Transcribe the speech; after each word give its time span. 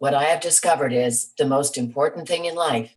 What 0.00 0.14
I 0.14 0.24
have 0.24 0.40
discovered 0.40 0.94
is 0.94 1.34
the 1.36 1.44
most 1.44 1.76
important 1.76 2.26
thing 2.26 2.46
in 2.46 2.54
life. 2.54 2.90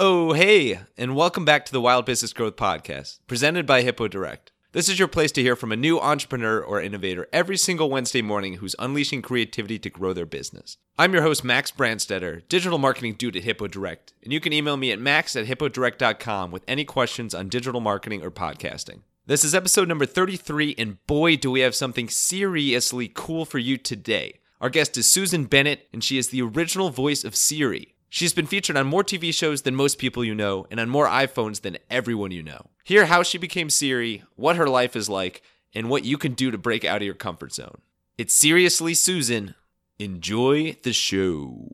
Oh, 0.00 0.32
hey, 0.32 0.80
and 0.98 1.14
welcome 1.14 1.44
back 1.44 1.64
to 1.66 1.72
the 1.72 1.80
Wild 1.80 2.04
Business 2.04 2.32
Growth 2.32 2.56
Podcast, 2.56 3.20
presented 3.28 3.64
by 3.64 3.82
Hippo 3.82 4.08
Direct. 4.08 4.50
This 4.76 4.90
is 4.90 4.98
your 4.98 5.08
place 5.08 5.32
to 5.32 5.40
hear 5.40 5.56
from 5.56 5.72
a 5.72 5.76
new 5.76 5.98
entrepreneur 5.98 6.60
or 6.60 6.82
innovator 6.82 7.28
every 7.32 7.56
single 7.56 7.88
Wednesday 7.88 8.20
morning 8.20 8.56
who's 8.56 8.76
unleashing 8.78 9.22
creativity 9.22 9.78
to 9.78 9.88
grow 9.88 10.12
their 10.12 10.26
business. 10.26 10.76
I'm 10.98 11.14
your 11.14 11.22
host, 11.22 11.42
Max 11.42 11.70
Brandstetter, 11.72 12.46
digital 12.50 12.76
marketing 12.76 13.14
dude 13.14 13.36
at 13.36 13.44
Hippo 13.44 13.68
Direct, 13.68 14.12
and 14.22 14.34
you 14.34 14.38
can 14.38 14.52
email 14.52 14.76
me 14.76 14.92
at 14.92 14.98
max 14.98 15.34
at 15.34 15.46
hippodirect.com 15.46 16.50
with 16.50 16.62
any 16.68 16.84
questions 16.84 17.34
on 17.34 17.48
digital 17.48 17.80
marketing 17.80 18.22
or 18.22 18.30
podcasting. 18.30 19.00
This 19.24 19.44
is 19.44 19.54
episode 19.54 19.88
number 19.88 20.04
33, 20.04 20.74
and 20.76 20.98
boy, 21.06 21.36
do 21.36 21.50
we 21.50 21.60
have 21.60 21.74
something 21.74 22.10
seriously 22.10 23.10
cool 23.14 23.46
for 23.46 23.58
you 23.58 23.78
today. 23.78 24.40
Our 24.60 24.68
guest 24.68 24.98
is 24.98 25.10
Susan 25.10 25.46
Bennett, 25.46 25.88
and 25.90 26.04
she 26.04 26.18
is 26.18 26.28
the 26.28 26.42
original 26.42 26.90
voice 26.90 27.24
of 27.24 27.34
Siri. 27.34 27.94
She's 28.08 28.32
been 28.32 28.46
featured 28.46 28.76
on 28.76 28.86
more 28.86 29.02
TV 29.02 29.34
shows 29.34 29.62
than 29.62 29.74
most 29.74 29.98
people 29.98 30.24
you 30.24 30.34
know, 30.34 30.66
and 30.70 30.78
on 30.78 30.88
more 30.88 31.08
iPhones 31.08 31.62
than 31.62 31.78
everyone 31.90 32.30
you 32.30 32.42
know. 32.42 32.66
Hear 32.84 33.06
how 33.06 33.22
she 33.22 33.36
became 33.36 33.68
Siri, 33.68 34.22
what 34.36 34.56
her 34.56 34.68
life 34.68 34.94
is 34.94 35.08
like, 35.08 35.42
and 35.74 35.90
what 35.90 36.04
you 36.04 36.16
can 36.16 36.34
do 36.34 36.50
to 36.50 36.58
break 36.58 36.84
out 36.84 36.98
of 36.98 37.02
your 37.02 37.14
comfort 37.14 37.52
zone. 37.52 37.78
It's 38.16 38.32
Seriously 38.32 38.94
Susan. 38.94 39.54
Enjoy 39.98 40.76
the 40.82 40.92
show. 40.92 41.68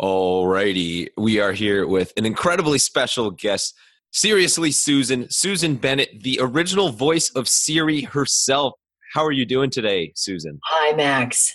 Alrighty, 0.00 1.08
we 1.16 1.38
are 1.38 1.52
here 1.52 1.86
with 1.86 2.12
an 2.16 2.26
incredibly 2.26 2.78
special 2.78 3.30
guest. 3.30 3.74
Seriously, 4.10 4.72
Susan, 4.72 5.30
Susan 5.30 5.76
Bennett, 5.76 6.22
the 6.22 6.38
original 6.40 6.90
voice 6.90 7.30
of 7.30 7.48
Siri 7.48 8.02
herself. 8.02 8.74
How 9.14 9.24
are 9.24 9.32
you 9.32 9.46
doing 9.46 9.70
today, 9.70 10.12
Susan? 10.16 10.58
Hi, 10.64 10.94
Max. 10.96 11.54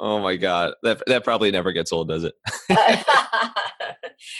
oh 0.00 0.20
my 0.20 0.36
god, 0.36 0.74
that 0.82 1.02
that 1.06 1.24
probably 1.24 1.50
never 1.50 1.72
gets 1.72 1.92
old, 1.92 2.08
does 2.08 2.24
it? 2.24 2.34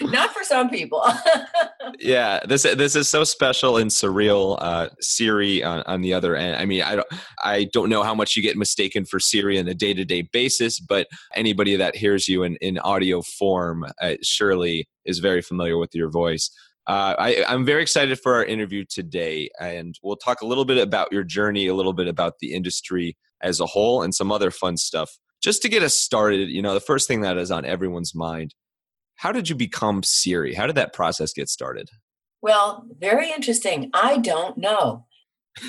Not 0.01 0.33
for 0.33 0.45
some 0.45 0.71
people. 0.71 1.05
yeah, 1.99 2.41
this 2.47 2.63
this 2.63 2.97
is 2.97 3.09
so 3.09 3.25
special 3.25 3.77
and 3.77 3.91
surreal. 3.91 4.57
Uh, 4.61 4.89
Siri 5.01 5.63
on, 5.63 5.83
on 5.87 6.01
the 6.01 6.13
other 6.15 6.37
end. 6.37 6.57
I 6.57 6.65
mean, 6.65 6.83
I 6.83 6.97
don't 6.97 7.09
I 7.43 7.69
don't 7.73 7.89
know 7.89 8.03
how 8.03 8.15
much 8.15 8.37
you 8.37 8.43
get 8.43 8.57
mistaken 8.57 9.05
for 9.05 9.19
Siri 9.19 9.59
on 9.59 9.69
a 9.69 9.75
day 9.75 9.95
to 9.95 10.05
day 10.05 10.23
basis, 10.23 10.81
but 10.81 11.07
anybody 11.35 11.77
that 11.77 11.97
hears 11.97 12.29
you 12.29 12.43
in 12.43 12.57
in 12.57 12.79
audio 12.79 13.23
form 13.23 13.87
uh, 14.01 14.15
surely 14.23 14.89
is 15.05 15.19
very 15.19 15.43
familiar 15.43 15.79
with 15.79 15.95
your 15.95 16.11
voice. 16.11 16.51
Uh, 16.87 17.15
I, 17.19 17.45
I'm 17.47 17.65
very 17.65 17.83
excited 17.83 18.19
for 18.21 18.35
our 18.35 18.45
interview 18.45 18.85
today, 18.89 19.51
and 19.61 19.95
we'll 20.03 20.17
talk 20.17 20.41
a 20.41 20.47
little 20.47 20.65
bit 20.65 20.79
about 20.79 21.13
your 21.13 21.23
journey, 21.23 21.67
a 21.67 21.75
little 21.75 21.93
bit 21.93 22.09
about 22.09 22.35
the 22.41 22.53
industry 22.53 23.17
as 23.43 23.61
a 23.61 23.67
whole, 23.67 24.03
and 24.03 24.15
some 24.15 24.33
other 24.33 24.51
fun 24.51 24.77
stuff. 24.77 25.19
Just 25.43 25.63
to 25.63 25.69
get 25.69 25.83
us 25.83 25.97
started, 25.97 26.49
you 26.51 26.63
know, 26.63 26.75
the 26.75 26.81
first 26.81 27.07
thing 27.07 27.21
that 27.23 27.39
is 27.39 27.51
on 27.51 27.65
everyone's 27.65 28.15
mind 28.15 28.55
how 29.21 29.33
did 29.33 29.51
you 29.51 29.55
become 29.55 30.03
Siri? 30.03 30.55
How 30.55 30.67
did 30.67 30.77
that 30.77 30.95
process 30.95 31.35
get 31.35 31.51
started? 31.51 31.91
Well, 32.41 32.87
very 32.99 33.31
interesting. 33.31 33.91
I 33.93 34.17
don't 34.17 34.57
know. 34.57 35.05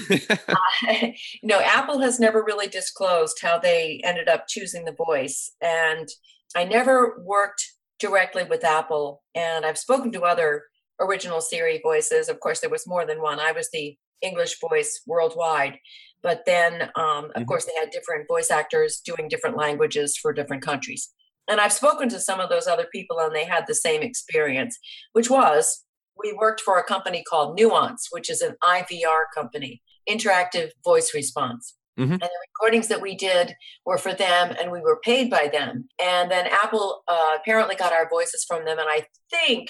uh, 0.10 0.16
you 0.88 1.14
know, 1.44 1.60
Apple 1.60 2.00
has 2.00 2.18
never 2.18 2.42
really 2.46 2.68
disclosed 2.68 3.40
how 3.42 3.60
they 3.60 4.00
ended 4.06 4.30
up 4.30 4.46
choosing 4.48 4.86
the 4.86 4.94
voice. 4.94 5.52
And 5.60 6.08
I 6.56 6.64
never 6.64 7.22
worked 7.26 7.62
directly 8.00 8.46
with 8.46 8.64
Apple. 8.64 9.22
And 9.36 9.66
I've 9.66 9.78
spoken 9.78 10.14
to 10.14 10.22
other 10.22 10.64
original 11.02 11.42
Siri 11.42 11.80
voices. 11.84 12.30
Of 12.30 12.40
course, 12.40 12.60
there 12.60 12.70
was 12.70 12.88
more 12.88 13.06
than 13.06 13.22
one. 13.22 13.40
I 13.40 13.52
was 13.52 13.70
the 13.72 13.98
English 14.22 14.60
voice 14.60 15.02
worldwide. 15.06 15.80
But 16.24 16.44
then, 16.46 16.84
um, 16.96 17.26
of 17.26 17.32
mm-hmm. 17.32 17.44
course, 17.46 17.66
they 17.66 17.74
had 17.80 17.90
different 17.90 18.28
voice 18.28 18.52
actors 18.52 19.02
doing 19.04 19.28
different 19.28 19.58
languages 19.58 20.16
for 20.16 20.34
different 20.34 20.64
countries. 20.64 21.10
And 21.50 21.60
I've 21.60 21.74
spoken 21.74 22.08
to 22.10 22.20
some 22.20 22.40
of 22.40 22.50
those 22.50 22.68
other 22.68 22.88
people, 22.94 23.20
and 23.20 23.36
they 23.36 23.46
had 23.46 23.66
the 23.68 23.76
same 23.76 24.02
experience, 24.02 24.78
which 25.14 25.30
was 25.30 25.84
we 26.18 26.34
worked 26.34 26.62
for 26.62 26.78
a 26.78 26.84
company 26.84 27.24
called 27.28 27.60
Nuance, 27.60 28.08
which 28.12 28.30
is 28.30 28.42
an 28.42 28.56
IVR 28.64 29.24
company, 29.34 29.82
interactive 30.08 30.70
voice 30.84 31.14
response. 31.16 31.76
Mm-hmm. 32.00 32.14
And 32.14 32.22
the 32.22 32.48
recordings 32.50 32.88
that 32.88 33.02
we 33.02 33.16
did 33.16 33.56
were 33.86 33.98
for 33.98 34.14
them, 34.14 34.56
and 34.60 34.72
we 34.72 34.80
were 34.80 35.00
paid 35.04 35.30
by 35.30 35.50
them. 35.52 35.90
And 36.02 36.32
then 36.32 36.48
Apple 36.48 37.04
uh, 37.08 37.38
apparently 37.40 37.76
got 37.76 37.92
our 37.92 38.08
voices 38.10 38.46
from 38.48 38.66
them, 38.66 38.80
and 38.80 38.88
I 38.90 39.06
think 39.30 39.70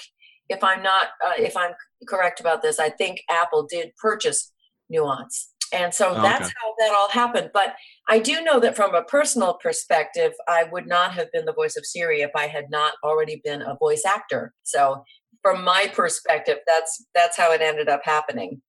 if 0.52 0.62
I'm 0.62 0.82
not, 0.82 1.08
uh, 1.24 1.32
if 1.38 1.56
I'm 1.56 1.72
correct 2.08 2.40
about 2.40 2.62
this, 2.62 2.78
I 2.78 2.90
think 2.90 3.20
Apple 3.30 3.66
did 3.68 3.92
purchase 3.96 4.52
Nuance. 4.88 5.48
And 5.72 5.94
so 5.94 6.10
oh, 6.10 6.22
that's 6.22 6.48
how 6.48 6.74
that 6.78 6.94
all 6.94 7.08
happened. 7.08 7.50
But 7.54 7.74
I 8.06 8.18
do 8.18 8.42
know 8.42 8.60
that 8.60 8.76
from 8.76 8.94
a 8.94 9.02
personal 9.02 9.54
perspective, 9.54 10.32
I 10.46 10.64
would 10.64 10.86
not 10.86 11.12
have 11.12 11.32
been 11.32 11.46
the 11.46 11.54
voice 11.54 11.76
of 11.76 11.86
Siri 11.86 12.20
if 12.20 12.30
I 12.36 12.46
had 12.46 12.66
not 12.70 12.92
already 13.02 13.40
been 13.42 13.62
a 13.62 13.76
voice 13.76 14.02
actor. 14.06 14.52
So 14.64 15.02
from 15.40 15.64
my 15.64 15.90
perspective, 15.92 16.58
that's 16.66 17.04
that's 17.14 17.38
how 17.38 17.52
it 17.52 17.62
ended 17.62 17.88
up 17.88 18.02
happening. 18.04 18.60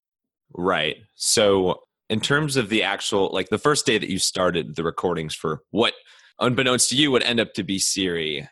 Right. 0.54 0.98
So 1.16 1.82
in 2.10 2.22
terms 2.22 2.56
of 2.56 2.70
the 2.70 2.84
actual 2.84 3.30
like 3.34 3.50
the 3.50 3.58
first 3.58 3.86
day 3.86 3.98
that 3.98 4.10
you 4.10 4.20
started 4.20 4.76
the 4.76 4.84
recordings 4.84 5.36
for 5.36 5.62
what 5.72 5.94
unbeknownst 6.40 6.90
to 6.90 6.96
you 6.96 7.12
would 7.12 7.24
end 7.24 7.40
up 7.40 7.54
to 7.54 7.64
be 7.64 7.80
Siri, 7.80 8.48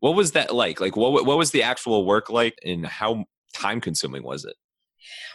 what 0.00 0.14
was 0.14 0.32
that 0.32 0.54
like? 0.54 0.80
Like, 0.80 0.96
what 0.96 1.26
what 1.26 1.38
was 1.38 1.50
the 1.50 1.62
actual 1.62 2.06
work 2.06 2.30
like, 2.30 2.58
and 2.64 2.86
how 2.86 3.24
time 3.54 3.80
consuming 3.80 4.22
was 4.22 4.44
it? 4.44 4.54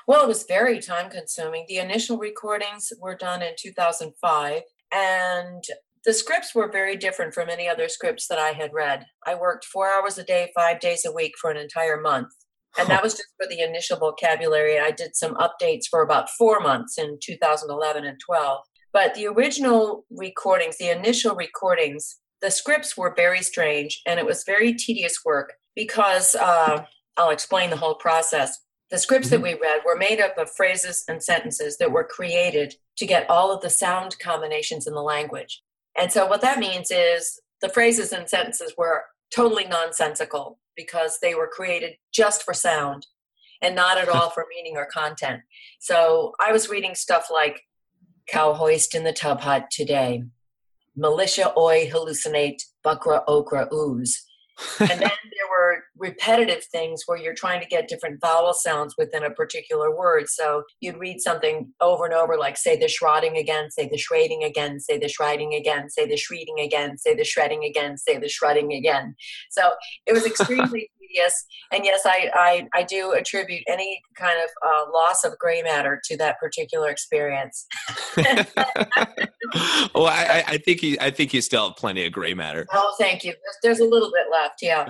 Well, 0.07 0.23
it 0.23 0.27
was 0.27 0.43
very 0.43 0.79
time 0.79 1.09
consuming. 1.09 1.65
The 1.67 1.77
initial 1.77 2.17
recordings 2.17 2.91
were 2.99 3.15
done 3.15 3.41
in 3.41 3.53
2005, 3.57 4.61
and 4.91 5.63
the 6.05 6.13
scripts 6.13 6.53
were 6.53 6.69
very 6.69 6.97
different 6.97 7.33
from 7.33 7.49
any 7.49 7.67
other 7.67 7.87
scripts 7.87 8.27
that 8.27 8.39
I 8.39 8.49
had 8.49 8.73
read. 8.73 9.05
I 9.25 9.35
worked 9.35 9.65
four 9.65 9.87
hours 9.87 10.17
a 10.17 10.23
day, 10.23 10.51
five 10.53 10.79
days 10.79 11.05
a 11.05 11.13
week 11.13 11.33
for 11.39 11.49
an 11.49 11.57
entire 11.57 11.99
month. 11.99 12.27
And 12.77 12.89
that 12.89 13.03
was 13.03 13.13
just 13.13 13.29
for 13.39 13.47
the 13.47 13.61
initial 13.61 13.97
vocabulary. 13.97 14.79
I 14.79 14.91
did 14.91 15.15
some 15.15 15.35
updates 15.35 15.83
for 15.89 16.01
about 16.01 16.29
four 16.31 16.59
months 16.59 16.97
in 16.97 17.19
2011 17.21 18.03
and 18.03 18.19
12. 18.19 18.59
But 18.91 19.13
the 19.13 19.27
original 19.27 20.05
recordings, 20.09 20.77
the 20.77 20.89
initial 20.89 21.35
recordings, 21.35 22.19
the 22.43 22.51
scripts 22.51 22.97
were 22.97 23.13
very 23.15 23.41
strange 23.41 24.01
and 24.05 24.19
it 24.19 24.25
was 24.25 24.43
very 24.43 24.73
tedious 24.73 25.23
work 25.23 25.53
because 25.75 26.35
uh, 26.35 26.83
I'll 27.15 27.29
explain 27.29 27.69
the 27.69 27.77
whole 27.77 27.95
process. 27.95 28.59
The 28.91 28.97
scripts 28.97 29.29
mm-hmm. 29.29 29.41
that 29.41 29.57
we 29.57 29.59
read 29.59 29.81
were 29.85 29.95
made 29.95 30.19
up 30.19 30.37
of 30.37 30.51
phrases 30.51 31.05
and 31.07 31.23
sentences 31.23 31.77
that 31.77 31.93
were 31.93 32.03
created 32.03 32.75
to 32.97 33.07
get 33.07 33.29
all 33.29 33.51
of 33.53 33.61
the 33.61 33.69
sound 33.69 34.19
combinations 34.19 34.85
in 34.85 34.93
the 34.93 35.01
language. 35.01 35.63
And 35.97 36.11
so, 36.11 36.27
what 36.27 36.41
that 36.41 36.59
means 36.59 36.91
is 36.91 37.39
the 37.61 37.69
phrases 37.69 38.11
and 38.11 38.29
sentences 38.29 38.73
were 38.77 39.03
totally 39.33 39.65
nonsensical 39.65 40.59
because 40.75 41.19
they 41.21 41.33
were 41.33 41.47
created 41.47 41.93
just 42.13 42.43
for 42.43 42.53
sound 42.53 43.07
and 43.61 43.73
not 43.73 43.97
at 43.97 44.09
all 44.09 44.29
for 44.31 44.45
meaning 44.53 44.75
or 44.75 44.85
content. 44.85 45.41
So, 45.79 46.33
I 46.45 46.51
was 46.51 46.69
reading 46.69 46.93
stuff 46.93 47.29
like 47.31 47.61
cow 48.27 48.53
hoist 48.53 48.95
in 48.95 49.05
the 49.05 49.13
tub 49.13 49.39
hut 49.39 49.67
today 49.71 50.23
militia 50.95 51.53
oi 51.57 51.89
hallucinate 51.89 52.61
buckra 52.85 53.23
okra 53.27 53.67
ooze 53.73 54.25
and 54.79 54.89
then 54.89 54.99
there 54.99 55.49
were 55.49 55.83
repetitive 55.97 56.63
things 56.65 57.03
where 57.05 57.17
you're 57.17 57.33
trying 57.33 57.59
to 57.59 57.67
get 57.67 57.87
different 57.87 58.21
vowel 58.21 58.53
sounds 58.53 58.93
within 58.97 59.23
a 59.23 59.31
particular 59.31 59.95
word. 59.95 60.29
So 60.29 60.63
you'd 60.79 60.97
read 60.97 61.21
something 61.21 61.71
over 61.81 62.05
and 62.05 62.13
over, 62.13 62.37
like 62.37 62.57
say 62.57 62.77
the 62.77 62.87
shrouding 62.87 63.37
again, 63.37 63.71
say 63.71 63.89
the 63.89 63.97
shredding 63.97 64.43
again, 64.43 64.79
say 64.79 64.99
the 64.99 65.09
shredding 65.09 65.55
again, 65.55 65.89
say 65.89 66.07
the 66.07 66.17
shredding 66.17 66.59
again, 66.59 66.97
say 66.97 67.15
the 67.15 67.23
shredding 67.23 67.63
again, 67.63 67.97
say 67.97 68.17
the 68.19 68.29
shredding 68.29 68.73
again. 68.73 69.15
So 69.49 69.71
it 70.05 70.13
was 70.13 70.25
extremely 70.27 70.91
tedious. 71.03 71.45
And 71.71 71.85
yes, 71.85 72.01
I, 72.05 72.29
I, 72.33 72.67
I 72.73 72.83
do 72.83 73.11
attribute 73.13 73.63
any 73.67 74.01
kind 74.17 74.37
of 74.43 74.49
uh, 74.67 74.91
loss 74.91 75.23
of 75.23 75.37
gray 75.39 75.61
matter 75.61 76.01
to 76.05 76.17
that 76.17 76.39
particular 76.39 76.89
experience. 76.89 77.65
well, 79.93 80.07
I, 80.07 80.43
I 80.47 80.57
think 80.57 80.83
you, 80.83 80.97
I 80.99 81.09
think 81.09 81.33
you 81.33 81.41
still 81.41 81.69
have 81.69 81.77
plenty 81.77 82.05
of 82.05 82.11
gray 82.11 82.33
matter. 82.33 82.65
Oh, 82.71 82.95
thank 82.99 83.23
you. 83.23 83.31
There's, 83.31 83.57
there's 83.77 83.79
a 83.79 83.89
little 83.89 84.11
bit 84.11 84.27
left, 84.31 84.59
yeah. 84.61 84.85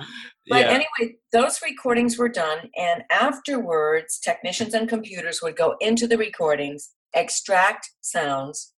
But 0.48 0.60
yeah. 0.60 0.70
anyway, 0.70 1.16
those 1.32 1.60
recordings 1.62 2.18
were 2.18 2.28
done, 2.28 2.70
and 2.76 3.02
afterwards, 3.10 4.18
technicians 4.18 4.74
and 4.74 4.88
computers 4.88 5.40
would 5.42 5.56
go 5.56 5.76
into 5.80 6.06
the 6.06 6.18
recordings, 6.18 6.90
extract 7.14 7.90
sounds, 8.02 8.72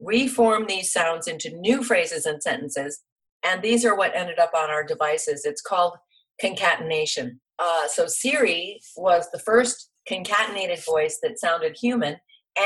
reform 0.00 0.64
these 0.66 0.90
sounds 0.90 1.28
into 1.28 1.54
new 1.58 1.84
phrases 1.84 2.24
and 2.24 2.42
sentences, 2.42 3.00
and 3.42 3.62
these 3.62 3.84
are 3.84 3.96
what 3.96 4.14
ended 4.14 4.38
up 4.38 4.52
on 4.56 4.70
our 4.70 4.84
devices. 4.84 5.44
It's 5.44 5.62
called 5.62 5.94
concatenation. 6.40 7.40
Uh, 7.58 7.86
so 7.88 8.06
Siri 8.06 8.80
was 8.96 9.28
the 9.32 9.38
first 9.40 9.90
concatenated 10.08 10.84
voice 10.84 11.18
that 11.22 11.38
sounded 11.38 11.76
human 11.80 12.16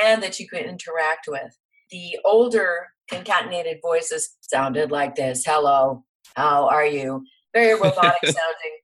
and 0.05 0.23
that 0.23 0.39
you 0.41 0.49
could 0.49 0.63
interact 0.65 1.27
with. 1.29 1.57
the 1.91 2.19
older 2.25 2.89
concatenated 3.11 3.79
voices 3.83 4.37
sounded 4.41 4.91
like 4.91 5.15
this 5.15 5.45
hello 5.45 6.03
how 6.37 6.67
are 6.69 6.87
you 6.87 7.25
very 7.53 7.75
robotic 7.81 8.25
sounding 8.25 8.77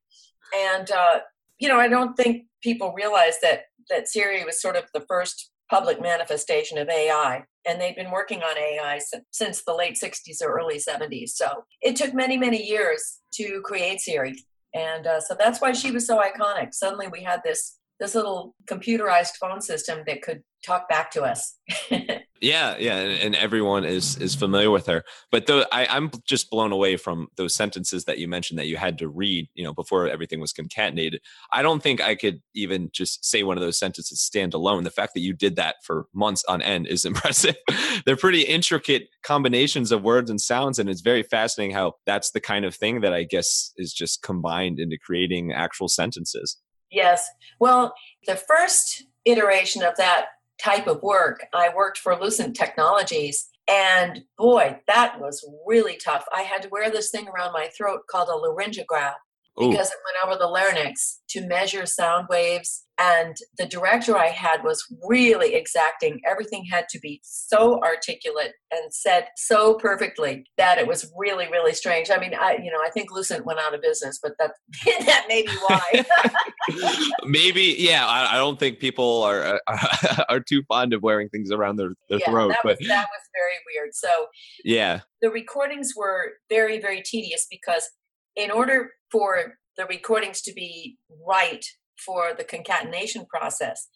and 0.56 0.90
uh, 0.90 1.20
you 1.58 1.68
know 1.68 1.78
i 1.78 1.88
don't 1.88 2.16
think 2.16 2.44
people 2.62 2.92
realize 2.92 3.36
that 3.40 3.64
that 3.88 4.08
siri 4.08 4.44
was 4.44 4.60
sort 4.60 4.76
of 4.76 4.84
the 4.94 5.04
first 5.08 5.50
public 5.70 6.00
manifestation 6.02 6.76
of 6.78 6.88
ai 6.88 7.42
and 7.66 7.80
they've 7.80 7.96
been 7.96 8.10
working 8.10 8.42
on 8.42 8.58
ai 8.58 9.00
since 9.30 9.62
the 9.64 9.74
late 9.74 9.98
60s 10.02 10.42
or 10.42 10.52
early 10.58 10.76
70s 10.78 11.30
so 11.30 11.64
it 11.80 11.96
took 11.96 12.12
many 12.12 12.36
many 12.36 12.62
years 12.62 13.20
to 13.32 13.62
create 13.64 14.00
siri 14.00 14.36
and 14.74 15.06
uh, 15.06 15.20
so 15.20 15.36
that's 15.38 15.60
why 15.60 15.72
she 15.72 15.90
was 15.90 16.06
so 16.06 16.20
iconic. 16.20 16.74
Suddenly 16.74 17.08
we 17.08 17.22
had 17.22 17.40
this 17.44 17.78
this 17.98 18.14
little 18.14 18.54
computerized 18.66 19.36
phone 19.38 19.60
system 19.60 20.02
that 20.06 20.22
could 20.22 20.42
talk 20.62 20.88
back 20.88 21.10
to 21.12 21.22
us. 21.22 21.56
yeah, 22.40 22.76
yeah, 22.78 22.96
and, 22.96 23.20
and, 23.20 23.34
everyone 23.36 23.84
is 23.84 24.16
is 24.18 24.34
familiar 24.34 24.70
with 24.70 24.86
her. 24.86 25.04
But 25.30 25.46
though 25.46 25.64
I, 25.72 25.86
I'm 25.86 26.10
just 26.24 26.50
blown 26.50 26.72
away 26.72 26.96
from 26.96 27.28
those 27.36 27.54
sentences 27.54 28.04
that 28.04 28.18
you 28.18 28.28
mentioned 28.28 28.58
that 28.58 28.66
you 28.66 28.76
had 28.76 28.98
to 28.98 29.08
read, 29.08 29.48
you 29.54 29.64
know, 29.64 29.72
before 29.72 30.08
everything 30.08 30.40
was 30.40 30.52
concatenated. 30.52 31.20
I 31.52 31.62
don't 31.62 31.82
think 31.82 32.00
I 32.00 32.14
could 32.14 32.40
even 32.54 32.90
just 32.92 33.24
say 33.24 33.42
one 33.42 33.56
of 33.56 33.62
those 33.62 33.78
sentences 33.78 34.20
stand 34.20 34.54
alone. 34.54 34.84
The 34.84 34.90
fact 34.90 35.14
that 35.14 35.20
you 35.20 35.32
did 35.32 35.56
that 35.56 35.76
for 35.82 36.06
months 36.12 36.44
on 36.48 36.62
end 36.62 36.86
is 36.86 37.04
impressive. 37.10 37.56
They're 38.04 38.16
pretty 38.16 38.42
intricate 38.42 39.08
combinations 39.22 39.92
of 39.92 40.02
words 40.02 40.30
and 40.30 40.40
sounds, 40.40 40.78
and 40.78 40.88
it's 40.88 41.02
very 41.02 41.22
fascinating 41.22 41.74
how 41.74 41.94
that's 42.06 42.30
the 42.30 42.40
kind 42.40 42.64
of 42.64 42.74
thing 42.74 43.00
that 43.00 43.12
I 43.12 43.24
guess 43.24 43.72
is 43.76 43.92
just 43.92 44.22
combined 44.22 44.78
into 44.78 44.98
creating 44.98 45.52
actual 45.52 45.88
sentences. 45.88 46.58
Yes. 46.90 47.28
Well, 47.60 47.94
the 48.26 48.36
first 48.36 49.04
iteration 49.24 49.82
of 49.82 49.96
that 49.96 50.26
type 50.62 50.86
of 50.86 51.02
work, 51.02 51.44
I 51.54 51.70
worked 51.74 51.98
for 51.98 52.18
Lucent 52.18 52.56
Technologies. 52.56 53.48
And 53.68 54.22
boy, 54.36 54.80
that 54.88 55.20
was 55.20 55.48
really 55.66 55.96
tough. 55.96 56.24
I 56.34 56.42
had 56.42 56.62
to 56.62 56.68
wear 56.70 56.90
this 56.90 57.10
thing 57.10 57.28
around 57.28 57.52
my 57.52 57.68
throat 57.76 58.00
called 58.10 58.28
a 58.28 58.32
laryngograph 58.32 59.14
because 59.56 59.88
it 59.88 59.98
went 60.04 60.24
over 60.24 60.38
the 60.38 60.48
larynx 60.48 61.20
to 61.28 61.46
measure 61.46 61.86
sound 61.86 62.26
waves. 62.30 62.84
And 63.00 63.34
the 63.56 63.64
director 63.64 64.14
I 64.14 64.26
had 64.26 64.62
was 64.62 64.84
really 65.08 65.54
exacting. 65.54 66.20
Everything 66.26 66.66
had 66.70 66.86
to 66.90 66.98
be 66.98 67.18
so 67.24 67.80
articulate 67.82 68.52
and 68.70 68.92
said 68.92 69.28
so 69.36 69.74
perfectly 69.74 70.44
that 70.58 70.76
it 70.76 70.86
was 70.86 71.10
really, 71.16 71.48
really 71.48 71.72
strange. 71.72 72.10
I 72.10 72.18
mean, 72.18 72.34
I 72.34 72.58
you 72.62 72.70
know, 72.70 72.78
I 72.84 72.90
think 72.90 73.10
Lucent 73.10 73.46
went 73.46 73.58
out 73.58 73.74
of 73.74 73.80
business, 73.80 74.18
but 74.22 74.32
that 74.38 74.52
that 75.06 75.24
may 75.28 75.42
be 75.42 75.52
why. 75.66 76.04
Maybe, 77.24 77.74
yeah. 77.78 78.06
I, 78.06 78.34
I, 78.34 78.36
don't 78.36 78.58
think 78.58 78.80
people 78.80 79.22
are 79.22 79.58
uh, 79.66 80.24
are 80.28 80.40
too 80.40 80.62
fond 80.68 80.92
of 80.92 81.02
wearing 81.02 81.30
things 81.30 81.50
around 81.50 81.76
their, 81.76 81.94
their 82.10 82.18
yeah, 82.18 82.30
throat. 82.30 82.48
That 82.48 82.58
but 82.62 82.78
was, 82.80 82.88
that 82.88 83.06
was 83.06 83.22
very 83.34 83.54
weird. 83.72 83.94
So 83.94 84.26
yeah, 84.62 85.00
the 85.22 85.30
recordings 85.30 85.94
were 85.96 86.32
very, 86.50 86.78
very 86.78 87.02
tedious 87.02 87.46
because 87.50 87.88
in 88.36 88.50
order 88.50 88.90
for 89.10 89.54
the 89.78 89.86
recordings 89.86 90.42
to 90.42 90.52
be 90.52 90.98
right 91.26 91.64
for 92.04 92.32
the 92.36 92.44
concatenation 92.44 93.26
process, 93.26 93.88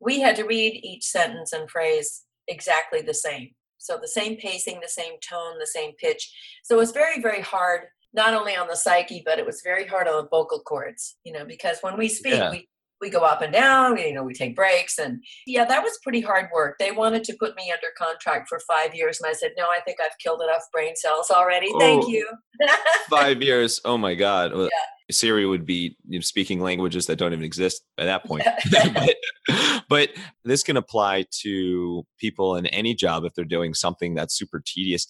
we 0.00 0.20
had 0.20 0.36
to 0.36 0.44
read 0.44 0.80
each 0.82 1.04
sentence 1.04 1.52
and 1.52 1.70
phrase 1.70 2.22
exactly 2.48 3.00
the 3.02 3.14
same. 3.14 3.50
So 3.78 3.98
the 4.00 4.08
same 4.08 4.36
pacing, 4.36 4.80
the 4.80 4.88
same 4.88 5.14
tone, 5.26 5.58
the 5.58 5.66
same 5.66 5.92
pitch. 5.96 6.32
So 6.64 6.76
it 6.76 6.78
was 6.78 6.92
very, 6.92 7.20
very 7.20 7.40
hard, 7.40 7.82
not 8.12 8.34
only 8.34 8.56
on 8.56 8.68
the 8.68 8.76
psyche, 8.76 9.22
but 9.24 9.38
it 9.38 9.46
was 9.46 9.62
very 9.62 9.86
hard 9.86 10.08
on 10.08 10.16
the 10.16 10.28
vocal 10.28 10.60
cords, 10.60 11.16
you 11.24 11.32
know, 11.32 11.44
because 11.44 11.78
when 11.80 11.96
we 11.96 12.08
speak, 12.08 12.34
yeah. 12.34 12.50
we 12.50 12.68
we 13.00 13.10
go 13.10 13.20
up 13.20 13.42
and 13.42 13.52
down 13.52 13.96
you 13.98 14.12
know 14.12 14.22
we 14.22 14.34
take 14.34 14.56
breaks. 14.56 14.98
And 14.98 15.22
yeah 15.46 15.64
that 15.64 15.82
was 15.82 15.98
pretty 16.02 16.20
hard 16.20 16.48
work. 16.54 16.76
They 16.78 16.92
wanted 16.92 17.24
to 17.24 17.36
put 17.38 17.56
me 17.56 17.72
under 17.72 17.88
contract 17.96 18.48
for 18.48 18.60
five 18.60 18.94
years 18.94 19.20
and 19.20 19.28
i 19.28 19.32
said 19.32 19.52
no 19.56 19.64
i 19.64 19.80
think 19.84 19.98
i've 20.00 20.16
killed 20.18 20.42
enough 20.42 20.62
brain 20.72 20.96
cells 20.96 21.30
already. 21.30 21.68
Oh, 21.72 21.78
thank 21.78 22.08
you. 22.08 22.28
five 23.10 23.42
years. 23.42 23.80
Oh 23.84 23.98
my 23.98 24.14
god. 24.14 24.52
Yeah. 24.54 24.68
siri 25.10 25.46
would 25.46 25.66
be 25.66 25.96
you 26.08 26.18
know, 26.18 26.22
speaking 26.22 26.60
languages 26.60 27.06
that 27.06 27.16
don't 27.16 27.32
even 27.32 27.44
exist 27.44 27.82
at 27.98 28.04
that 28.06 28.24
point. 28.24 28.46
But, 29.48 29.78
but 29.88 30.10
this 30.44 30.64
can 30.64 30.76
apply 30.76 31.26
to 31.42 32.04
people 32.18 32.56
in 32.56 32.66
any 32.66 32.94
job 32.94 33.24
if 33.24 33.34
they're 33.34 33.44
doing 33.44 33.74
something 33.74 34.14
that's 34.14 34.36
super 34.36 34.60
tedious 34.64 35.06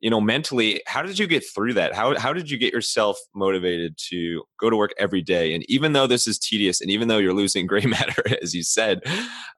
you 0.00 0.10
know 0.10 0.20
mentally 0.20 0.82
how 0.86 1.02
did 1.02 1.18
you 1.18 1.26
get 1.26 1.44
through 1.54 1.74
that? 1.74 1.94
How, 1.94 2.18
how 2.18 2.32
did 2.32 2.50
you 2.50 2.58
get 2.58 2.72
yourself 2.72 3.18
motivated 3.34 3.96
to 4.08 4.42
go 4.58 4.70
to 4.70 4.76
work 4.76 4.92
every 4.98 5.22
day? 5.22 5.54
And 5.54 5.64
even 5.68 5.92
though 5.92 6.06
this 6.06 6.26
is 6.26 6.38
tedious 6.38 6.80
and 6.80 6.90
even 6.90 7.08
though 7.08 7.18
you're 7.18 7.34
losing 7.34 7.66
gray 7.70 7.84
matter 7.84 8.22
as 8.42 8.54
you 8.54 8.62
said 8.62 9.00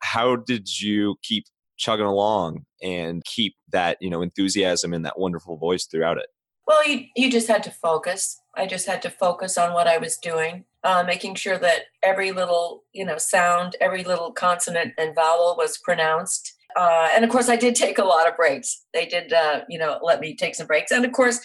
how 0.00 0.36
did 0.36 0.80
you 0.80 1.16
keep 1.22 1.44
chugging 1.76 2.06
along 2.06 2.64
and 2.82 3.24
keep 3.24 3.54
that 3.70 3.96
you 4.00 4.10
know 4.10 4.22
enthusiasm 4.22 4.92
and 4.92 5.04
that 5.04 5.18
wonderful 5.18 5.56
voice 5.56 5.86
throughout 5.86 6.18
it? 6.18 6.26
Well 6.66 6.86
you, 6.86 7.06
you 7.16 7.30
just 7.30 7.48
had 7.48 7.62
to 7.64 7.70
focus. 7.70 8.38
I 8.54 8.66
just 8.66 8.86
had 8.86 9.00
to 9.02 9.10
focus 9.10 9.56
on 9.56 9.72
what 9.72 9.88
i 9.88 9.96
was 9.96 10.18
doing 10.18 10.64
uh, 10.84 11.04
making 11.04 11.34
sure 11.36 11.58
that 11.58 11.82
every 12.02 12.32
little 12.32 12.82
you 12.92 13.04
know 13.04 13.18
sound 13.18 13.76
every 13.80 14.04
little 14.04 14.32
consonant 14.32 14.94
and 14.98 15.14
vowel 15.14 15.54
was 15.56 15.78
pronounced 15.78 16.54
uh, 16.76 17.08
and 17.14 17.24
of 17.24 17.30
course, 17.30 17.48
I 17.48 17.56
did 17.56 17.74
take 17.74 17.98
a 17.98 18.04
lot 18.04 18.28
of 18.28 18.36
breaks. 18.36 18.84
They 18.92 19.06
did, 19.06 19.32
uh, 19.32 19.62
you 19.68 19.78
know, 19.78 19.98
let 20.02 20.20
me 20.20 20.34
take 20.34 20.54
some 20.54 20.66
breaks. 20.66 20.90
And 20.90 21.04
of 21.04 21.12
course, 21.12 21.40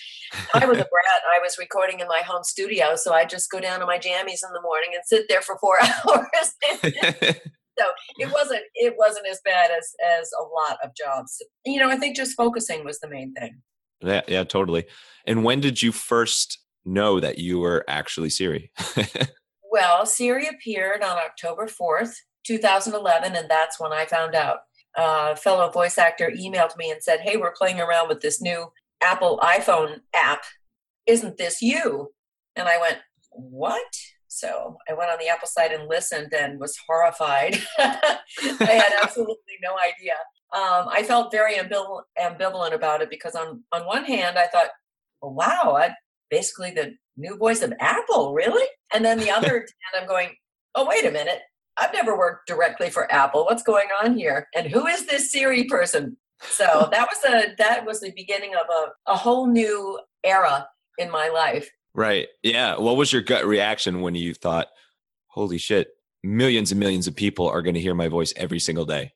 I 0.53 0.65
was 0.65 0.77
a 0.77 0.87
brat. 0.91 1.21
I 1.33 1.39
was 1.41 1.57
recording 1.57 1.99
in 1.99 2.07
my 2.07 2.21
home 2.25 2.43
studio, 2.43 2.95
so 2.95 3.13
I 3.13 3.25
just 3.25 3.51
go 3.51 3.59
down 3.59 3.79
to 3.79 3.85
my 3.85 3.97
jammies 3.97 4.43
in 4.45 4.53
the 4.53 4.61
morning 4.61 4.91
and 4.93 5.03
sit 5.05 5.25
there 5.29 5.41
for 5.41 5.57
four 5.59 5.79
hours. 5.81 6.55
so 6.81 7.85
it 8.17 8.31
wasn't 8.31 8.61
it 8.75 8.95
wasn't 8.97 9.27
as 9.27 9.39
bad 9.43 9.71
as 9.71 9.93
as 10.19 10.31
a 10.39 10.43
lot 10.43 10.77
of 10.83 10.91
jobs. 10.95 11.41
You 11.65 11.79
know, 11.79 11.89
I 11.89 11.97
think 11.97 12.15
just 12.15 12.35
focusing 12.35 12.83
was 12.83 12.99
the 12.99 13.09
main 13.09 13.33
thing. 13.33 13.61
Yeah, 14.01 14.21
yeah, 14.27 14.43
totally. 14.43 14.85
And 15.25 15.43
when 15.43 15.59
did 15.59 15.81
you 15.81 15.91
first 15.91 16.59
know 16.85 17.19
that 17.19 17.39
you 17.39 17.59
were 17.59 17.83
actually 17.87 18.29
Siri? 18.29 18.71
well, 19.71 20.05
Siri 20.05 20.47
appeared 20.47 21.01
on 21.01 21.17
October 21.17 21.67
fourth, 21.67 22.15
2011, 22.45 23.35
and 23.35 23.49
that's 23.49 23.79
when 23.79 23.91
I 23.91 24.05
found 24.05 24.35
out 24.35 24.59
uh, 24.97 25.35
fellow 25.35 25.69
voice 25.69 25.97
actor 25.97 26.31
emailed 26.35 26.75
me 26.75 26.91
and 26.91 27.01
said, 27.01 27.21
Hey, 27.21 27.37
we're 27.37 27.53
playing 27.53 27.79
around 27.79 28.09
with 28.09 28.21
this 28.21 28.41
new 28.41 28.71
Apple 29.01 29.39
iPhone 29.43 30.01
app. 30.15 30.43
Isn't 31.05 31.37
this 31.37 31.61
you? 31.61 32.11
And 32.55 32.67
I 32.67 32.79
went, 32.79 32.97
What? 33.31 33.85
So 34.27 34.77
I 34.89 34.93
went 34.93 35.09
on 35.09 35.17
the 35.19 35.29
Apple 35.29 35.47
site 35.47 35.73
and 35.73 35.87
listened 35.87 36.33
and 36.33 36.59
was 36.59 36.77
horrified. 36.87 37.61
I 37.79 38.19
had 38.59 38.93
absolutely 39.01 39.55
no 39.63 39.75
idea. 39.77 40.13
Um, 40.53 40.89
I 40.91 41.03
felt 41.03 41.31
very 41.31 41.55
ambivalent, 41.55 42.03
ambivalent 42.19 42.73
about 42.73 43.01
it 43.01 43.09
because 43.09 43.35
on 43.35 43.63
on 43.71 43.85
one 43.85 44.05
hand 44.05 44.37
I 44.37 44.47
thought, 44.47 44.69
well, 45.21 45.33
wow, 45.33 45.75
I 45.77 45.93
basically 46.29 46.71
the 46.71 46.93
new 47.15 47.37
voice 47.37 47.61
of 47.61 47.73
Apple, 47.79 48.33
really? 48.33 48.65
And 48.93 49.03
then 49.03 49.17
the 49.17 49.31
other 49.31 49.49
hand 49.49 50.01
I'm 50.01 50.07
going, 50.07 50.29
oh 50.75 50.87
wait 50.87 51.05
a 51.05 51.11
minute, 51.11 51.39
I've 51.77 51.93
never 51.93 52.17
worked 52.17 52.47
directly 52.47 52.89
for 52.89 53.11
Apple. 53.11 53.45
What's 53.45 53.63
going 53.63 53.87
on 54.03 54.17
here? 54.17 54.47
And 54.55 54.67
who 54.67 54.87
is 54.87 55.05
this 55.05 55.31
Siri 55.31 55.65
person? 55.65 56.17
So 56.41 56.89
that 56.91 57.07
was 57.07 57.33
a 57.33 57.55
that 57.57 57.85
was 57.85 58.01
the 58.01 58.11
beginning 58.11 58.55
of 58.55 58.65
a, 58.69 59.11
a 59.11 59.15
whole 59.15 59.47
new 59.47 59.99
era 60.23 60.67
in 60.97 61.11
my 61.11 61.29
life. 61.29 61.69
Right. 61.93 62.27
Yeah. 62.43 62.77
What 62.77 62.97
was 62.97 63.11
your 63.11 63.21
gut 63.21 63.45
reaction 63.45 64.01
when 64.01 64.15
you 64.15 64.33
thought, 64.33 64.67
holy 65.27 65.57
shit, 65.57 65.89
millions 66.23 66.71
and 66.71 66.79
millions 66.79 67.07
of 67.07 67.15
people 67.15 67.47
are 67.47 67.61
going 67.61 67.73
to 67.73 67.81
hear 67.81 67.95
my 67.95 68.07
voice 68.07 68.33
every 68.35 68.59
single 68.59 68.85
day? 68.85 69.13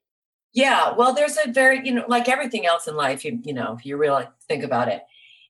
Yeah. 0.53 0.93
Well, 0.93 1.13
there's 1.13 1.37
a 1.45 1.51
very, 1.51 1.85
you 1.85 1.93
know, 1.93 2.05
like 2.07 2.27
everything 2.27 2.65
else 2.65 2.87
in 2.87 2.95
life, 2.95 3.23
you, 3.23 3.39
you 3.43 3.53
know, 3.53 3.75
if 3.77 3.85
you 3.85 3.97
really 3.97 4.25
think 4.47 4.63
about 4.63 4.87
it, 4.87 5.03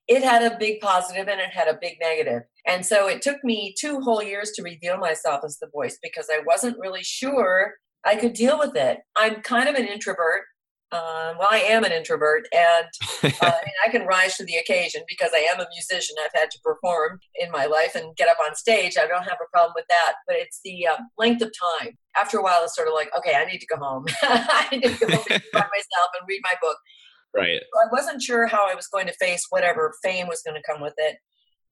it 0.08 0.22
had 0.22 0.42
a 0.42 0.56
big 0.58 0.80
positive 0.80 1.26
and 1.28 1.40
it 1.40 1.50
had 1.50 1.68
a 1.68 1.78
big 1.80 1.98
negative. 2.00 2.42
And 2.66 2.86
so 2.86 3.08
it 3.08 3.22
took 3.22 3.42
me 3.42 3.74
two 3.78 4.00
whole 4.00 4.22
years 4.22 4.52
to 4.52 4.62
reveal 4.62 4.96
myself 4.96 5.40
as 5.44 5.58
the 5.58 5.68
voice 5.72 5.98
because 6.02 6.28
I 6.30 6.40
wasn't 6.46 6.78
really 6.78 7.02
sure 7.02 7.74
I 8.04 8.16
could 8.16 8.32
deal 8.32 8.58
with 8.58 8.76
it. 8.76 8.98
I'm 9.16 9.42
kind 9.42 9.68
of 9.68 9.74
an 9.74 9.86
introvert. 9.86 10.42
Uh, 10.90 11.32
well, 11.38 11.48
I 11.50 11.58
am 11.58 11.84
an 11.84 11.92
introvert, 11.92 12.46
and 12.52 12.86
uh, 13.24 13.30
I, 13.40 13.60
mean, 13.64 13.74
I 13.86 13.90
can 13.90 14.06
rise 14.06 14.36
to 14.36 14.44
the 14.44 14.56
occasion 14.56 15.02
because 15.08 15.30
I 15.34 15.38
am 15.38 15.58
a 15.58 15.66
musician. 15.72 16.16
I've 16.22 16.38
had 16.38 16.50
to 16.50 16.58
perform 16.62 17.18
in 17.34 17.50
my 17.50 17.64
life 17.64 17.94
and 17.94 18.14
get 18.16 18.28
up 18.28 18.36
on 18.46 18.54
stage. 18.54 18.98
I 18.98 19.06
don't 19.06 19.22
have 19.22 19.38
a 19.42 19.50
problem 19.50 19.72
with 19.74 19.86
that, 19.88 20.14
but 20.26 20.36
it's 20.36 20.60
the 20.62 20.86
uh, 20.86 20.98
length 21.16 21.40
of 21.40 21.50
time. 21.80 21.96
After 22.14 22.38
a 22.38 22.42
while, 22.42 22.62
it's 22.62 22.76
sort 22.76 22.88
of 22.88 22.94
like, 22.94 23.08
okay, 23.16 23.34
I 23.34 23.46
need 23.46 23.60
to 23.60 23.66
go 23.66 23.76
home. 23.76 24.04
I 24.22 24.68
need 24.70 24.82
to 24.82 25.06
go 25.06 25.16
home 25.16 25.24
and 25.30 25.42
myself 25.52 26.10
and 26.20 26.28
read 26.28 26.40
my 26.42 26.54
book. 26.60 26.76
Right. 27.34 27.62
So 27.62 27.80
I 27.80 27.88
wasn't 27.90 28.20
sure 28.20 28.46
how 28.46 28.70
I 28.70 28.74
was 28.74 28.88
going 28.88 29.06
to 29.06 29.14
face 29.14 29.46
whatever 29.48 29.94
fame 30.02 30.26
was 30.28 30.42
going 30.44 30.54
to 30.54 30.70
come 30.70 30.82
with 30.82 30.92
it. 30.98 31.16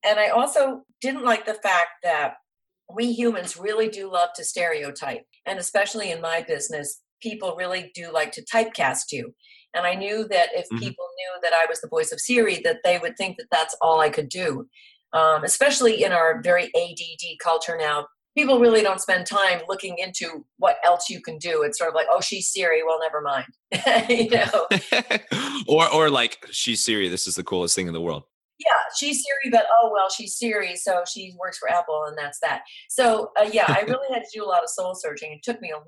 And 0.05 0.19
I 0.19 0.29
also 0.29 0.83
didn't 1.01 1.25
like 1.25 1.47
the 1.47 1.55
fact 1.55 1.91
that 2.03 2.35
we 2.95 3.13
humans 3.13 3.57
really 3.57 3.89
do 3.89 4.11
love 4.11 4.31
to 4.37 4.45
stereotype. 4.45 5.23
And 5.47 5.59
especially 5.59 6.11
in 6.11 6.21
my 6.21 6.45
business, 6.47 7.01
people 7.23 7.55
really 7.57 7.91
do 7.95 8.13
like 8.13 8.33
to 8.33 8.45
typecast 8.45 9.13
you. 9.13 9.35
And 9.75 9.87
I 9.87 9.95
knew 9.95 10.27
that 10.29 10.49
if 10.53 10.67
mm-hmm. 10.67 10.79
people 10.79 11.07
knew 11.17 11.41
that 11.43 11.53
I 11.53 11.67
was 11.69 11.81
the 11.81 11.89
voice 11.89 12.13
of 12.13 12.21
Siri, 12.21 12.61
that 12.65 12.79
they 12.83 12.99
would 12.99 13.17
think 13.17 13.37
that 13.37 13.47
that's 13.53 13.77
all 13.81 14.01
I 14.01 14.11
could 14.11 14.29
do. 14.29 14.67
Um, 15.13 15.45
especially 15.45 16.03
in 16.03 16.13
our 16.13 16.41
very 16.43 16.71
ADD 16.77 17.39
culture 17.43 17.77
now, 17.79 18.07
people 18.37 18.61
really 18.61 18.83
don't 18.83 19.01
spend 19.01 19.27
time 19.27 19.61
looking 19.69 19.97
into 19.99 20.45
what 20.59 20.77
else 20.85 21.09
you 21.09 21.21
can 21.21 21.39
do. 21.39 21.63
It's 21.63 21.79
sort 21.79 21.91
of 21.91 21.95
like, 21.95 22.07
oh, 22.11 22.21
she's 22.21 22.49
Siri. 22.49 22.83
Well, 22.85 22.99
never 23.01 23.21
mind. 23.21 23.47
you 24.09 24.31
know, 24.31 24.67
or 25.69 25.93
or 25.93 26.11
like 26.11 26.39
she's 26.51 26.85
Siri. 26.85 27.09
This 27.09 27.27
is 27.27 27.35
the 27.35 27.45
coolest 27.45 27.75
thing 27.75 27.87
in 27.87 27.93
the 27.93 28.01
world. 28.01 28.25
Yeah, 28.61 28.77
she's 28.99 29.25
Siri, 29.25 29.51
but 29.51 29.67
oh 29.81 29.91
well, 29.93 30.11
she's 30.11 30.35
Siri, 30.35 30.77
so 30.77 31.03
she 31.11 31.35
works 31.39 31.59
for 31.59 31.71
Apple, 31.71 32.05
and 32.07 32.17
that's 32.17 32.39
that. 32.41 32.63
So 32.91 33.31
uh, 33.41 33.49
yeah, 33.51 33.65
I 33.69 33.81
really 33.89 34.13
had 34.13 34.23
to 34.23 34.39
do 34.39 34.45
a 34.45 34.49
lot 34.49 34.63
of 34.63 34.69
soul 34.69 34.95
searching. 34.95 35.33
It 35.33 35.43
took 35.43 35.61
me 35.61 35.71
a 35.71 35.77
long 35.77 35.85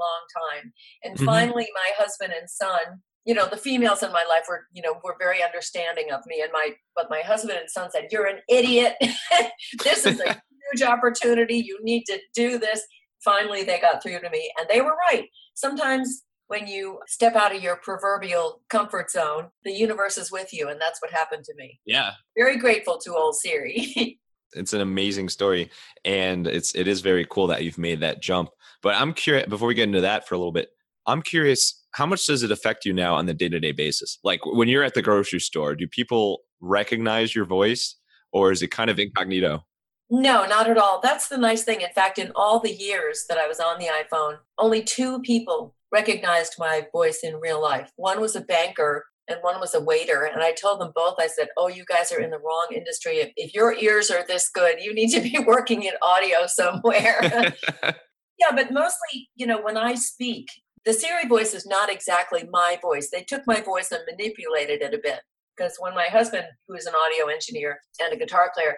time, 0.55 0.73
and 1.05 1.17
mm-hmm. 1.17 1.27
finally, 1.27 1.69
my 1.75 2.05
husband 2.05 2.33
and 2.39 2.49
son 2.49 3.03
you 3.25 3.35
know 3.35 3.47
the 3.49 3.57
females 3.57 4.03
in 4.03 4.11
my 4.11 4.25
life 4.29 4.45
were 4.49 4.67
you 4.73 4.83
know 4.83 4.95
were 5.05 5.17
very 5.19 5.43
understanding 5.43 6.11
of 6.13 6.21
me 6.27 6.41
and 6.43 6.51
my 6.53 6.71
but 6.97 7.07
my 7.09 7.21
husband 7.21 7.59
and 7.59 7.71
son 7.71 7.91
said 7.91 8.09
you're 8.11 8.27
an 8.27 8.39
idiot 8.49 8.95
this 9.85 10.07
is 10.07 10.21
a 10.21 10.41
huge 10.73 10.83
opportunity 10.83 11.57
you 11.57 11.79
need 11.83 12.03
to 12.05 12.19
do 12.35 12.59
this 12.59 12.83
finally 13.25 13.63
they 13.63 13.81
got 13.81 14.03
through 14.03 14.19
to 14.19 14.31
me 14.31 14.51
and 14.59 14.69
they 14.69 14.81
were 14.81 14.97
right 15.09 15.29
sometimes 15.55 16.25
when 16.53 16.67
you 16.67 16.99
step 17.07 17.35
out 17.35 17.57
of 17.57 17.63
your 17.63 17.77
proverbial 17.77 18.61
comfort 18.69 19.11
zone 19.11 19.47
the 19.65 19.73
universe 19.73 20.19
is 20.19 20.31
with 20.31 20.53
you 20.53 20.69
and 20.69 20.79
that's 20.79 21.01
what 21.01 21.11
happened 21.11 21.43
to 21.43 21.55
me. 21.57 21.81
Yeah. 21.87 22.11
Very 22.37 22.59
grateful 22.59 22.99
to 22.99 23.15
old 23.15 23.37
siri. 23.37 24.19
It's 24.55 24.75
an 24.75 24.83
amazing 24.83 25.31
story 25.31 25.71
and 26.05 26.47
it's 26.47 26.75
it 26.75 26.87
is 26.87 27.01
very 27.01 27.27
cool 27.31 27.47
that 27.47 27.65
you've 27.65 27.79
made 27.79 28.01
that 28.01 28.21
jump. 28.21 28.51
But 28.83 28.95
i'm 28.97 29.15
curious 29.15 29.49
before 29.49 29.67
we 29.67 29.73
get 29.73 29.89
into 29.89 30.03
that 30.03 30.29
for 30.29 30.35
a 30.35 30.39
little 30.39 30.53
bit 30.53 30.69
i'm 31.07 31.23
curious 31.23 31.83
how 31.93 32.05
much 32.05 32.27
does 32.27 32.43
it 32.43 32.53
affect 32.53 32.85
you 32.85 32.93
now 32.93 33.15
on 33.15 33.25
the 33.25 33.35
day-to-day 33.35 33.73
basis? 33.73 34.19
Like 34.23 34.41
when 34.45 34.69
you're 34.69 34.85
at 34.85 34.93
the 34.93 35.01
grocery 35.01 35.41
store 35.41 35.75
do 35.75 35.89
people 35.89 36.41
recognize 36.61 37.35
your 37.35 37.47
voice 37.47 37.97
or 38.31 38.53
is 38.53 38.61
it 38.61 38.71
kind 38.71 38.91
of 38.91 38.99
incognito? 38.99 39.65
No 40.11 40.45
not 40.45 40.69
at 40.69 40.77
all. 40.77 41.01
That's 41.03 41.29
the 41.29 41.39
nice 41.39 41.65
thing. 41.65 41.81
In 41.81 41.93
fact 41.95 42.19
in 42.19 42.31
all 42.37 42.61
the 42.61 42.75
years 42.75 43.25
that 43.31 43.39
i 43.39 43.49
was 43.49 43.59
on 43.59 43.79
the 43.79 43.89
iphone 44.03 44.37
only 44.59 44.83
two 44.83 45.21
people 45.23 45.75
recognized 45.93 46.55
my 46.59 46.87
voice 46.93 47.21
in 47.23 47.37
real 47.37 47.61
life 47.61 47.91
one 47.97 48.21
was 48.21 48.35
a 48.35 48.41
banker 48.41 49.05
and 49.29 49.39
one 49.43 49.61
was 49.61 49.75
a 49.75 49.81
waiter 49.81 50.25
and 50.25 50.43
i 50.43 50.53
told 50.53 50.81
them 50.81 50.93
both 50.95 51.15
i 51.19 51.27
said 51.27 51.49
oh 51.57 51.69
you 51.69 51.85
guys 51.85 52.11
are 52.11 52.21
in 52.21 52.31
the 52.31 52.39
wrong 52.39 52.67
industry 52.75 53.19
if, 53.19 53.31
if 53.37 53.55
your 53.55 53.75
ears 53.75 54.11
are 54.11 54.25
this 54.27 54.49
good 54.49 54.81
you 54.81 54.95
need 54.95 55.11
to 55.11 55.21
be 55.21 55.39
working 55.47 55.83
in 55.83 55.93
audio 56.03 56.47
somewhere 56.47 57.19
yeah 57.83 58.51
but 58.55 58.73
mostly 58.73 59.29
you 59.37 59.47
know 59.47 59.61
when 59.61 59.77
i 59.77 59.95
speak 59.95 60.49
the 60.85 60.93
Siri 60.93 61.29
voice 61.29 61.55
is 61.55 61.67
not 61.67 61.91
exactly 61.91 62.49
my 62.51 62.79
voice. 62.83 63.09
They 63.11 63.23
took 63.23 63.43
my 63.47 63.61
voice 63.61 63.93
and 63.93 64.03
manipulated 64.11 64.83
it 64.83 64.95
a 64.95 65.01
bit. 65.03 65.21
Because 65.57 65.77
when 65.79 65.95
my 65.95 66.07
husband, 66.07 66.45
who 66.67 66.75
is 66.75 66.87
an 66.87 66.95
audio 66.95 67.33
engineer 67.33 67.79
and 68.01 68.13
a 68.13 68.17
guitar 68.17 68.51
player, 68.55 68.77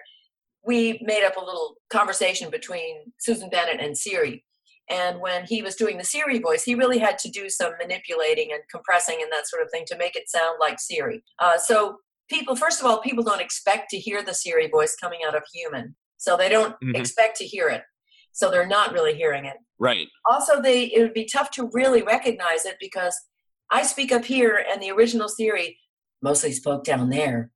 we 0.63 0.99
made 1.01 1.25
up 1.25 1.37
a 1.37 1.43
little 1.43 1.75
conversation 1.89 2.49
between 2.49 3.11
Susan 3.17 3.49
Bennett 3.49 3.79
and 3.79 3.97
Siri. 3.97 4.43
And 4.89 5.19
when 5.19 5.45
he 5.45 5.61
was 5.63 5.75
doing 5.75 5.97
the 5.97 6.03
Siri 6.03 6.39
voice, 6.39 6.63
he 6.63 6.75
really 6.75 6.99
had 6.99 7.17
to 7.19 7.29
do 7.29 7.49
some 7.49 7.73
manipulating 7.79 8.51
and 8.51 8.61
compressing 8.71 9.17
and 9.21 9.31
that 9.31 9.47
sort 9.47 9.63
of 9.63 9.71
thing 9.71 9.83
to 9.87 9.97
make 9.97 10.15
it 10.15 10.29
sound 10.29 10.57
like 10.59 10.79
Siri. 10.79 11.23
Uh, 11.39 11.57
so 11.57 11.97
people, 12.29 12.55
first 12.55 12.79
of 12.79 12.85
all, 12.85 13.01
people 13.01 13.23
don't 13.23 13.41
expect 13.41 13.89
to 13.91 13.97
hear 13.97 14.23
the 14.23 14.33
Siri 14.33 14.67
voice 14.67 14.95
coming 14.95 15.19
out 15.27 15.35
of 15.35 15.43
human. 15.53 15.95
So 16.17 16.37
they 16.37 16.49
don't 16.49 16.73
mm-hmm. 16.73 16.95
expect 16.95 17.37
to 17.37 17.45
hear 17.45 17.67
it 17.67 17.81
so 18.35 18.51
they're 18.51 18.67
not 18.67 18.91
really 18.91 19.15
hearing 19.15 19.45
it. 19.45 19.55
Right. 19.79 20.09
Also, 20.29 20.61
they 20.61 20.83
it 20.85 21.01
would 21.01 21.13
be 21.13 21.25
tough 21.25 21.51
to 21.51 21.69
really 21.73 22.01
recognize 22.03 22.65
it 22.65 22.75
because 22.81 23.17
I 23.71 23.83
speak 23.83 24.11
up 24.11 24.25
here, 24.25 24.63
and 24.69 24.81
the 24.81 24.91
original 24.91 25.29
Siri 25.29 25.77
mostly 26.21 26.51
spoke 26.51 26.83
down 26.83 27.09
there. 27.09 27.49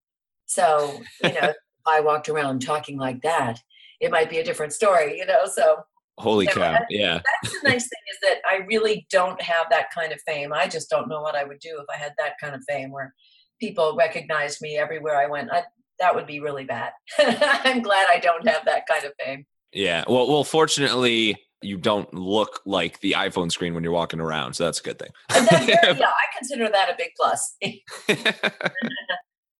So 0.45 1.01
you 1.23 1.33
know, 1.33 1.39
if 1.49 1.55
I 1.85 1.99
walked 1.99 2.29
around 2.29 2.61
talking 2.61 2.97
like 2.97 3.21
that, 3.23 3.59
it 3.99 4.09
might 4.09 4.29
be 4.29 4.39
a 4.39 4.43
different 4.43 4.73
story. 4.73 5.17
You 5.17 5.25
know, 5.25 5.45
so. 5.45 5.83
Holy 6.19 6.47
cow! 6.47 6.73
That, 6.73 6.85
yeah. 6.89 7.21
That's 7.43 7.61
the 7.61 7.69
nice 7.69 7.83
thing 7.83 8.01
is 8.11 8.17
that 8.23 8.35
I 8.49 8.65
really 8.67 9.07
don't 9.09 9.41
have 9.41 9.67
that 9.71 9.87
kind 9.93 10.11
of 10.11 10.19
fame. 10.27 10.53
I 10.53 10.67
just 10.67 10.89
don't 10.89 11.07
know 11.07 11.21
what 11.21 11.35
I 11.35 11.43
would 11.43 11.59
do 11.59 11.79
if 11.79 11.85
I 11.93 11.97
had 11.97 12.13
that 12.17 12.33
kind 12.41 12.53
of 12.53 12.61
fame 12.67 12.91
where 12.91 13.13
people 13.59 13.95
recognized 13.97 14.61
me 14.61 14.77
everywhere 14.77 15.17
I 15.17 15.27
went. 15.27 15.51
I, 15.51 15.63
that 15.99 16.15
would 16.15 16.27
be 16.27 16.39
really 16.39 16.65
bad. 16.65 16.91
I'm 17.19 17.81
glad 17.81 18.07
I 18.09 18.19
don't 18.19 18.47
have 18.47 18.65
that 18.65 18.83
kind 18.87 19.05
of 19.05 19.13
fame. 19.23 19.45
Yeah. 19.73 20.03
Well, 20.07 20.27
well, 20.27 20.43
fortunately, 20.43 21.35
you 21.61 21.77
don't 21.77 22.13
look 22.13 22.61
like 22.65 22.99
the 23.01 23.15
iPhone 23.17 23.51
screen 23.51 23.73
when 23.73 23.83
you're 23.83 23.93
walking 23.93 24.19
around, 24.19 24.53
so 24.53 24.65
that's 24.65 24.79
a 24.79 24.83
good 24.83 24.99
thing. 24.99 25.09
yeah, 25.67 26.07
I 26.07 26.37
consider 26.37 26.69
that 26.69 26.89
a 26.89 26.95
big 26.97 27.11
plus. 27.17 27.55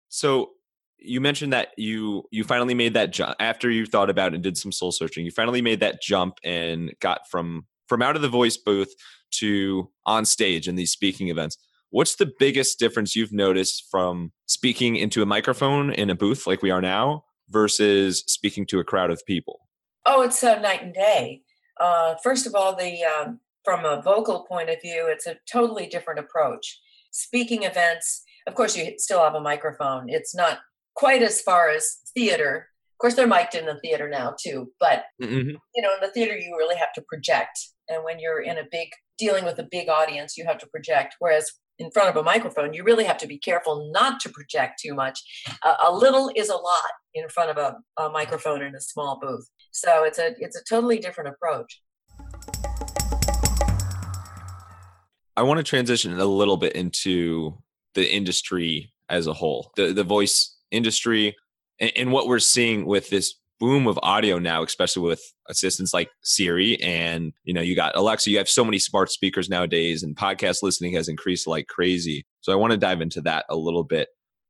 so 0.10 0.52
you 1.02 1.22
mentioned 1.22 1.54
that 1.54 1.70
you 1.78 2.24
you 2.32 2.44
finally 2.44 2.74
made 2.74 2.94
that 2.94 3.12
jump 3.12 3.36
after 3.40 3.70
you 3.70 3.86
thought 3.86 4.10
about 4.10 4.34
and 4.34 4.44
did 4.44 4.58
some 4.58 4.72
soul 4.72 4.92
searching. 4.92 5.26
You 5.26 5.32
finally 5.32 5.62
made 5.62 5.80
that 5.80 6.02
jump 6.02 6.40
and 6.44 6.92
got 7.00 7.22
from 7.30 7.66
from 7.88 8.02
out 8.02 8.16
of 8.16 8.22
the 8.22 8.30
voice 8.30 8.58
booth 8.58 8.94
to 9.32 9.90
on 10.06 10.26
stage 10.26 10.68
in 10.68 10.76
these 10.76 10.92
speaking 10.92 11.30
events. 11.30 11.58
What's 11.92 12.16
the 12.16 12.32
biggest 12.38 12.78
difference 12.78 13.16
you've 13.16 13.34
noticed 13.34 13.88
from 13.90 14.32
speaking 14.46 14.96
into 14.96 15.24
a 15.24 15.26
microphone 15.26 15.92
in 15.92 16.10
a 16.10 16.16
booth 16.16 16.46
like 16.46 16.62
we 16.62 16.70
are 16.70 16.82
now 16.82 17.24
versus 17.50 18.24
speaking 18.28 18.66
to 18.68 18.80
a 18.80 18.84
crowd 18.84 19.10
of 19.10 19.26
people? 19.26 19.62
Oh, 20.06 20.22
it's 20.22 20.44
a 20.44 20.60
night 20.60 20.84
and 20.84 20.94
day. 20.94 21.42
Uh, 21.80 22.16
first 22.22 22.46
of 22.46 22.54
all, 22.54 22.76
the 22.76 23.04
um, 23.04 23.40
from 23.64 23.86
a 23.86 24.02
vocal 24.02 24.46
point 24.46 24.70
of 24.70 24.82
view, 24.82 25.08
it's 25.08 25.26
a 25.26 25.38
totally 25.52 25.88
different 25.88 26.20
approach. 26.20 26.80
Speaking 27.12 27.64
events, 27.64 28.24
of 28.48 28.54
course, 28.54 28.78
you 28.78 28.94
still 28.98 29.24
have 29.24 29.36
a 29.36 29.42
microphone. 29.42 30.10
It's 30.10 30.36
not 30.36 30.60
quite 31.00 31.22
as 31.22 31.42
far 31.42 31.70
as 31.70 32.00
theater. 32.14 32.68
Of 32.94 32.98
course, 33.00 33.16
they're 33.16 33.26
mic'd 33.26 33.56
in 33.56 33.66
the 33.66 33.80
theater 33.80 34.10
now 34.10 34.36
too, 34.38 34.74
but 34.82 35.06
mm-hmm. 35.22 35.52
you 35.74 35.82
know, 35.82 35.94
in 35.94 36.02
the 36.02 36.12
theater, 36.14 36.38
you 36.38 36.58
really 36.58 36.76
have 36.76 36.92
to 36.96 37.02
project. 37.02 37.58
And 37.88 38.04
when 38.04 38.20
you're 38.20 38.42
in 38.42 38.58
a 38.58 38.66
big 38.70 38.90
dealing 39.18 39.46
with 39.46 39.60
a 39.60 39.68
big 39.72 39.88
audience, 39.88 40.38
you 40.38 40.46
have 40.46 40.58
to 40.58 40.68
project. 40.68 41.16
Whereas 41.20 41.50
in 41.78 41.90
front 41.92 42.10
of 42.10 42.18
a 42.18 42.24
microphone, 42.24 42.74
you 42.74 42.84
really 42.84 43.06
have 43.06 43.18
to 43.20 43.28
be 43.28 43.38
careful 43.38 43.90
not 43.94 44.20
to 44.20 44.30
project 44.30 44.82
too 44.86 44.94
much. 44.94 45.22
Uh, 45.64 45.76
a 45.86 45.94
little 45.94 46.30
is 46.36 46.50
a 46.50 46.56
lot 46.56 46.92
in 47.14 47.30
front 47.30 47.50
of 47.50 47.58
a, 47.58 47.78
a 48.02 48.10
microphone 48.10 48.62
in 48.62 48.76
a 48.76 48.82
small 48.82 49.18
booth. 49.22 49.50
So 49.72 50.04
it's 50.04 50.20
a 50.20 50.36
it's 50.40 50.58
a 50.58 50.64
totally 50.70 51.00
different 51.00 51.30
approach. 51.30 51.82
I 55.38 55.44
want 55.44 55.60
to 55.60 55.64
transition 55.64 56.20
a 56.20 56.26
little 56.26 56.58
bit 56.58 56.74
into 56.74 57.58
the 57.96 58.14
industry 58.14 58.92
as 59.08 59.28
a 59.28 59.34
whole, 59.34 59.72
the 59.78 59.94
the 59.94 60.04
voice 60.04 60.59
industry, 60.72 61.36
and, 61.80 61.92
and 61.96 62.12
what 62.12 62.28
we're 62.28 62.40
seeing 62.40 62.86
with 62.86 63.10
this 63.10 63.36
boom 63.60 63.88
of 63.88 64.00
audio 64.02 64.40
now, 64.40 64.64
especially 64.64 65.04
with 65.04 65.22
assistants 65.50 65.94
like 65.94 66.10
Siri 66.24 66.82
and 66.82 67.34
you 67.44 67.54
know 67.54 67.62
you 67.62 67.76
got 67.76 67.96
Alexa. 67.96 68.30
You 68.30 68.38
have 68.38 68.50
so 68.50 68.64
many 68.64 68.80
smart 68.80 69.12
speakers 69.12 69.50
nowadays, 69.50 70.04
and 70.04 70.16
podcast 70.16 70.64
listening 70.64 70.94
has 70.94 71.08
increased 71.08 71.48
like 71.48 71.68
crazy. 71.68 72.26
So 72.42 72.54
I 72.54 72.56
want 72.56 72.72
to 72.72 72.78
dive 72.78 73.02
into 73.02 73.22
that 73.22 73.46
a 73.50 73.56
little 73.56 73.84
bit 73.84 74.10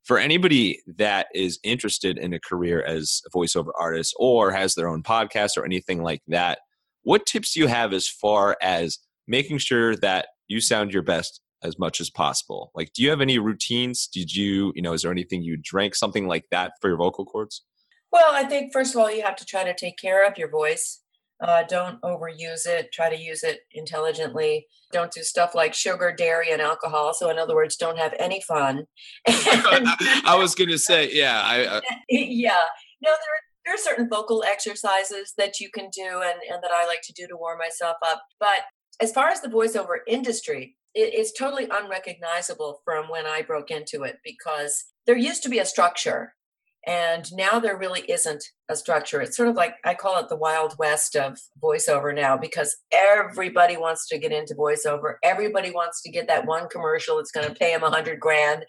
for 0.10 0.18
anybody 0.18 0.82
that 0.98 1.28
is 1.36 1.60
interested 1.64 2.18
in 2.18 2.34
a 2.34 2.40
career 2.40 2.84
as 2.84 3.22
a 3.28 3.30
voiceover 3.30 3.70
artist 3.80 4.16
or 4.18 4.52
has 4.52 4.74
their 4.74 4.88
own 4.88 5.04
podcast 5.04 5.56
or 5.56 5.66
anything 5.66 6.02
like 6.02 6.22
that, 6.28 6.58
what 7.04 7.28
tips 7.28 7.54
do 7.54 7.60
you 7.60 7.68
have 7.68 7.94
as 7.94 8.08
far 8.08 8.58
as 8.62 8.98
making 9.28 9.60
sure 9.60 9.96
that 9.98 10.30
you 10.48 10.62
sound 10.62 10.92
your 10.92 11.04
best 11.04 11.42
as 11.64 11.78
much 11.78 12.00
as 12.00 12.10
possible? 12.10 12.72
Like, 12.76 12.94
do 12.94 13.04
you 13.04 13.10
have 13.10 13.22
any 13.22 13.40
routines? 13.40 14.08
Did 14.08 14.36
you, 14.36 14.72
you 14.76 14.82
know, 14.82 14.94
is 14.94 15.02
there 15.02 15.12
anything 15.12 15.44
you 15.44 15.58
drank, 15.62 15.96
something 15.96 16.28
like 16.28 16.46
that 16.52 16.74
for 16.82 16.90
your 16.90 16.98
vocal 16.98 17.26
cords? 17.26 17.64
Well, 18.12 18.32
I 18.32 18.44
think 18.44 18.74
first 18.74 18.96
of 18.96 19.02
all, 19.02 19.12
you 19.12 19.22
have 19.24 19.36
to 19.38 19.46
try 19.46 19.64
to 19.64 19.74
take 19.74 19.98
care 19.98 20.28
of 20.28 20.38
your 20.38 20.50
voice. 20.50 21.02
Uh, 21.42 21.64
don't 21.64 22.02
overuse 22.02 22.66
it. 22.66 22.92
Try 22.92 23.10
to 23.10 23.18
use 23.18 23.44
it 23.44 23.62
intelligently. 23.72 24.68
Don't 24.92 25.12
do 25.12 25.22
stuff 25.22 25.56
like 25.56 25.74
sugar, 25.74 26.14
dairy, 26.16 26.52
and 26.52 26.62
alcohol. 26.62 27.14
So, 27.14 27.30
in 27.30 27.40
other 27.40 27.56
words, 27.56 27.78
don't 27.78 27.98
have 27.98 28.14
any 28.20 28.42
fun. 28.42 28.86
I 29.28 30.36
was 30.38 30.54
going 30.54 30.70
to 30.72 30.78
say, 30.78 31.10
yeah, 31.14 31.42
I, 31.42 31.66
uh... 31.66 31.82
yeah. 32.10 32.62
No, 33.02 33.12
there 33.12 33.14
are, 33.14 33.44
there 33.66 33.74
are 33.74 33.78
certain 33.78 34.10
vocal 34.10 34.44
exercises 34.44 35.34
that 35.38 35.62
you 35.62 35.70
can 35.74 35.90
do, 35.96 36.22
and, 36.22 36.40
and 36.52 36.62
that 36.62 36.72
I 36.74 36.86
like 36.86 37.02
to 37.04 37.14
do 37.14 37.26
to 37.28 37.38
warm 37.38 37.60
myself 37.60 37.96
up. 38.06 38.22
But 38.40 38.60
as 39.00 39.14
far 39.14 39.30
as 39.30 39.40
the 39.40 39.48
voiceover 39.48 40.00
industry, 40.08 40.76
it, 40.94 41.14
it's 41.14 41.38
totally 41.38 41.68
unrecognizable 41.72 42.82
from 42.84 43.10
when 43.10 43.26
I 43.26 43.42
broke 43.42 43.72
into 43.72 44.04
it 44.04 44.18
because 44.24 44.86
there 45.06 45.18
used 45.18 45.44
to 45.44 45.50
be 45.50 45.60
a 45.60 45.66
structure 45.66 46.34
and 46.88 47.26
now 47.34 47.60
there 47.60 47.78
really 47.78 48.02
isn't 48.02 48.44
a 48.70 48.76
structure. 48.76 49.22
It's 49.22 49.36
sort 49.36 49.50
of 49.50 49.56
like 49.56 49.76
I 49.84 49.96
call 49.96 50.20
it 50.20 50.30
the 50.30 50.38
wild 50.38 50.76
west 50.80 51.16
of 51.16 51.38
voiceover 51.62 52.16
now 52.16 52.38
because 52.38 52.76
everybody 52.94 53.76
wants 53.76 54.08
to 54.10 54.18
get 54.18 54.32
into 54.32 54.56
voiceover. 54.56 55.16
Everybody 55.24 55.72
wants 55.72 56.02
to 56.04 56.12
get 56.12 56.28
that 56.28 56.46
one 56.46 56.70
commercial 56.70 57.18
that's 57.18 57.32
going 57.32 57.48
to 57.48 57.54
pay 57.54 57.74
them 57.74 57.84
a 57.84 57.90
hundred 57.90 58.20
grand. 58.20 58.66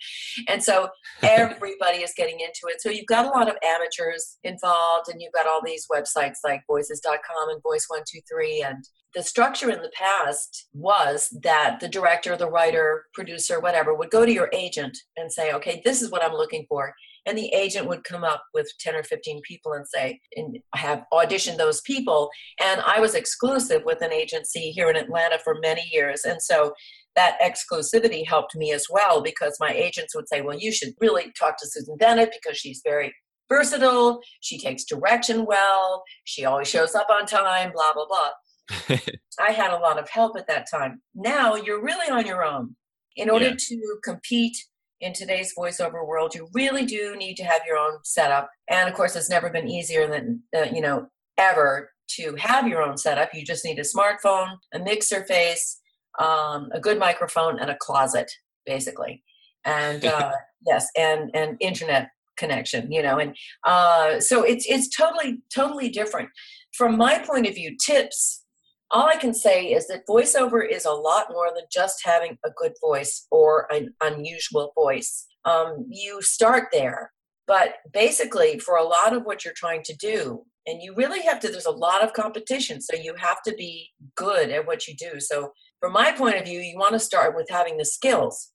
And 0.49 0.63
so 0.63 0.89
everybody 1.23 1.99
is 1.99 2.13
getting 2.17 2.41
into 2.41 2.63
it. 2.65 2.81
So 2.81 2.91
you've 2.91 3.07
got 3.07 3.27
a 3.27 3.31
lot 3.31 3.49
of 3.49 3.57
amateurs 3.63 4.39
involved 4.43 5.09
and 5.09 5.21
you've 5.21 5.33
got 5.33 5.47
all 5.47 5.61
these 5.65 5.87
websites 5.93 6.39
like 6.45 6.63
voices.com 6.67 7.51
and 7.51 7.63
voice123 7.63 8.69
and 8.69 8.85
the 9.15 9.23
structure 9.23 9.71
in 9.71 9.83
the 9.83 9.91
past 9.93 10.69
was 10.73 11.37
that 11.43 11.81
the 11.81 11.89
director, 11.89 12.37
the 12.37 12.49
writer, 12.49 13.07
producer, 13.13 13.59
whatever 13.59 13.93
would 13.93 14.11
go 14.11 14.25
to 14.25 14.33
your 14.33 14.49
agent 14.53 14.97
and 15.17 15.33
say, 15.33 15.53
okay, 15.53 15.83
this 15.85 16.01
is 16.01 16.13
what 16.13 16.23
I'm 16.23 16.33
looking 16.33 16.65
for 16.69 16.95
and 17.27 17.37
the 17.37 17.49
agent 17.49 17.87
would 17.87 18.05
come 18.05 18.25
up 18.25 18.43
with 18.55 18.71
10 18.81 18.95
or 18.95 19.03
15 19.03 19.41
people 19.47 19.73
and 19.73 19.87
say, 19.87 20.21
and 20.37 20.59
have 20.75 21.05
auditioned 21.13 21.57
those 21.57 21.81
people. 21.83 22.31
And 22.63 22.81
I 22.87 23.01
was 23.01 23.15
exclusive 23.15 23.83
with 23.85 24.03
an 24.03 24.13
agency 24.13 24.71
here 24.71 24.91
in 24.91 24.97
Atlanta 24.97 25.39
for 25.39 25.59
many 25.61 25.89
years. 25.93 26.25
And 26.25 26.41
so 26.43 26.75
that 27.17 27.39
exclusivity 27.41 28.27
helped 28.27 28.57
me 28.57 28.73
as 28.73 28.87
well 28.91 29.23
because 29.23 29.57
my 29.61 29.71
agents 29.71 30.15
would 30.15 30.29
say, 30.29 30.41
well, 30.41 30.59
you 30.59 30.73
should 30.73 30.95
really 31.01 31.33
talk 31.39 31.57
to 31.59 31.67
Susan 31.69 31.97
Bennett 31.99 32.33
because 32.33 32.57
she's 32.59 32.81
very 32.85 33.13
versatile. 33.49 34.21
She 34.41 34.59
takes 34.59 34.85
direction 34.85 35.45
well. 35.45 36.03
She 36.25 36.45
always 36.45 36.69
shows 36.69 36.95
up 36.95 37.09
on 37.11 37.27
time, 37.27 37.73
blah, 37.73 37.93
blah, 37.93 38.07
blah. 38.07 38.99
I 39.41 39.51
had 39.51 39.73
a 39.73 39.79
lot 39.79 39.99
of 39.99 40.09
help 40.09 40.39
at 40.39 40.47
that 40.47 40.67
time. 40.71 41.03
Now 41.15 41.57
you're 41.57 41.83
really 41.83 42.11
on 42.11 42.27
your 42.27 42.45
own. 42.45 42.77
In 43.17 43.29
order 43.29 43.49
yeah. 43.49 43.57
to 43.59 43.99
compete 44.05 44.57
in 45.01 45.13
today's 45.13 45.55
voiceover 45.57 46.07
world, 46.07 46.35
you 46.35 46.49
really 46.53 46.85
do 46.85 47.17
need 47.17 47.37
to 47.37 47.45
have 47.45 47.63
your 47.67 47.79
own 47.79 47.99
setup. 48.05 48.51
And 48.69 48.89
of 48.89 48.95
course, 48.95 49.17
it's 49.17 49.31
never 49.31 49.51
been 49.51 49.69
easier 49.69 50.07
than, 50.07 50.43
uh, 50.57 50.67
you 50.73 50.81
know, 50.81 51.07
ever 51.39 51.91
to 52.17 52.35
have 52.37 52.69
your 52.69 52.83
own 52.83 52.99
setup. 52.99 53.31
You 53.33 53.45
just 53.45 53.65
need 53.65 53.79
a 53.79 53.83
smartphone, 53.83 54.57
a 54.75 54.79
mixer 54.79 55.25
face, 55.25 55.81
um, 56.19 56.69
a 56.73 56.81
good 56.81 56.99
microphone, 56.99 57.59
and 57.59 57.71
a 57.71 57.77
closet, 57.77 58.31
basically. 58.67 59.23
And 59.65 60.05
uh, 60.07 60.33
yes, 60.67 60.87
and 60.97 61.31
and 61.35 61.57
internet 61.61 62.11
connection, 62.37 62.91
you 62.93 63.03
know. 63.03 63.19
And 63.19 63.37
uh, 63.65 64.21
so 64.21 64.43
it's 64.43 64.67
it's 64.69 64.89
totally 64.89 65.39
totally 65.55 65.89
different. 65.89 66.29
From 66.75 66.97
my 66.97 67.19
point 67.19 67.47
of 67.47 67.55
view, 67.55 67.77
tips. 67.85 68.45
All 68.93 69.07
I 69.07 69.17
can 69.17 69.33
say 69.35 69.67
is 69.67 69.87
that 69.87 70.07
voiceover 70.09 70.69
is 70.69 70.85
a 70.85 70.91
lot 70.91 71.27
more 71.31 71.51
than 71.55 71.65
just 71.71 72.05
having 72.05 72.37
a 72.45 72.51
good 72.57 72.73
voice 72.81 73.27
or 73.31 73.73
an 73.73 73.95
unusual 74.01 74.73
voice. 74.75 75.27
Um, 75.45 75.87
you 75.89 76.21
start 76.23 76.69
there, 76.73 77.13
but 77.47 77.75
basically, 77.93 78.59
for 78.59 78.77
a 78.77 78.85
lot 78.85 79.15
of 79.15 79.23
what 79.23 79.45
you're 79.45 79.55
trying 79.55 79.83
to 79.85 79.97
do, 79.97 80.45
and 80.67 80.83
you 80.83 80.95
really 80.95 81.23
have 81.23 81.41
to 81.41 81.49
there's 81.49 81.67
a 81.67 81.71
lot 81.71 82.03
of 82.05 82.13
competition 82.13 82.81
so 82.81 82.97
you 82.97 83.15
have 83.17 83.43
to 83.43 83.55
be 83.55 83.89
good 84.15 84.51
at 84.51 84.67
what 84.67 84.87
you 84.87 84.95
do 84.95 85.19
so 85.19 85.53
from 85.81 85.93
my 85.93 86.13
point 86.13 86.37
of 86.37 86.45
view 86.45 86.61
you 86.61 86.79
want 86.79 86.93
to 86.93 86.99
start 86.99 87.35
with 87.35 87.49
having 87.51 87.77
the 87.77 87.85
skills 87.85 88.53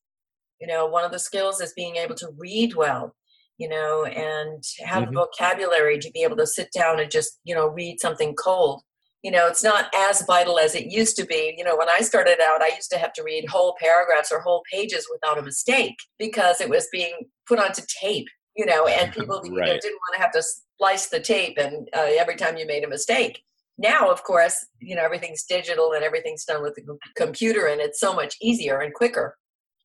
you 0.62 0.68
know 0.68 0.86
one 0.86 1.04
of 1.04 1.12
the 1.12 1.20
skills 1.20 1.62
is 1.62 1.74
being 1.74 1.96
able 1.96 2.16
to 2.16 2.30
read 2.38 2.76
well 2.76 3.16
you 3.58 3.68
know 3.68 4.06
and 4.06 4.64
have 4.84 5.04
mm-hmm. 5.04 5.14
the 5.14 5.20
vocabulary 5.20 5.98
to 6.00 6.12
be 6.12 6.24
able 6.24 6.38
to 6.38 6.48
sit 6.48 6.70
down 6.76 7.00
and 7.00 7.12
just 7.12 7.40
you 7.44 7.56
know 7.56 7.68
read 7.68 8.00
something 8.00 8.34
cold 8.36 8.82
you 9.26 9.32
know 9.32 9.48
it's 9.48 9.64
not 9.64 9.92
as 9.96 10.24
vital 10.28 10.60
as 10.60 10.76
it 10.76 10.92
used 10.92 11.16
to 11.18 11.26
be 11.26 11.56
you 11.58 11.64
know 11.64 11.76
when 11.76 11.90
i 11.90 12.00
started 12.00 12.38
out 12.40 12.62
i 12.62 12.70
used 12.76 12.92
to 12.92 12.98
have 12.98 13.12
to 13.12 13.24
read 13.24 13.50
whole 13.50 13.76
paragraphs 13.80 14.32
or 14.32 14.40
whole 14.40 14.62
pages 14.72 15.08
without 15.12 15.40
a 15.40 15.42
mistake 15.42 15.96
because 16.20 16.62
it 16.62 16.70
was 16.70 16.88
being 16.92 17.16
put 17.48 17.58
onto 17.58 17.82
tape 18.02 18.28
you 18.56 18.66
know 18.68 18.86
and 18.86 19.12
people 19.18 19.38
right. 19.38 19.46
you 19.46 19.52
know, 19.52 19.66
didn't 19.66 20.00
want 20.04 20.16
to 20.16 20.22
have 20.22 20.32
to 20.32 20.44
splice 20.44 21.08
the 21.08 21.20
tape 21.20 21.58
and 21.58 21.90
uh, 21.96 22.08
every 22.20 22.36
time 22.36 22.56
you 22.56 22.68
made 22.68 22.84
a 22.84 22.88
mistake 22.88 23.42
now 23.80 24.12
of 24.12 24.24
course 24.24 24.64
you 24.80 24.96
know 24.96 25.04
everything's 25.04 25.44
digital 25.44 25.94
and 25.94 26.04
everything's 26.04 26.46
done 26.46 26.62
with 26.62 26.76
the 26.76 26.84
computer 27.16 27.66
and 27.66 27.82
it's 27.82 28.00
so 28.00 28.14
much 28.14 28.36
easier 28.44 28.80
and 28.82 28.94
quicker 28.94 29.36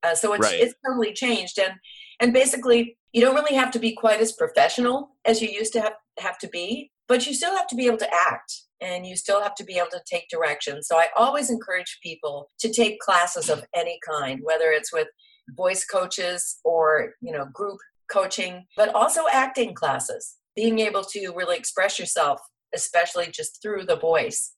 uh, 0.02 0.14
so 0.14 0.34
it's, 0.34 0.46
right. 0.46 0.60
it's 0.60 0.74
totally 0.86 1.14
changed 1.14 1.58
and 1.58 1.72
and 2.20 2.34
basically 2.34 2.98
you 3.12 3.22
don't 3.22 3.34
really 3.34 3.56
have 3.56 3.70
to 3.70 3.78
be 3.78 3.92
quite 3.92 4.20
as 4.20 4.32
professional 4.32 5.16
as 5.24 5.42
you 5.42 5.48
used 5.48 5.72
to 5.72 5.80
have, 5.80 5.94
have 6.18 6.38
to 6.38 6.48
be 6.48 6.90
but 7.10 7.26
you 7.26 7.34
still 7.34 7.54
have 7.54 7.66
to 7.66 7.76
be 7.76 7.86
able 7.86 7.98
to 7.98 8.14
act 8.14 8.62
and 8.80 9.06
you 9.06 9.14
still 9.14 9.42
have 9.42 9.54
to 9.56 9.64
be 9.64 9.76
able 9.76 9.90
to 9.90 10.00
take 10.10 10.26
direction 10.30 10.82
so 10.82 10.96
i 10.96 11.08
always 11.16 11.50
encourage 11.50 11.98
people 12.02 12.48
to 12.58 12.72
take 12.72 12.98
classes 13.00 13.50
of 13.50 13.62
any 13.74 13.98
kind 14.08 14.40
whether 14.42 14.70
it's 14.70 14.92
with 14.92 15.08
voice 15.56 15.84
coaches 15.84 16.58
or 16.64 17.10
you 17.20 17.32
know 17.32 17.46
group 17.52 17.78
coaching 18.10 18.64
but 18.76 18.94
also 18.94 19.22
acting 19.32 19.74
classes 19.74 20.36
being 20.56 20.78
able 20.80 21.02
to 21.02 21.32
really 21.34 21.56
express 21.56 21.98
yourself, 21.98 22.40
especially 22.74 23.28
just 23.30 23.62
through 23.62 23.84
the 23.84 23.96
voice. 23.96 24.52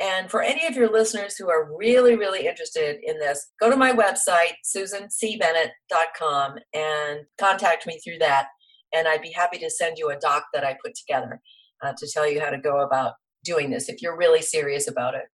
And 0.00 0.28
for 0.28 0.42
any 0.42 0.66
of 0.66 0.74
your 0.74 0.90
listeners 0.90 1.36
who 1.36 1.48
are 1.48 1.72
really, 1.76 2.16
really 2.16 2.48
interested 2.48 2.96
in 3.04 3.18
this, 3.18 3.52
go 3.60 3.70
to 3.70 3.76
my 3.76 3.92
website, 3.92 4.54
susancbennett.com, 4.64 6.56
and 6.74 7.20
contact 7.38 7.86
me 7.86 8.00
through 8.02 8.18
that. 8.18 8.48
And 8.92 9.06
I'd 9.06 9.22
be 9.22 9.32
happy 9.32 9.58
to 9.58 9.70
send 9.70 9.98
you 9.98 10.10
a 10.10 10.18
doc 10.18 10.46
that 10.52 10.64
I 10.64 10.76
put 10.84 10.94
together 10.96 11.40
uh, 11.84 11.92
to 11.96 12.08
tell 12.12 12.30
you 12.30 12.40
how 12.40 12.50
to 12.50 12.58
go 12.58 12.80
about 12.80 13.14
doing 13.44 13.70
this 13.70 13.88
if 13.88 14.02
you're 14.02 14.16
really 14.16 14.42
serious 14.42 14.88
about 14.88 15.14
it. 15.14 15.24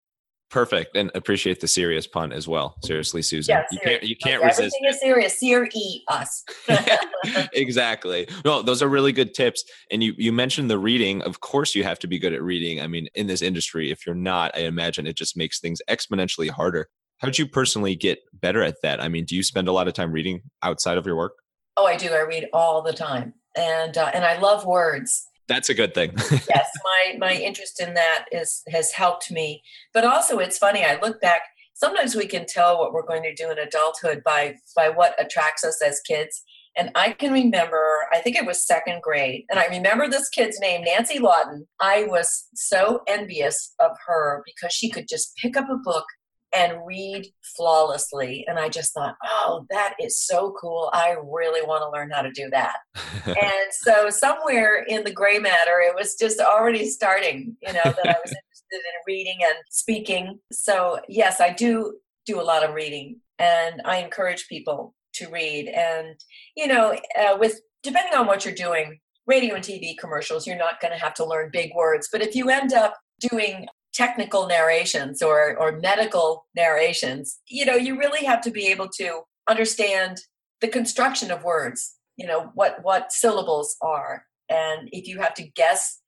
Perfect, 0.51 0.97
and 0.97 1.13
appreciate 1.15 1.61
the 1.61 1.69
serious 1.69 2.09
pun 2.09 2.33
as 2.33 2.49
well. 2.49 2.75
Seriously, 2.83 3.23
Susan, 3.23 3.55
yeah, 3.55 3.65
you 3.71 3.79
can't 3.79 4.03
you 4.03 4.17
can't 4.17 4.43
like 4.43 4.51
resist. 4.51 4.77
Everything 4.83 4.91
is 4.91 5.01
serious. 5.01 5.39
Seer 5.39 5.69
e 5.73 6.03
us. 6.09 6.43
exactly. 7.53 8.27
No, 8.45 8.61
those 8.61 8.83
are 8.83 8.89
really 8.89 9.13
good 9.13 9.33
tips. 9.33 9.63
And 9.93 10.03
you 10.03 10.13
you 10.19 10.33
mentioned 10.33 10.69
the 10.69 10.79
reading. 10.79 11.23
Of 11.23 11.39
course, 11.39 11.77
you 11.77 11.85
have 11.85 12.01
to 12.01 12.09
be 12.09 12.19
good 12.19 12.33
at 12.33 12.43
reading. 12.43 12.81
I 12.81 12.89
mean, 12.89 13.07
in 13.15 13.29
this 13.29 13.43
industry, 13.43 13.93
if 13.93 14.05
you're 14.05 14.17
not, 14.17 14.51
I 14.57 14.63
imagine 14.63 15.07
it 15.07 15.17
just 15.17 15.37
makes 15.37 15.61
things 15.61 15.81
exponentially 15.89 16.51
harder. 16.51 16.89
How 17.19 17.29
did 17.29 17.39
you 17.39 17.47
personally 17.47 17.95
get 17.95 18.19
better 18.33 18.61
at 18.61 18.83
that? 18.83 19.01
I 19.01 19.09
mean, 19.09 19.27
do 19.27 19.37
you 19.37 19.45
spend 19.45 19.69
a 19.69 19.73
lot 19.73 19.87
of 19.87 19.95
time 19.95 20.11
reading 20.11 20.43
outside 20.65 20.99
of 20.99 21.07
your 21.07 21.15
work? 21.15 21.35
Oh, 21.77 21.87
I 21.87 21.97
do. 21.97 22.09
I 22.09 22.23
read 22.23 22.49
all 22.53 22.83
the 22.83 22.93
time, 22.93 23.35
and 23.57 23.97
uh, 23.97 24.11
and 24.13 24.25
I 24.25 24.39
love 24.39 24.67
words 24.67 25.29
that's 25.51 25.69
a 25.69 25.75
good 25.75 25.95
thing. 25.95 26.13
yes, 26.31 26.71
my 26.85 27.17
my 27.19 27.35
interest 27.35 27.81
in 27.81 27.95
that 27.95 28.27
is 28.31 28.63
has 28.69 28.93
helped 28.93 29.31
me. 29.31 29.63
But 29.93 30.05
also, 30.05 30.39
it's 30.39 30.57
funny. 30.57 30.85
I 30.85 30.99
look 31.01 31.21
back. 31.21 31.43
Sometimes 31.75 32.15
we 32.15 32.27
can 32.27 32.47
tell 32.47 32.79
what 32.79 32.93
we're 32.93 33.07
going 33.07 33.25
to 33.25 33.35
do 33.35 33.51
in 33.51 33.59
adulthood 33.59 34.23
by 34.25 34.55
by 34.77 34.89
what 34.89 35.21
attracts 35.23 35.65
us 35.65 35.83
as 35.83 36.01
kids. 36.01 36.43
And 36.77 36.93
I 36.95 37.11
can 37.11 37.33
remember, 37.33 38.07
I 38.13 38.21
think 38.21 38.37
it 38.37 38.47
was 38.47 38.65
second 38.65 39.03
grade, 39.03 39.43
and 39.51 39.59
I 39.59 39.67
remember 39.67 40.09
this 40.09 40.29
kid's 40.29 40.61
name, 40.61 40.85
Nancy 40.85 41.19
Lawton. 41.19 41.67
I 41.81 42.05
was 42.05 42.47
so 42.55 43.01
envious 43.09 43.75
of 43.81 43.91
her 44.07 44.45
because 44.47 44.73
she 44.73 44.89
could 44.89 45.09
just 45.09 45.35
pick 45.43 45.57
up 45.57 45.69
a 45.69 45.77
book 45.83 46.05
and 46.53 46.85
read 46.85 47.27
flawlessly. 47.57 48.45
And 48.49 48.59
I 48.59 48.69
just 48.69 48.93
thought, 48.93 49.17
oh, 49.25 49.67
that 49.71 49.95
is 50.01 50.21
so 50.21 50.55
cool. 50.61 50.91
I 50.93 51.17
really 51.23 51.63
want 51.67 51.83
to 51.83 51.91
learn 51.91 52.11
how 52.11 52.23
to 52.23 52.31
do 52.31 52.51
that. 52.51 52.77
and 53.27 53.73
so, 53.73 54.11
somewhere 54.11 54.85
in 54.89 55.05
the 55.05 55.13
gray 55.13 55.39
matter, 55.39 55.81
it 55.81 55.95
was 55.95 56.17
just 56.17 56.41
already 56.41 56.87
starting, 56.87 57.57
you 57.63 57.73
know, 57.73 57.83
that 57.85 58.07
I 58.07 58.17
was 58.25 58.35
interested 58.35 58.75
in 58.75 59.01
reading 59.07 59.39
and 59.43 59.57
speaking. 59.71 60.39
So, 60.53 61.01
yes, 61.09 61.41
I 61.41 61.53
do 61.53 61.97
do 62.27 62.41
a 62.41 62.43
lot 62.43 62.65
of 62.65 62.75
reading 62.75 63.21
and 63.39 63.81
I 63.85 63.99
encourage 63.99 64.49
people 64.49 64.95
to 65.15 65.29
read. 65.29 65.69
And, 65.69 66.17
you 66.57 66.67
know, 66.67 66.97
uh, 67.19 67.37
with 67.39 67.61
depending 67.83 68.15
on 68.15 68.27
what 68.27 68.45
you're 68.45 68.55
doing, 68.55 68.99
radio 69.27 69.55
and 69.55 69.65
TV 69.65 69.97
commercials, 69.99 70.47
you're 70.47 70.57
not 70.57 70.81
going 70.81 70.93
to 70.93 70.99
have 70.99 71.15
to 71.15 71.25
learn 71.25 71.51
big 71.53 71.73
words. 71.75 72.09
But 72.11 72.23
if 72.23 72.35
you 72.35 72.51
end 72.51 72.73
up 72.73 72.97
doing 73.21 73.67
technical 73.93 74.47
narrations 74.47 75.21
or 75.21 75.57
or 75.59 75.73
medical 75.73 76.47
narrations 76.55 77.41
you 77.49 77.65
know 77.65 77.75
you 77.75 77.99
really 77.99 78.25
have 78.25 78.41
to 78.41 78.51
be 78.51 78.67
able 78.69 78.89
to 78.89 79.21
understand 79.49 80.19
the 80.61 80.69
construction 80.69 81.31
of 81.31 81.43
words 81.43 81.97
you 82.17 82.27
know 82.27 82.51
what 82.55 82.79
what 82.83 83.13
syllables 83.13 83.77
are. 83.81 84.25
And 84.51 84.89
if 84.93 85.07
you 85.07 85.21
have 85.21 85.35
to 85.35 85.49
guess 85.55 86.01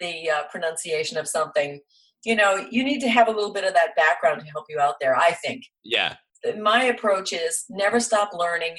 the 0.00 0.30
uh, 0.30 0.42
pronunciation 0.50 1.16
of 1.16 1.28
something 1.28 1.80
you 2.24 2.34
know 2.34 2.66
you 2.70 2.82
need 2.82 3.00
to 3.00 3.08
have 3.08 3.28
a 3.28 3.30
little 3.30 3.52
bit 3.52 3.64
of 3.64 3.74
that 3.74 3.94
background 3.96 4.40
to 4.40 4.46
help 4.50 4.66
you 4.68 4.80
out 4.80 4.96
there 5.00 5.16
i 5.16 5.32
think. 5.32 5.62
Yeah. 5.84 6.16
My 6.58 6.84
approach 6.84 7.32
is 7.32 7.64
never 7.70 8.00
stop 8.00 8.30
learning 8.32 8.76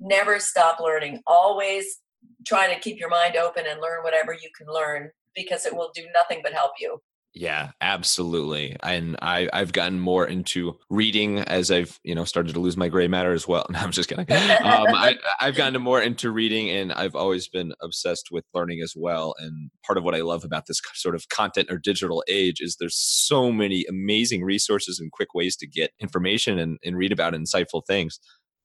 never 0.00 0.38
stop 0.38 0.80
learning. 0.80 1.20
Always 1.26 2.00
try 2.46 2.72
to 2.72 2.80
keep 2.80 2.98
your 2.98 3.08
mind 3.08 3.36
open 3.36 3.64
and 3.66 3.80
learn 3.80 4.02
whatever 4.02 4.32
you 4.32 4.50
can 4.56 4.66
learn 4.66 5.10
because 5.34 5.66
it 5.66 5.74
will 5.74 5.90
do 5.94 6.04
nothing 6.12 6.40
but 6.42 6.52
help 6.52 6.72
you 6.80 7.00
yeah, 7.36 7.72
absolutely. 7.80 8.76
And 8.80 9.16
I 9.20 9.48
I've 9.52 9.72
gotten 9.72 9.98
more 9.98 10.24
into 10.24 10.78
reading 10.88 11.40
as 11.40 11.72
I've 11.72 11.98
you 12.04 12.14
know 12.14 12.24
started 12.24 12.54
to 12.54 12.60
lose 12.60 12.76
my 12.76 12.88
gray 12.88 13.08
matter 13.08 13.32
as 13.32 13.48
well. 13.48 13.66
No, 13.74 13.80
I'm 13.80 13.90
just 13.90 14.08
kidding. 14.08 14.30
Um, 14.30 14.30
I, 14.62 15.16
I've 15.40 15.56
gotten 15.56 15.82
more 15.82 16.00
into 16.00 16.30
reading, 16.30 16.70
and 16.70 16.92
I've 16.92 17.16
always 17.16 17.48
been 17.48 17.72
obsessed 17.82 18.28
with 18.30 18.44
learning 18.54 18.82
as 18.82 18.94
well. 18.96 19.34
And 19.38 19.72
part 19.84 19.98
of 19.98 20.04
what 20.04 20.14
I 20.14 20.20
love 20.20 20.44
about 20.44 20.66
this 20.68 20.80
sort 20.94 21.16
of 21.16 21.28
content 21.28 21.72
or 21.72 21.78
digital 21.78 22.22
age 22.28 22.60
is 22.60 22.76
there's 22.76 22.96
so 22.96 23.50
many 23.50 23.84
amazing 23.88 24.44
resources 24.44 25.00
and 25.00 25.10
quick 25.10 25.34
ways 25.34 25.56
to 25.56 25.66
get 25.66 25.90
information 25.98 26.60
and, 26.60 26.78
and 26.84 26.96
read 26.96 27.10
about 27.10 27.34
insightful 27.34 27.82
things. 27.84 28.20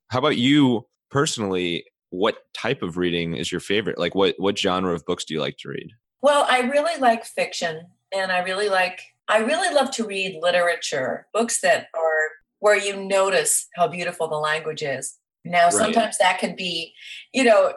How 0.10 0.20
about 0.20 0.38
you 0.38 0.86
personally? 1.10 1.86
What 2.12 2.38
type 2.54 2.84
of 2.84 2.98
reading 2.98 3.36
is 3.36 3.52
your 3.52 3.62
favorite? 3.62 3.98
Like 3.98 4.14
what 4.14 4.36
what 4.38 4.60
genre 4.60 4.94
of 4.94 5.06
books 5.06 5.26
do 5.26 5.34
you 5.34 5.40
like 5.40 5.58
to 5.60 5.70
read? 5.70 5.90
Well, 6.22 6.46
I 6.48 6.60
really 6.62 7.00
like 7.00 7.26
fiction 7.26 7.88
and 8.14 8.32
I 8.32 8.40
really 8.40 8.70
like 8.70 9.02
I 9.28 9.40
really 9.40 9.74
love 9.74 9.92
to 9.92 10.06
read 10.06 10.40
literature, 10.42 11.28
books 11.34 11.62
that 11.62 11.88
are 11.94 12.30
where 12.60 12.78
you 12.78 12.96
notice 12.96 13.68
how 13.76 13.88
beautiful 13.88 14.28
the 14.28 14.36
language 14.36 14.82
is. 14.82 15.20
Now, 15.46 15.66
right. 15.66 15.74
sometimes 15.74 16.18
that 16.18 16.40
can 16.40 16.56
be, 16.56 16.94
you 17.34 17.46
know, 17.46 17.74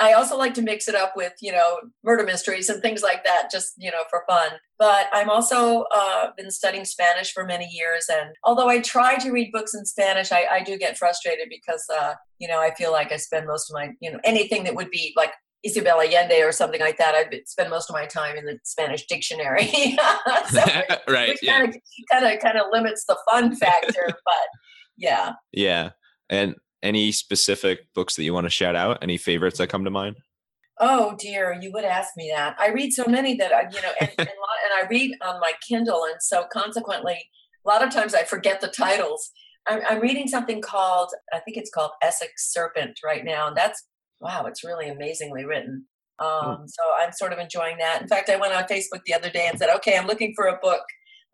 I 0.00 0.14
also 0.14 0.38
like 0.38 0.54
to 0.54 0.62
mix 0.62 0.88
it 0.88 0.94
up 0.94 1.12
with, 1.14 1.34
you 1.42 1.52
know, 1.52 1.78
murder 2.02 2.24
mysteries 2.24 2.70
and 2.70 2.80
things 2.80 3.02
like 3.02 3.22
that, 3.24 3.50
just, 3.50 3.74
you 3.76 3.90
know, 3.90 4.04
for 4.08 4.24
fun. 4.26 4.48
But 4.78 5.08
I'm 5.12 5.28
also 5.28 5.84
uh, 5.94 6.28
been 6.38 6.50
studying 6.50 6.86
Spanish 6.86 7.32
for 7.32 7.44
many 7.44 7.68
years. 7.70 8.06
And 8.10 8.30
although 8.44 8.68
I 8.68 8.80
try 8.80 9.16
to 9.16 9.30
read 9.30 9.52
books 9.52 9.74
in 9.74 9.84
Spanish, 9.84 10.32
I, 10.32 10.46
I 10.50 10.62
do 10.62 10.78
get 10.78 10.96
frustrated 10.96 11.48
because, 11.50 11.84
uh, 11.94 12.14
you 12.38 12.48
know, 12.48 12.60
I 12.60 12.74
feel 12.74 12.92
like 12.92 13.12
I 13.12 13.18
spend 13.18 13.46
most 13.46 13.70
of 13.70 13.74
my, 13.74 13.90
you 14.00 14.10
know, 14.10 14.18
anything 14.24 14.64
that 14.64 14.74
would 14.74 14.90
be 14.90 15.12
like 15.14 15.32
Isabel 15.64 16.00
Allende 16.00 16.42
or 16.42 16.52
something 16.52 16.80
like 16.80 16.98
that, 16.98 17.14
I'd 17.14 17.46
spend 17.46 17.70
most 17.70 17.88
of 17.88 17.94
my 17.94 18.06
time 18.06 18.36
in 18.36 18.44
the 18.44 18.58
Spanish 18.64 19.06
dictionary. 19.06 19.66
so 20.50 20.60
right. 21.08 21.38
Kind 21.44 21.68
of, 21.68 21.76
kind 22.10 22.26
of, 22.26 22.40
kind 22.40 22.58
of 22.58 22.66
limits 22.72 23.04
the 23.06 23.16
fun 23.30 23.54
factor, 23.54 24.06
but 24.08 24.48
yeah. 24.96 25.32
Yeah. 25.52 25.90
And 26.28 26.56
any 26.82 27.12
specific 27.12 27.92
books 27.94 28.16
that 28.16 28.24
you 28.24 28.34
want 28.34 28.46
to 28.46 28.50
shout 28.50 28.74
out? 28.74 28.98
Any 29.02 29.16
favorites 29.16 29.58
that 29.58 29.68
come 29.68 29.84
to 29.84 29.90
mind? 29.90 30.16
Oh 30.80 31.14
dear, 31.18 31.56
you 31.60 31.70
would 31.72 31.84
ask 31.84 32.16
me 32.16 32.32
that. 32.34 32.56
I 32.58 32.70
read 32.70 32.92
so 32.92 33.04
many 33.06 33.36
that 33.36 33.52
I, 33.52 33.68
you 33.70 33.80
know, 33.82 33.92
and, 34.00 34.10
and, 34.18 34.28
and 34.28 34.28
I 34.74 34.86
read 34.90 35.14
on 35.24 35.38
my 35.38 35.52
Kindle, 35.66 36.04
and 36.10 36.20
so 36.20 36.44
consequently, 36.52 37.24
a 37.64 37.68
lot 37.68 37.84
of 37.84 37.90
times 37.90 38.14
I 38.14 38.24
forget 38.24 38.60
the 38.60 38.68
titles. 38.68 39.30
I'm, 39.68 39.80
I'm 39.88 40.00
reading 40.00 40.26
something 40.26 40.60
called, 40.60 41.10
I 41.32 41.38
think 41.38 41.56
it's 41.56 41.70
called 41.70 41.92
Essex 42.02 42.52
Serpent 42.52 42.98
right 43.04 43.24
now, 43.24 43.46
and 43.46 43.56
that's 43.56 43.86
wow, 44.22 44.46
it's 44.46 44.64
really 44.64 44.88
amazingly 44.88 45.44
written. 45.44 45.86
Hmm. 46.20 46.26
Um, 46.26 46.68
so 46.68 46.82
I'm 47.00 47.12
sort 47.12 47.32
of 47.32 47.38
enjoying 47.38 47.76
that. 47.78 48.00
In 48.00 48.08
fact, 48.08 48.30
I 48.30 48.36
went 48.36 48.54
on 48.54 48.64
Facebook 48.64 49.00
the 49.04 49.14
other 49.14 49.30
day 49.30 49.48
and 49.48 49.58
said, 49.58 49.74
okay, 49.76 49.96
I'm 49.96 50.06
looking 50.06 50.32
for 50.34 50.46
a 50.46 50.58
book. 50.62 50.82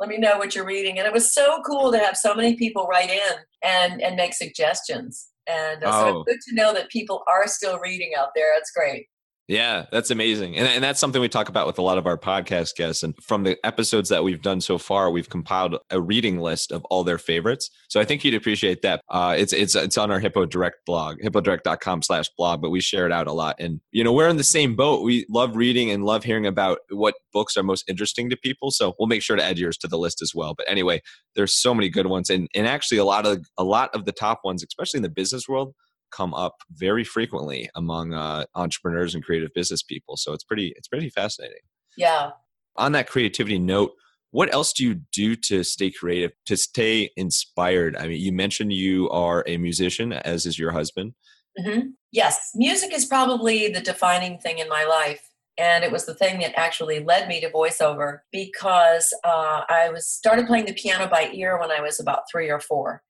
Let 0.01 0.09
me 0.09 0.17
know 0.17 0.39
what 0.39 0.55
you're 0.55 0.65
reading. 0.65 0.99
And 0.99 1.07
it 1.07 1.13
was 1.13 1.35
so 1.35 1.61
cool 1.67 1.91
to 1.93 1.99
have 1.99 2.17
so 2.17 2.35
many 2.35 2.55
people 2.55 2.87
write 2.87 3.11
in 3.11 3.33
and, 3.65 4.01
and 4.01 4.17
make 4.17 4.33
suggestions. 4.33 5.29
And 5.49 5.83
uh, 5.83 5.91
oh. 5.93 6.01
so 6.01 6.21
it's 6.21 6.47
good 6.47 6.51
to 6.51 6.57
know 6.57 6.73
that 6.73 6.89
people 6.91 7.23
are 7.29 7.47
still 7.47 7.79
reading 7.81 8.13
out 8.17 8.29
there. 8.35 8.57
It's 8.57 8.71
great. 8.71 9.07
Yeah, 9.49 9.87
that's 9.91 10.11
amazing. 10.11 10.59
And, 10.59 10.69
and 10.69 10.85
that's 10.85 11.01
something 11.01 11.23
we 11.23 11.29
talk 11.31 11.49
about 11.49 11.67
with 11.67 11.79
a 11.79 11.83
lot 11.83 11.97
of 11.97 12.07
our 12.07 12.19
podcast 12.19 12.77
guests. 12.77 13.03
And 13.03 13.17
from 13.17 13.45
the 13.45 13.57
episodes 13.65 14.11
that 14.11 14.23
we've 14.23 14.43
done 14.43 14.61
so 14.61 14.77
far, 14.77 15.11
we've 15.11 15.31
compiled 15.31 15.79
a 15.89 15.99
reading 16.03 16.39
list 16.39 16.71
of 16.71 16.85
all 16.91 17.03
their 17.03 17.17
favorites. 17.17 17.71
So 17.89 17.99
I 17.99 18.05
think 18.05 18.23
you'd 18.25 18.35
appreciate 18.35 18.83
that. 18.83 19.01
Uh, 19.09 19.35
it's 19.39 19.55
it's 19.55 19.75
it's 19.75 19.97
on 19.97 20.11
our 20.11 20.21
Hippo 20.21 20.45
Direct 20.45 20.85
blog, 20.85 21.21
hippodirect.com 21.21 22.03
slash 22.03 22.29
blog, 22.37 22.61
but 22.61 22.69
we 22.69 22.81
share 22.81 23.07
it 23.07 23.13
out 23.13 23.27
a 23.27 23.33
lot. 23.33 23.57
And, 23.59 23.81
you 23.91 24.05
know, 24.05 24.13
we're 24.13 24.29
in 24.29 24.37
the 24.37 24.45
same 24.45 24.77
boat. 24.77 25.03
We 25.03 25.25
love 25.31 25.57
reading 25.57 25.91
and 25.91 26.05
love 26.05 26.25
hearing 26.25 26.47
about 26.47 26.81
what 26.91 27.15
books 27.33 27.57
are 27.57 27.63
most 27.63 27.89
interesting 27.89 28.29
to 28.29 28.37
people. 28.37 28.71
So 28.71 28.95
we'll 28.99 29.09
make 29.09 29.23
sure 29.23 29.37
to 29.37 29.43
add 29.43 29.59
yours 29.59 29.79
to 29.79 29.89
the 29.89 29.99
list 29.99 30.21
as 30.21 30.35
well. 30.35 30.53
But 30.55 30.69
anyway, 30.69 31.01
there's 31.37 31.55
so 31.55 31.73
many 31.73 31.89
good 31.89 32.07
ones. 32.07 32.29
And, 32.29 32.49
and 32.55 32.67
actually 32.67 32.99
a 32.99 33.05
lot 33.05 33.25
of 33.25 33.47
a 33.57 33.65
lot 33.65 33.95
of 33.95 34.05
the 34.05 34.13
top 34.13 34.41
ones, 34.45 34.63
especially 34.63 34.99
in 34.99 35.03
the 35.05 35.09
business 35.09 35.49
world, 35.49 35.75
come 36.11 36.35
up 36.35 36.57
very 36.73 37.05
frequently 37.05 37.69
among 37.75 38.15
uh, 38.15 38.47
entrepreneurs 38.55 39.15
and 39.15 39.25
creative 39.25 39.51
business 39.55 39.83
people. 39.83 40.17
So 40.17 40.33
it's 40.33 40.45
pretty 40.45 40.73
it's 40.77 40.89
pretty 40.89 41.11
fascinating. 41.11 41.61
Yeah. 41.97 42.31
On 42.77 42.93
that 42.93 43.09
creativity 43.09 43.59
note, 43.59 43.93
what 44.31 44.53
else 44.53 44.73
do 44.73 44.85
you 44.85 45.01
do 45.13 45.35
to 45.37 45.65
stay 45.65 45.91
creative, 45.91 46.33
to 46.47 46.57
stay 46.57 47.11
inspired? 47.17 47.97
I 47.97 48.07
mean, 48.07 48.21
you 48.21 48.33
mentioned 48.33 48.73
you 48.73 49.09
are 49.11 49.43
a 49.47 49.57
musician, 49.57 50.13
as 50.13 50.47
is 50.47 50.59
your 50.59 50.73
husband. 50.73 51.15
Mm-hmm. 51.59 51.89
Yes, 52.13 52.51
music 52.55 52.93
is 52.93 53.05
probably 53.05 53.69
the 53.69 53.81
defining 53.81 54.39
thing 54.39 54.59
in 54.59 54.69
my 54.69 54.85
life. 54.85 55.23
And 55.59 55.83
it 55.83 55.91
was 55.91 56.07
the 56.07 56.15
thing 56.15 56.39
that 56.41 56.57
actually 56.57 57.01
led 57.01 57.27
me 57.27 57.41
to 57.41 57.51
voiceover 57.51 58.21
because 58.31 59.13
uh, 59.25 59.63
I 59.69 59.91
was 59.91 60.07
started 60.07 60.47
playing 60.47 60.67
the 60.67 60.73
piano 60.73 61.09
by 61.09 61.31
ear 61.33 61.59
when 61.59 61.73
I 61.73 61.81
was 61.81 61.99
about 61.99 62.31
three 62.31 62.49
or 62.49 62.61
four 62.61 63.03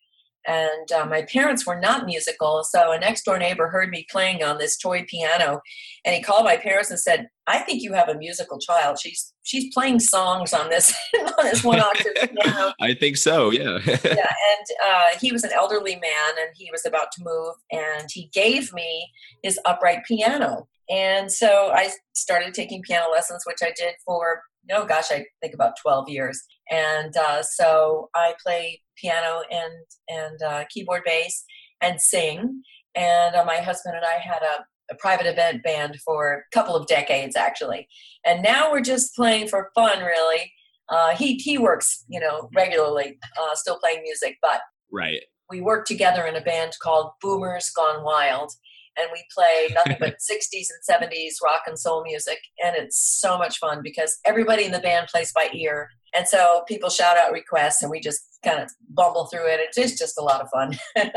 and 0.49 0.91
uh, 0.93 1.05
my 1.07 1.23
parents 1.23 1.67
were 1.67 1.79
not 1.79 2.07
musical 2.07 2.65
so 2.65 2.93
a 2.93 2.99
next 2.99 3.25
door 3.25 3.39
neighbor 3.39 3.69
heard 3.69 3.91
me 3.91 4.07
playing 4.11 4.43
on 4.43 4.59
this 4.59 4.77
toy 4.77 5.05
piano 5.09 5.61
and 6.05 6.15
he 6.15 6.23
called 6.23 6.45
my 6.45 6.57
parents 6.57 6.91
and 6.91 6.99
said 6.99 7.29
i 7.47 7.59
think 7.59 7.83
you 7.83 7.93
have 7.93 8.09
a 8.09 8.15
musical 8.15 8.59
child. 8.59 8.99
She's 9.01 9.33
she's 9.43 9.73
playing 9.73 10.01
songs 10.01 10.53
on 10.53 10.69
this 10.69 10.95
on 11.39 11.45
this 11.45 11.65
one 11.65 11.81
octave 11.81 12.15
piano. 12.43 12.73
I 12.81 12.95
think 12.95 13.17
so 13.17 13.51
yeah. 13.51 13.79
Yeah 13.87 14.33
and 14.51 14.67
uh, 14.85 15.19
he 15.21 15.33
was 15.33 15.45
an 15.45 15.51
elderly 15.53 15.97
man 15.97 16.31
and 16.41 16.51
he 16.55 16.71
was 16.71 16.85
about 16.87 17.11
to 17.13 17.25
move 17.25 17.55
and 17.73 18.09
he 18.13 18.31
gave 18.33 18.73
me 18.73 19.09
his 19.43 19.59
upright 19.65 20.05
piano. 20.07 20.69
And 20.91 21.31
so 21.31 21.71
i 21.75 21.91
started 22.15 22.55
taking 22.55 22.83
piano 22.83 23.07
lessons 23.11 23.43
which 23.47 23.59
i 23.63 23.73
did 23.77 23.95
for 24.05 24.43
oh 24.73 24.85
gosh 24.85 25.11
i 25.11 25.25
think 25.41 25.55
about 25.55 25.75
12 25.83 26.09
years 26.09 26.43
and 26.71 27.17
uh, 27.17 27.43
so 27.43 28.09
i 28.15 28.35
play 28.43 28.81
piano 29.01 29.43
and 29.51 29.73
and 30.09 30.43
uh, 30.43 30.65
keyboard 30.71 31.03
bass 31.05 31.45
and 31.81 32.01
sing. 32.01 32.63
And 32.95 33.35
uh, 33.35 33.45
my 33.45 33.57
husband 33.57 33.97
and 33.97 34.05
I 34.05 34.19
had 34.19 34.43
a, 34.43 34.95
a, 34.95 34.97
private 34.99 35.27
event 35.27 35.63
band 35.63 35.97
for 36.05 36.33
a 36.33 36.55
couple 36.55 36.75
of 36.75 36.87
decades 36.87 37.37
actually, 37.37 37.87
and 38.25 38.43
now 38.43 38.73
we're 38.73 38.81
just 38.81 39.15
playing 39.15 39.49
for 39.49 39.71
fun, 39.75 40.01
really. 40.01 40.53
Uh, 40.89 41.15
he 41.15 41.35
he 41.35 41.59
works, 41.59 42.05
you 42.09 42.19
know, 42.19 42.49
regularly, 42.55 43.19
uh, 43.41 43.55
still 43.55 43.79
playing 43.79 44.03
music, 44.03 44.37
but 44.43 44.61
right. 44.91 45.21
We 45.51 45.61
work 45.63 45.87
together 45.87 46.27
in 46.27 46.37
a 46.37 46.43
band 46.43 46.73
called 46.83 47.13
Boomers 47.23 47.71
Gone 47.71 48.05
Wild, 48.05 48.53
and 48.99 49.09
we 49.13 49.25
play 49.35 49.69
nothing 49.75 49.97
but 50.01 50.17
60s 50.31 50.67
and 50.71 51.11
70s 51.11 51.35
rock 51.43 51.63
and 51.67 51.79
soul 51.79 52.03
music 52.03 52.39
and 52.63 52.77
it's 52.77 52.99
so 52.99 53.39
much 53.39 53.59
fun 53.59 53.81
because 53.83 54.19
everybody 54.25 54.65
in 54.65 54.73
the 54.73 54.81
band 54.81 55.07
plays 55.07 55.33
by 55.33 55.49
ear 55.55 55.89
and 56.15 56.27
so 56.27 56.63
people 56.67 56.91
shout 56.91 57.17
out 57.17 57.33
requests 57.33 57.83
and 57.83 57.91
we 57.91 58.01
just 58.01 58.39
kind 58.45 58.61
of 58.61 58.71
bumble 58.91 59.27
through 59.27 59.47
it 59.47 59.61
it's 59.61 59.77
just, 59.77 59.99
just 59.99 60.19
a 60.19 60.23
lot 60.23 60.41
of 60.41 60.49
fun 60.51 60.79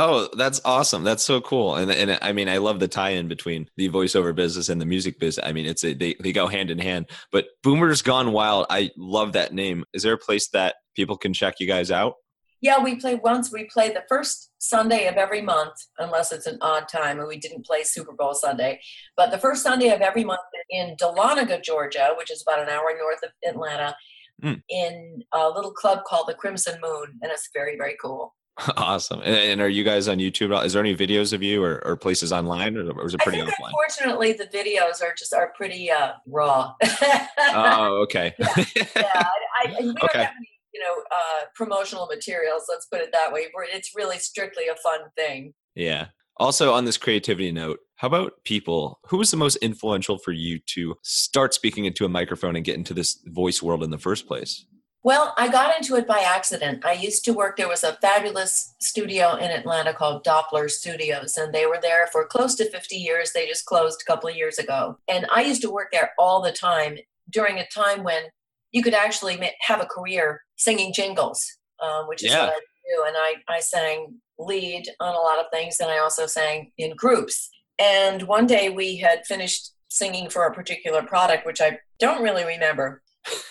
Oh, 0.00 0.28
that's 0.36 0.60
awesome. 0.64 1.02
That's 1.02 1.24
so 1.24 1.40
cool. 1.40 1.74
And 1.74 1.90
and 1.90 2.20
I 2.22 2.30
mean, 2.32 2.48
I 2.48 2.58
love 2.58 2.78
the 2.78 2.86
tie-in 2.86 3.26
between 3.26 3.68
the 3.76 3.88
voiceover 3.88 4.32
business 4.32 4.68
and 4.68 4.80
the 4.80 4.86
music 4.86 5.18
business. 5.18 5.44
I 5.44 5.52
mean, 5.52 5.66
it's 5.66 5.82
a, 5.82 5.92
they 5.92 6.14
they 6.22 6.30
go 6.30 6.46
hand 6.46 6.70
in 6.70 6.78
hand. 6.78 7.10
But 7.32 7.46
Boomers 7.64 8.00
Gone 8.02 8.30
Wild, 8.30 8.66
I 8.70 8.92
love 8.96 9.32
that 9.32 9.52
name. 9.52 9.84
Is 9.92 10.04
there 10.04 10.12
a 10.12 10.18
place 10.18 10.50
that 10.50 10.76
people 10.94 11.16
can 11.16 11.34
check 11.34 11.54
you 11.58 11.66
guys 11.66 11.90
out? 11.90 12.14
Yeah, 12.60 12.80
we 12.80 12.94
play 12.94 13.16
once. 13.16 13.52
We 13.52 13.64
play 13.64 13.88
the 13.88 14.04
first 14.08 14.50
Sunday 14.58 15.08
of 15.08 15.16
every 15.16 15.42
month, 15.42 15.74
unless 15.98 16.30
it's 16.30 16.46
an 16.46 16.58
odd 16.60 16.86
time, 16.88 17.18
and 17.18 17.26
we 17.26 17.38
didn't 17.38 17.66
play 17.66 17.82
Super 17.82 18.12
Bowl 18.12 18.34
Sunday. 18.34 18.80
But 19.16 19.32
the 19.32 19.38
first 19.38 19.64
Sunday 19.64 19.88
of 19.88 20.00
every 20.00 20.22
month 20.22 20.40
in 20.70 20.94
Dahlonega, 21.00 21.62
Georgia, 21.62 22.14
which 22.16 22.30
is 22.30 22.42
about 22.46 22.62
an 22.62 22.68
hour 22.68 22.92
north 22.96 23.24
of 23.24 23.30
Atlanta, 23.44 23.96
mm. 24.42 24.62
in 24.68 25.22
a 25.32 25.48
little 25.48 25.72
club 25.72 26.04
called 26.06 26.28
the 26.28 26.34
Crimson 26.34 26.78
Moon, 26.82 27.18
and 27.22 27.30
it's 27.32 27.48
very, 27.54 27.76
very 27.76 27.96
cool. 28.00 28.34
Awesome. 28.76 29.20
And, 29.22 29.60
are 29.60 29.68
you 29.68 29.84
guys 29.84 30.08
on 30.08 30.18
YouTube? 30.18 30.64
Is 30.64 30.72
there 30.72 30.82
any 30.82 30.96
videos 30.96 31.32
of 31.32 31.44
you 31.44 31.62
or, 31.62 31.80
or 31.86 31.96
places 31.96 32.32
online, 32.32 32.76
or, 32.76 33.06
is 33.06 33.14
it 33.14 33.20
pretty 33.20 33.38
offline? 33.38 33.52
Unfortunately, 33.66 34.32
the 34.32 34.46
videos 34.46 35.00
are 35.00 35.14
just 35.16 35.32
are 35.32 35.52
pretty 35.56 35.90
uh, 35.90 36.12
raw. 36.26 36.74
oh, 37.38 38.00
okay. 38.02 38.34
yeah, 38.38 38.64
yeah. 38.96 39.04
I, 39.14 39.64
I, 39.64 39.76
we 39.78 39.84
don't 39.86 40.02
okay. 40.04 40.18
have 40.24 40.32
any 40.36 40.48
you 40.74 40.80
know 40.80 41.02
uh, 41.10 41.44
promotional 41.54 42.06
materials 42.06 42.64
let's 42.68 42.86
put 42.86 43.00
it 43.00 43.10
that 43.12 43.32
way 43.32 43.46
it's 43.74 43.96
really 43.96 44.18
strictly 44.18 44.68
a 44.68 44.76
fun 44.76 45.00
thing 45.16 45.54
yeah 45.74 46.06
also 46.38 46.72
on 46.72 46.84
this 46.84 46.96
creativity 46.96 47.52
note 47.52 47.80
how 47.96 48.06
about 48.06 48.44
people 48.44 49.00
who 49.06 49.16
was 49.16 49.30
the 49.30 49.36
most 49.36 49.56
influential 49.56 50.18
for 50.18 50.32
you 50.32 50.58
to 50.60 50.94
start 51.02 51.54
speaking 51.54 51.84
into 51.84 52.04
a 52.04 52.08
microphone 52.08 52.56
and 52.56 52.64
get 52.64 52.76
into 52.76 52.94
this 52.94 53.20
voice 53.26 53.62
world 53.62 53.82
in 53.82 53.90
the 53.90 53.98
first 53.98 54.26
place 54.26 54.64
well, 55.04 55.32
I 55.38 55.48
got 55.48 55.76
into 55.76 55.94
it 55.94 56.06
by 56.08 56.20
accident. 56.20 56.84
I 56.84 56.92
used 56.92 57.24
to 57.24 57.32
work, 57.32 57.56
there 57.56 57.68
was 57.68 57.84
a 57.84 57.94
fabulous 57.94 58.74
studio 58.80 59.36
in 59.36 59.50
Atlanta 59.50 59.94
called 59.94 60.24
Doppler 60.24 60.68
Studios, 60.68 61.36
and 61.36 61.54
they 61.54 61.66
were 61.66 61.78
there 61.80 62.08
for 62.08 62.26
close 62.26 62.56
to 62.56 62.68
50 62.68 62.96
years. 62.96 63.32
They 63.32 63.46
just 63.46 63.64
closed 63.64 64.02
a 64.02 64.04
couple 64.04 64.28
of 64.28 64.36
years 64.36 64.58
ago. 64.58 64.98
And 65.06 65.26
I 65.32 65.42
used 65.42 65.62
to 65.62 65.70
work 65.70 65.92
there 65.92 66.10
all 66.18 66.42
the 66.42 66.52
time 66.52 66.98
during 67.30 67.58
a 67.58 67.66
time 67.68 68.02
when 68.02 68.24
you 68.72 68.82
could 68.82 68.94
actually 68.94 69.40
have 69.60 69.80
a 69.80 69.86
career 69.86 70.42
singing 70.56 70.92
jingles, 70.92 71.56
um, 71.82 72.08
which 72.08 72.24
is 72.24 72.32
yeah. 72.32 72.46
what 72.46 72.54
I 72.54 72.58
do. 72.58 73.04
And 73.06 73.16
I, 73.16 73.34
I 73.48 73.60
sang 73.60 74.16
lead 74.38 74.84
on 75.00 75.14
a 75.14 75.18
lot 75.18 75.38
of 75.38 75.46
things, 75.52 75.80
and 75.80 75.90
I 75.90 75.98
also 75.98 76.26
sang 76.26 76.72
in 76.78 76.94
groups. 76.96 77.50
And 77.78 78.22
one 78.22 78.46
day 78.46 78.70
we 78.70 78.96
had 78.96 79.26
finished 79.26 79.72
singing 79.88 80.28
for 80.30 80.44
a 80.44 80.54
particular 80.54 81.02
product, 81.02 81.46
which 81.46 81.60
I 81.60 81.78
don't 81.98 82.22
really 82.22 82.44
remember. 82.44 83.02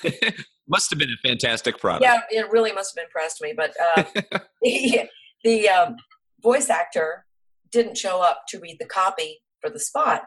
must 0.67 0.89
have 0.89 1.00
been 1.00 1.10
a 1.10 1.28
fantastic 1.28 1.80
product. 1.80 2.04
Yeah, 2.04 2.21
it 2.30 2.50
really 2.52 2.71
must 2.71 2.97
have 2.97 3.04
impressed 3.06 3.41
me. 3.41 3.54
But 3.56 3.73
uh, 3.82 4.04
the, 4.62 5.10
the 5.43 5.69
um, 5.69 5.95
voice 6.41 6.69
actor 6.69 7.26
didn't 7.71 7.97
show 7.97 8.21
up 8.21 8.43
to 8.50 8.60
read 8.60 8.78
the 8.80 8.86
copy 8.86 9.41
for 9.62 9.69
the 9.69 9.80
spot. 9.80 10.23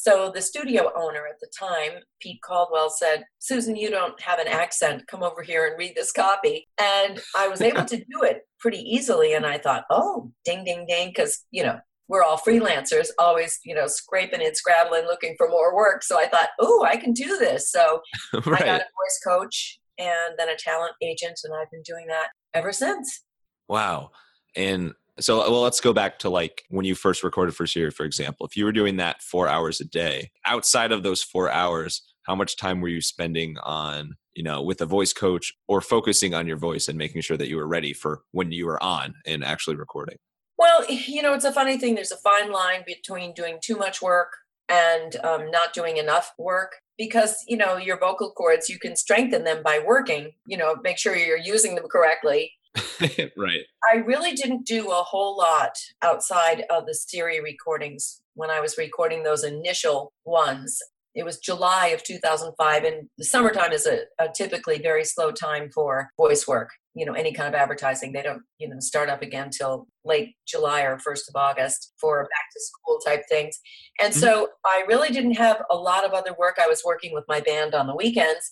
So 0.00 0.30
the 0.32 0.40
studio 0.40 0.92
owner 0.96 1.26
at 1.26 1.40
the 1.40 1.50
time, 1.58 2.00
Pete 2.20 2.40
Caldwell, 2.40 2.88
said, 2.88 3.24
Susan, 3.40 3.74
you 3.74 3.90
don't 3.90 4.18
have 4.20 4.38
an 4.38 4.46
accent. 4.46 5.08
Come 5.08 5.24
over 5.24 5.42
here 5.42 5.66
and 5.66 5.76
read 5.76 5.94
this 5.96 6.12
copy. 6.12 6.68
And 6.80 7.18
I 7.36 7.48
was 7.48 7.60
able 7.60 7.84
to 7.84 7.96
do 7.96 8.22
it 8.22 8.42
pretty 8.60 8.78
easily. 8.78 9.34
And 9.34 9.44
I 9.44 9.58
thought, 9.58 9.86
oh, 9.90 10.30
ding, 10.44 10.62
ding, 10.62 10.86
ding, 10.86 11.08
because, 11.08 11.44
you 11.50 11.64
know, 11.64 11.80
we're 12.06 12.22
all 12.22 12.38
freelancers, 12.38 13.08
always, 13.18 13.58
you 13.64 13.74
know, 13.74 13.88
scraping 13.88 14.40
and 14.40 14.56
scrabbling, 14.56 15.06
looking 15.06 15.34
for 15.36 15.48
more 15.48 15.74
work. 15.74 16.04
So 16.04 16.16
I 16.16 16.28
thought, 16.28 16.50
oh, 16.60 16.86
I 16.88 16.96
can 16.96 17.12
do 17.12 17.36
this. 17.36 17.68
So 17.72 18.00
right. 18.32 18.46
I 18.62 18.64
got 18.64 18.80
a 18.80 18.84
voice 18.84 19.20
coach 19.26 19.80
and 19.98 20.34
then 20.38 20.48
a 20.48 20.56
talent 20.56 20.92
agent, 21.02 21.40
and 21.42 21.52
I've 21.60 21.72
been 21.72 21.82
doing 21.84 22.06
that 22.06 22.28
ever 22.54 22.70
since. 22.70 23.24
Wow. 23.68 24.12
And 24.54 24.92
so, 25.20 25.38
well, 25.50 25.62
let's 25.62 25.80
go 25.80 25.92
back 25.92 26.18
to 26.20 26.30
like 26.30 26.64
when 26.68 26.84
you 26.84 26.94
first 26.94 27.22
recorded 27.22 27.54
for 27.54 27.66
Siri, 27.66 27.90
for 27.90 28.04
example. 28.04 28.46
If 28.46 28.56
you 28.56 28.64
were 28.64 28.72
doing 28.72 28.96
that 28.96 29.22
four 29.22 29.48
hours 29.48 29.80
a 29.80 29.84
day, 29.84 30.30
outside 30.46 30.92
of 30.92 31.02
those 31.02 31.22
four 31.22 31.50
hours, 31.50 32.02
how 32.22 32.34
much 32.34 32.56
time 32.56 32.80
were 32.80 32.88
you 32.88 33.00
spending 33.00 33.56
on, 33.62 34.16
you 34.34 34.42
know, 34.42 34.62
with 34.62 34.80
a 34.80 34.86
voice 34.86 35.12
coach 35.12 35.52
or 35.66 35.80
focusing 35.80 36.34
on 36.34 36.46
your 36.46 36.56
voice 36.56 36.88
and 36.88 36.98
making 36.98 37.22
sure 37.22 37.36
that 37.36 37.48
you 37.48 37.56
were 37.56 37.66
ready 37.66 37.92
for 37.92 38.22
when 38.32 38.52
you 38.52 38.66
were 38.66 38.82
on 38.82 39.14
and 39.26 39.44
actually 39.44 39.76
recording? 39.76 40.16
Well, 40.58 40.84
you 40.90 41.22
know, 41.22 41.34
it's 41.34 41.44
a 41.44 41.52
funny 41.52 41.78
thing. 41.78 41.94
There's 41.94 42.12
a 42.12 42.16
fine 42.16 42.52
line 42.52 42.82
between 42.86 43.32
doing 43.32 43.58
too 43.62 43.76
much 43.76 44.02
work 44.02 44.36
and 44.68 45.16
um, 45.24 45.50
not 45.50 45.72
doing 45.72 45.96
enough 45.96 46.32
work 46.38 46.76
because 46.98 47.44
you 47.46 47.56
know 47.56 47.76
your 47.76 47.98
vocal 47.98 48.30
cords 48.32 48.68
you 48.68 48.78
can 48.78 48.96
strengthen 48.96 49.44
them 49.44 49.62
by 49.62 49.78
working 49.84 50.32
you 50.46 50.56
know 50.56 50.76
make 50.82 50.98
sure 50.98 51.16
you're 51.16 51.38
using 51.38 51.74
them 51.74 51.86
correctly 51.90 52.52
right 53.36 53.62
i 53.92 53.96
really 53.96 54.32
didn't 54.32 54.66
do 54.66 54.90
a 54.90 55.02
whole 55.02 55.36
lot 55.36 55.72
outside 56.02 56.64
of 56.70 56.86
the 56.86 56.94
siri 56.94 57.40
recordings 57.40 58.20
when 58.34 58.50
i 58.50 58.60
was 58.60 58.78
recording 58.78 59.22
those 59.22 59.44
initial 59.44 60.12
ones 60.24 60.80
it 61.18 61.24
was 61.24 61.38
July 61.38 61.88
of 61.88 62.04
2005, 62.04 62.84
and 62.84 63.08
the 63.18 63.24
summertime 63.24 63.72
is 63.72 63.86
a, 63.86 64.02
a, 64.20 64.28
typically 64.32 64.78
very 64.78 65.04
slow 65.04 65.32
time 65.32 65.68
for 65.74 66.10
voice 66.16 66.46
work. 66.46 66.70
You 66.94 67.06
know, 67.06 67.14
any 67.14 67.32
kind 67.32 67.48
of 67.48 67.54
advertising, 67.54 68.12
they 68.12 68.22
don't, 68.22 68.42
you 68.58 68.68
know, 68.68 68.78
start 68.78 69.08
up 69.08 69.20
again 69.20 69.50
till 69.50 69.88
late 70.04 70.36
July 70.46 70.82
or 70.82 70.96
1st 70.96 71.28
of 71.28 71.36
August 71.36 71.92
for 72.00 72.22
back 72.22 72.44
to 72.52 72.60
school 72.60 72.98
type 73.04 73.24
things. 73.28 73.58
And 74.00 74.12
mm-hmm. 74.12 74.20
so 74.20 74.48
I 74.64 74.84
really 74.86 75.08
didn't 75.08 75.34
have 75.34 75.62
a 75.70 75.76
lot 75.76 76.04
of 76.04 76.12
other 76.12 76.34
work. 76.38 76.58
I 76.62 76.68
was 76.68 76.82
working 76.84 77.12
with 77.12 77.24
my 77.26 77.40
band 77.40 77.74
on 77.74 77.88
the 77.88 77.96
weekends. 77.96 78.48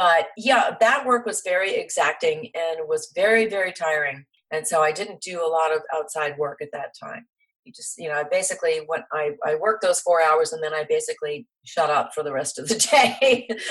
But 0.00 0.28
yeah, 0.38 0.76
that 0.80 1.04
work 1.04 1.26
was 1.26 1.42
very 1.44 1.74
exacting 1.74 2.50
and 2.54 2.88
was 2.88 3.12
very, 3.14 3.46
very 3.46 3.70
tiring. 3.70 4.24
And 4.50 4.66
so 4.66 4.80
I 4.80 4.92
didn't 4.92 5.20
do 5.20 5.44
a 5.44 5.46
lot 5.46 5.76
of 5.76 5.82
outside 5.94 6.38
work 6.38 6.62
at 6.62 6.70
that 6.72 6.94
time. 6.98 7.26
You 7.64 7.72
just 7.76 7.98
you 7.98 8.08
know 8.08 8.14
i 8.14 8.24
basically 8.24 8.80
went 8.88 9.04
i 9.12 9.32
i 9.46 9.54
worked 9.54 9.82
those 9.82 10.00
four 10.00 10.22
hours 10.22 10.54
and 10.54 10.64
then 10.64 10.72
i 10.72 10.86
basically 10.88 11.46
shut 11.66 11.90
up 11.90 12.14
for 12.14 12.24
the 12.24 12.32
rest 12.32 12.58
of 12.58 12.66
the 12.66 12.76
day. 12.90 13.46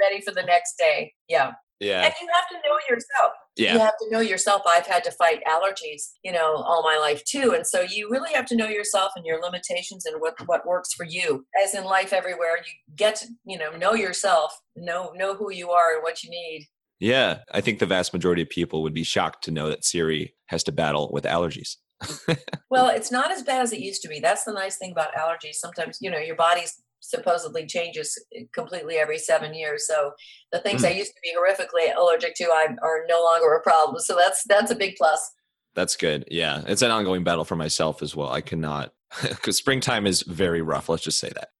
Ready 0.00 0.22
for 0.24 0.32
the 0.32 0.42
next 0.46 0.78
day. 0.78 1.12
Yeah 1.28 1.52
yeah. 1.80 2.04
And 2.04 2.14
you 2.20 2.28
have 2.34 2.48
to 2.48 2.68
know 2.68 2.76
yourself. 2.88 3.32
Yeah. 3.56 3.72
you 3.74 3.78
have 3.80 3.94
to 4.00 4.10
know 4.10 4.20
yourself. 4.20 4.62
I've 4.68 4.86
had 4.86 5.02
to 5.04 5.10
fight 5.12 5.42
allergies 5.46 6.10
you 6.22 6.32
know 6.32 6.56
all 6.56 6.82
my 6.82 6.98
life 6.98 7.24
too 7.24 7.52
and 7.54 7.66
so 7.66 7.80
you 7.80 8.08
really 8.10 8.32
have 8.32 8.46
to 8.46 8.56
know 8.56 8.68
yourself 8.68 9.12
and 9.16 9.26
your 9.26 9.40
limitations 9.42 10.06
and 10.06 10.20
what 10.20 10.34
what 10.46 10.66
works 10.66 10.92
for 10.92 11.04
you. 11.04 11.44
As 11.64 11.74
in 11.74 11.84
life 11.84 12.12
everywhere 12.12 12.56
you 12.58 12.96
get 12.96 13.16
to 13.16 13.26
you 13.44 13.58
know 13.58 13.70
know 13.76 13.94
yourself 13.94 14.58
know 14.76 15.12
know 15.14 15.34
who 15.34 15.52
you 15.52 15.70
are 15.70 15.94
and 15.94 16.02
what 16.02 16.22
you 16.22 16.30
need. 16.30 16.68
Yeah. 17.00 17.38
I 17.52 17.60
think 17.60 17.78
the 17.78 17.86
vast 17.86 18.12
majority 18.12 18.42
of 18.42 18.48
people 18.48 18.82
would 18.82 18.94
be 18.94 19.04
shocked 19.04 19.44
to 19.44 19.50
know 19.50 19.68
that 19.68 19.84
siri 19.84 20.34
has 20.46 20.64
to 20.64 20.72
battle 20.72 21.10
with 21.12 21.24
allergies. 21.24 21.76
Well, 22.70 22.88
it's 22.88 23.10
not 23.10 23.30
as 23.32 23.42
bad 23.42 23.62
as 23.62 23.72
it 23.72 23.80
used 23.80 24.02
to 24.02 24.08
be. 24.08 24.20
That's 24.20 24.44
the 24.44 24.52
nice 24.52 24.76
thing 24.76 24.92
about 24.92 25.14
allergies. 25.14 25.54
Sometimes, 25.54 25.98
you 26.00 26.10
know, 26.10 26.18
your 26.18 26.36
body 26.36 26.62
supposedly 27.00 27.66
changes 27.66 28.18
completely 28.52 28.96
every 28.96 29.18
seven 29.18 29.54
years. 29.54 29.86
So 29.86 30.12
the 30.52 30.58
things 30.58 30.82
mm. 30.82 30.88
I 30.88 30.90
used 30.90 31.12
to 31.12 31.20
be 31.22 31.34
horrifically 31.36 31.96
allergic 31.96 32.34
to 32.36 32.44
I, 32.44 32.68
are 32.82 33.04
no 33.08 33.22
longer 33.22 33.54
a 33.54 33.62
problem. 33.62 34.00
So 34.00 34.16
that's 34.16 34.42
that's 34.48 34.70
a 34.70 34.76
big 34.76 34.96
plus. 34.96 35.32
That's 35.74 35.96
good. 35.96 36.24
Yeah, 36.30 36.62
it's 36.66 36.82
an 36.82 36.90
ongoing 36.90 37.24
battle 37.24 37.44
for 37.44 37.56
myself 37.56 38.02
as 38.02 38.16
well. 38.16 38.30
I 38.30 38.40
cannot 38.40 38.92
because 39.22 39.56
springtime 39.56 40.06
is 40.06 40.22
very 40.22 40.62
rough. 40.62 40.88
Let's 40.88 41.04
just 41.04 41.18
say 41.18 41.30
that. 41.30 41.50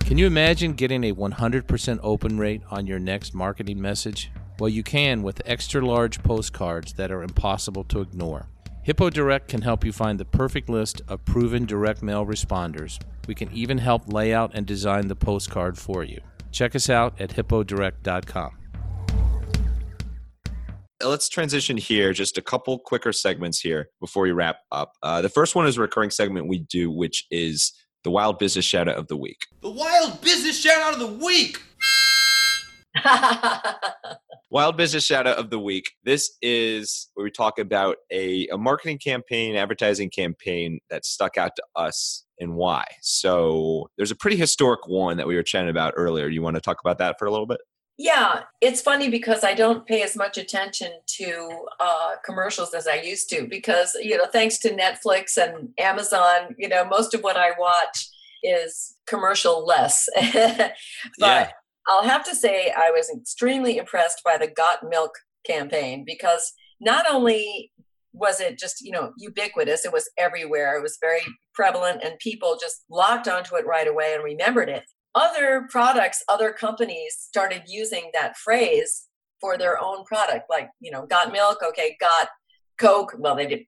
Can 0.00 0.18
you 0.18 0.26
imagine 0.26 0.72
getting 0.72 1.04
a 1.04 1.14
100% 1.14 2.00
open 2.02 2.38
rate 2.38 2.62
on 2.68 2.86
your 2.86 2.98
next 2.98 3.32
marketing 3.32 3.80
message? 3.80 4.32
Well, 4.58 4.68
you 4.68 4.82
can 4.82 5.22
with 5.22 5.40
extra 5.46 5.80
large 5.86 6.20
postcards 6.22 6.94
that 6.94 7.12
are 7.12 7.22
impossible 7.22 7.84
to 7.84 8.00
ignore. 8.00 8.48
Hippo 8.90 9.08
Direct 9.08 9.46
can 9.46 9.62
help 9.62 9.84
you 9.84 9.92
find 9.92 10.18
the 10.18 10.24
perfect 10.24 10.68
list 10.68 11.00
of 11.06 11.24
proven 11.24 11.64
direct 11.64 12.02
mail 12.02 12.26
responders. 12.26 12.98
We 13.28 13.36
can 13.36 13.48
even 13.52 13.78
help 13.78 14.12
lay 14.12 14.34
out 14.34 14.50
and 14.52 14.66
design 14.66 15.06
the 15.06 15.14
postcard 15.14 15.78
for 15.78 16.02
you. 16.02 16.20
Check 16.50 16.74
us 16.74 16.90
out 16.90 17.20
at 17.20 17.30
hippodirect.com. 17.30 18.50
Let's 21.04 21.28
transition 21.28 21.76
here, 21.76 22.12
just 22.12 22.36
a 22.36 22.42
couple 22.42 22.80
quicker 22.80 23.12
segments 23.12 23.60
here 23.60 23.90
before 24.00 24.24
we 24.24 24.32
wrap 24.32 24.56
up. 24.72 24.94
Uh, 25.04 25.22
the 25.22 25.28
first 25.28 25.54
one 25.54 25.68
is 25.68 25.76
a 25.76 25.82
recurring 25.82 26.10
segment 26.10 26.48
we 26.48 26.58
do, 26.58 26.90
which 26.90 27.28
is 27.30 27.72
the 28.02 28.10
Wild 28.10 28.40
Business 28.40 28.64
Shout 28.64 28.88
Out 28.88 28.96
of 28.96 29.06
the 29.06 29.16
Week. 29.16 29.38
The 29.62 29.70
Wild 29.70 30.20
Business 30.20 30.60
Shout 30.60 30.82
Out 30.82 30.94
of 30.94 30.98
the 30.98 31.24
Week! 31.24 31.62
Wild 34.50 34.76
Business 34.76 35.04
Shout 35.04 35.26
Out 35.26 35.38
of 35.38 35.50
the 35.50 35.58
Week. 35.58 35.92
This 36.04 36.36
is 36.42 37.08
where 37.14 37.24
we 37.24 37.30
talk 37.30 37.58
about 37.58 37.96
a, 38.10 38.48
a 38.48 38.58
marketing 38.58 38.98
campaign, 38.98 39.56
advertising 39.56 40.10
campaign 40.10 40.80
that 40.90 41.04
stuck 41.04 41.38
out 41.38 41.52
to 41.56 41.62
us 41.76 42.24
and 42.40 42.54
why. 42.54 42.84
So 43.00 43.88
there's 43.96 44.10
a 44.10 44.16
pretty 44.16 44.36
historic 44.36 44.88
one 44.88 45.18
that 45.18 45.26
we 45.26 45.36
were 45.36 45.42
chatting 45.42 45.70
about 45.70 45.94
earlier. 45.96 46.28
You 46.28 46.42
want 46.42 46.56
to 46.56 46.60
talk 46.60 46.78
about 46.84 46.98
that 46.98 47.16
for 47.18 47.26
a 47.26 47.30
little 47.30 47.46
bit? 47.46 47.60
Yeah, 48.02 48.44
it's 48.62 48.80
funny 48.80 49.10
because 49.10 49.44
I 49.44 49.52
don't 49.52 49.86
pay 49.86 50.02
as 50.02 50.16
much 50.16 50.38
attention 50.38 50.90
to 51.18 51.66
uh, 51.78 52.14
commercials 52.24 52.72
as 52.72 52.88
I 52.88 52.94
used 52.94 53.28
to 53.28 53.46
because, 53.46 53.94
you 54.00 54.16
know, 54.16 54.24
thanks 54.24 54.56
to 54.60 54.70
Netflix 54.70 55.36
and 55.36 55.68
Amazon, 55.78 56.54
you 56.56 56.66
know, 56.66 56.82
most 56.84 57.12
of 57.12 57.20
what 57.20 57.36
I 57.36 57.50
watch 57.58 58.08
is 58.42 58.96
commercial 59.06 59.66
less. 59.66 60.08
but 60.16 60.74
yeah. 61.18 61.50
I'll 61.90 62.04
have 62.04 62.24
to 62.26 62.36
say 62.36 62.72
I 62.76 62.92
was 62.92 63.10
extremely 63.10 63.76
impressed 63.76 64.22
by 64.24 64.38
the 64.38 64.46
Got 64.46 64.88
Milk 64.88 65.10
campaign 65.44 66.04
because 66.06 66.52
not 66.80 67.04
only 67.10 67.72
was 68.12 68.40
it 68.40 68.58
just 68.58 68.80
you 68.80 68.92
know 68.92 69.12
ubiquitous 69.18 69.84
it 69.84 69.92
was 69.92 70.08
everywhere. 70.16 70.76
It 70.76 70.82
was 70.82 70.98
very 71.00 71.22
prevalent 71.52 72.02
and 72.04 72.18
people 72.20 72.58
just 72.60 72.84
locked 72.88 73.26
onto 73.26 73.56
it 73.56 73.66
right 73.66 73.88
away 73.88 74.14
and 74.14 74.22
remembered 74.22 74.68
it. 74.68 74.84
Other 75.16 75.66
products 75.68 76.22
other 76.28 76.52
companies 76.52 77.16
started 77.18 77.62
using 77.66 78.10
that 78.14 78.36
phrase 78.36 79.06
for 79.40 79.58
their 79.58 79.82
own 79.82 80.04
product 80.04 80.44
like 80.48 80.68
you 80.78 80.92
know 80.92 81.06
got 81.06 81.32
milk 81.32 81.58
okay 81.66 81.96
got 82.00 82.28
coke. 82.78 83.16
Well 83.18 83.34
they 83.34 83.46
did 83.46 83.62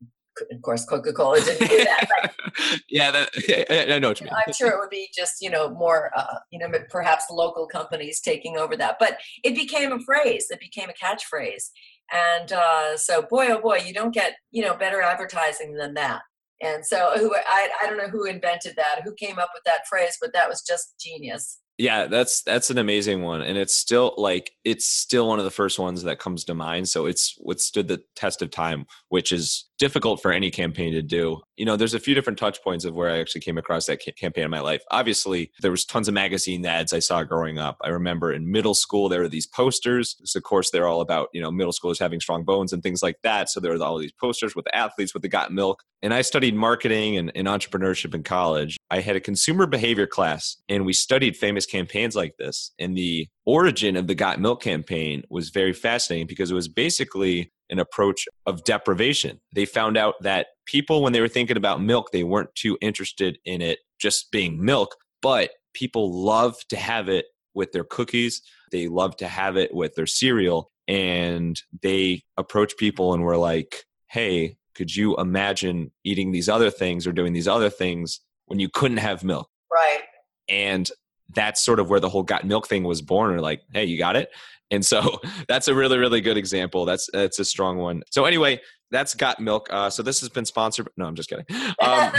of 0.51 0.63
course 0.63 0.85
coca-cola 0.85 1.41
didn't 1.41 1.69
do 1.69 1.85
that 1.85 2.35
yeah 2.89 3.11
that, 3.11 3.29
i 3.93 3.99
know 3.99 4.09
what 4.09 4.21
you 4.21 4.25
mean. 4.25 4.35
I'm 4.47 4.53
sure 4.53 4.69
it 4.71 4.79
would 4.79 4.91
be 4.91 5.09
just 5.15 5.35
you 5.41 5.51
know 5.51 5.71
more 5.71 6.11
uh, 6.17 6.39
you 6.51 6.59
know 6.59 6.69
perhaps 6.91 7.25
local 7.31 7.67
companies 7.67 8.21
taking 8.21 8.57
over 8.57 8.77
that 8.77 8.97
but 8.99 9.19
it 9.45 9.55
became 9.55 9.93
a 9.93 10.01
phrase 10.01 10.47
it 10.51 10.61
became 10.61 10.89
a 10.89 10.93
catchphrase 10.93 11.71
and 12.13 12.53
uh, 12.53 12.97
so 12.97 13.23
boy 13.23 13.49
oh 13.51 13.61
boy 13.61 13.79
you 13.79 13.93
don't 13.93 14.15
get 14.15 14.35
you 14.51 14.63
know 14.63 14.75
better 14.75 15.01
advertising 15.03 15.75
than 15.75 15.95
that 15.95 16.23
and 16.63 16.87
so 16.87 17.13
who 17.17 17.35
I, 17.35 17.69
I 17.83 17.87
don't 17.87 17.99
know 17.99 18.09
who 18.09 18.25
invented 18.25 18.75
that 18.77 19.03
who 19.05 19.15
came 19.15 19.39
up 19.39 19.51
with 19.53 19.65
that 19.65 19.87
phrase 19.89 20.17
but 20.21 20.33
that 20.33 20.49
was 20.49 20.63
just 20.63 20.95
genius. 21.01 21.59
Yeah 21.79 22.07
that's 22.07 22.43
that's 22.43 22.71
an 22.71 22.79
amazing 22.79 23.23
one 23.23 23.43
and 23.43 23.59
it's 23.59 23.75
still 23.75 24.15
like 24.17 24.53
it's 24.65 24.87
still 24.87 25.29
one 25.29 25.39
of 25.39 25.45
the 25.45 25.51
first 25.51 25.79
ones 25.79 26.03
that 26.03 26.19
comes 26.19 26.45
to 26.45 26.55
mind 26.55 26.89
so 26.89 27.07
it's 27.07 27.37
withstood 27.41 27.89
the 27.89 28.03
test 28.15 28.43
of 28.43 28.51
time 28.51 28.87
which 29.09 29.33
is 29.33 29.69
difficult 29.83 30.23
for 30.23 30.31
any 30.31 30.49
campaign 30.49 30.93
to 30.93 31.03
do. 31.03 31.41
You 31.57 31.65
know, 31.65 31.77
there's 31.77 31.93
a 31.93 31.99
few 31.99 32.15
different 32.15 32.39
touch 32.39 32.63
points 32.63 32.85
of 32.85 32.95
where 32.95 33.11
I 33.11 33.19
actually 33.19 33.41
came 33.41 33.59
across 33.59 33.87
that 33.87 34.01
campaign 34.17 34.45
in 34.45 34.51
my 34.51 34.61
life. 34.61 34.81
Obviously, 34.93 35.51
there 35.61 35.73
was 35.73 35.85
tons 35.85 36.07
of 36.07 36.15
magazine 36.15 36.65
ads 36.65 36.93
I 36.93 37.01
saw 37.01 37.25
growing 37.25 37.59
up. 37.59 37.79
I 37.83 37.89
remember 37.89 38.33
in 38.33 38.49
middle 38.49 38.75
school 38.75 39.09
there 39.09 39.23
were 39.23 39.29
these 39.29 39.49
posters. 39.49 40.15
So 40.23 40.37
of 40.37 40.45
course, 40.45 40.71
they're 40.71 40.87
all 40.87 41.01
about 41.01 41.31
you 41.33 41.43
know 41.43 41.51
middle 41.51 41.73
schoolers 41.73 41.99
having 41.99 42.21
strong 42.21 42.45
bones 42.45 42.73
and 42.73 42.81
things 42.81 43.03
like 43.03 43.17
that. 43.25 43.51
So 43.51 43.59
there 43.59 43.73
was 43.73 43.81
all 43.81 43.99
these 43.99 44.13
posters 44.13 44.55
with 44.55 44.73
athletes 44.73 45.15
with 45.15 45.25
the 45.25 45.29
got 45.29 45.53
milk. 45.53 45.83
And 46.01 46.15
I 46.15 46.23
studied 46.23 46.55
marketing 46.55 47.17
and, 47.17 47.33
and 47.35 47.49
entrepreneurship 47.49 48.15
in 48.15 48.23
college. 48.23 48.77
I 48.89 49.01
had 49.01 49.17
a 49.17 49.21
consumer 49.21 49.67
behavior 49.67 50.07
class, 50.07 50.57
and 50.69 50.85
we 50.85 50.93
studied 50.93 51.37
famous 51.37 51.67
campaigns 51.67 52.15
like 52.15 52.37
this. 52.39 52.73
And 52.79 52.97
the 52.97 53.29
origin 53.47 53.97
of 53.97 54.07
the 54.07 54.15
Got 54.15 54.41
Milk 54.41 54.63
campaign 54.63 55.25
was 55.29 55.51
very 55.51 55.73
fascinating 55.73 56.27
because 56.27 56.51
it 56.51 56.55
was 56.55 56.69
basically 56.69 57.53
an 57.73 57.81
approach 57.81 58.29
of 58.47 58.63
deprivation. 58.65 59.41
They 59.55 59.65
found 59.65 59.97
out 59.97 60.15
that 60.23 60.49
people, 60.67 61.03
when 61.03 61.13
they 61.13 61.21
were 61.21 61.29
thinking 61.29 61.57
about 61.57 61.83
milk, 61.83 62.13
they 62.13 62.23
weren't 62.23 62.55
too 62.55 62.79
interested 62.81 63.39
in 63.45 63.61
it 63.61 63.81
just 63.99 64.31
being 64.31 64.65
milk, 64.65 64.95
but 65.23 65.51
people 65.75 66.13
love 66.13 66.57
to 66.69 66.77
have 66.77 67.09
it 67.09 67.27
with 67.55 67.73
their 67.73 67.85
cookies. 67.85 68.43
They 68.71 68.89
love 68.89 69.17
to 69.17 69.27
have 69.27 69.57
it 69.57 69.75
with 69.75 69.95
their 69.95 70.07
cereal. 70.07 70.71
And 70.87 71.61
they 71.83 72.23
approach 72.37 72.77
people 72.77 73.15
and 73.15 73.23
were 73.23 73.37
like, 73.37 73.85
hey, 74.09 74.57
could 74.75 74.95
you 74.95 75.17
imagine 75.17 75.91
eating 76.05 76.33
these 76.33 76.49
other 76.49 76.71
things 76.71 77.07
or 77.07 77.13
doing 77.13 77.33
these 77.33 77.49
other 77.49 77.71
things 77.71 78.21
when 78.47 78.59
you 78.59 78.69
couldn't 78.69 78.99
have 78.99 79.25
milk? 79.25 79.49
Right. 79.73 80.03
And 80.49 80.91
that's 81.35 81.65
sort 81.65 81.81
of 81.81 81.89
where 81.89 82.01
the 82.01 82.09
whole 82.09 82.23
got 82.23 82.45
milk 82.45 82.67
thing 82.67 82.85
was 82.85 83.01
born. 83.01 83.33
Or 83.33 83.41
like, 83.41 83.63
hey, 83.73 83.85
you 83.85 83.97
got 83.97 84.17
it. 84.17 84.31
And 84.73 84.85
so 84.85 85.21
that's 85.49 85.69
a 85.69 85.75
really, 85.75 85.99
really 85.99 86.21
good 86.21 86.37
example. 86.37 86.85
That's 86.85 87.09
that's 87.13 87.39
a 87.39 87.45
strong 87.45 87.79
one. 87.79 88.03
So 88.11 88.25
anyway, 88.25 88.61
that's 88.91 89.15
got 89.15 89.39
milk. 89.39 89.69
Uh, 89.71 89.91
so 89.91 90.03
this 90.03 90.21
has 90.21 90.29
been 90.31 90.47
sponsored. 90.47 90.89
No, 90.97 91.07
I'm 91.07 91.15
just 91.15 91.29
kidding. 91.29 91.47
Um, 91.83 92.13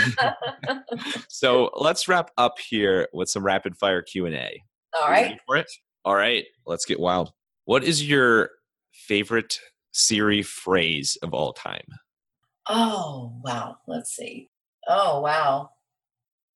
so 1.30 1.70
let's 1.76 2.08
wrap 2.08 2.32
up 2.38 2.60
here 2.60 3.08
with 3.14 3.30
some 3.30 3.44
rapid 3.44 3.78
fire 3.78 4.02
Q 4.02 4.26
and 4.26 4.36
A. 4.36 4.62
All 5.00 5.10
right. 5.10 5.40
For 5.46 5.58
it. 5.58 5.72
All 6.06 6.16
right. 6.16 6.46
Let's 6.66 6.86
get 6.86 7.00
wild. 7.00 7.32
What 7.66 7.84
is 7.84 8.08
your 8.08 8.50
favorite 8.92 9.58
Siri 9.94 10.42
phrase 10.42 11.18
of 11.24 11.34
all 11.34 11.54
time? 11.54 11.86
Oh 12.68 13.40
wow. 13.44 13.78
Let's 13.88 14.14
see. 14.14 14.50
Oh 14.88 15.22
wow. 15.22 15.70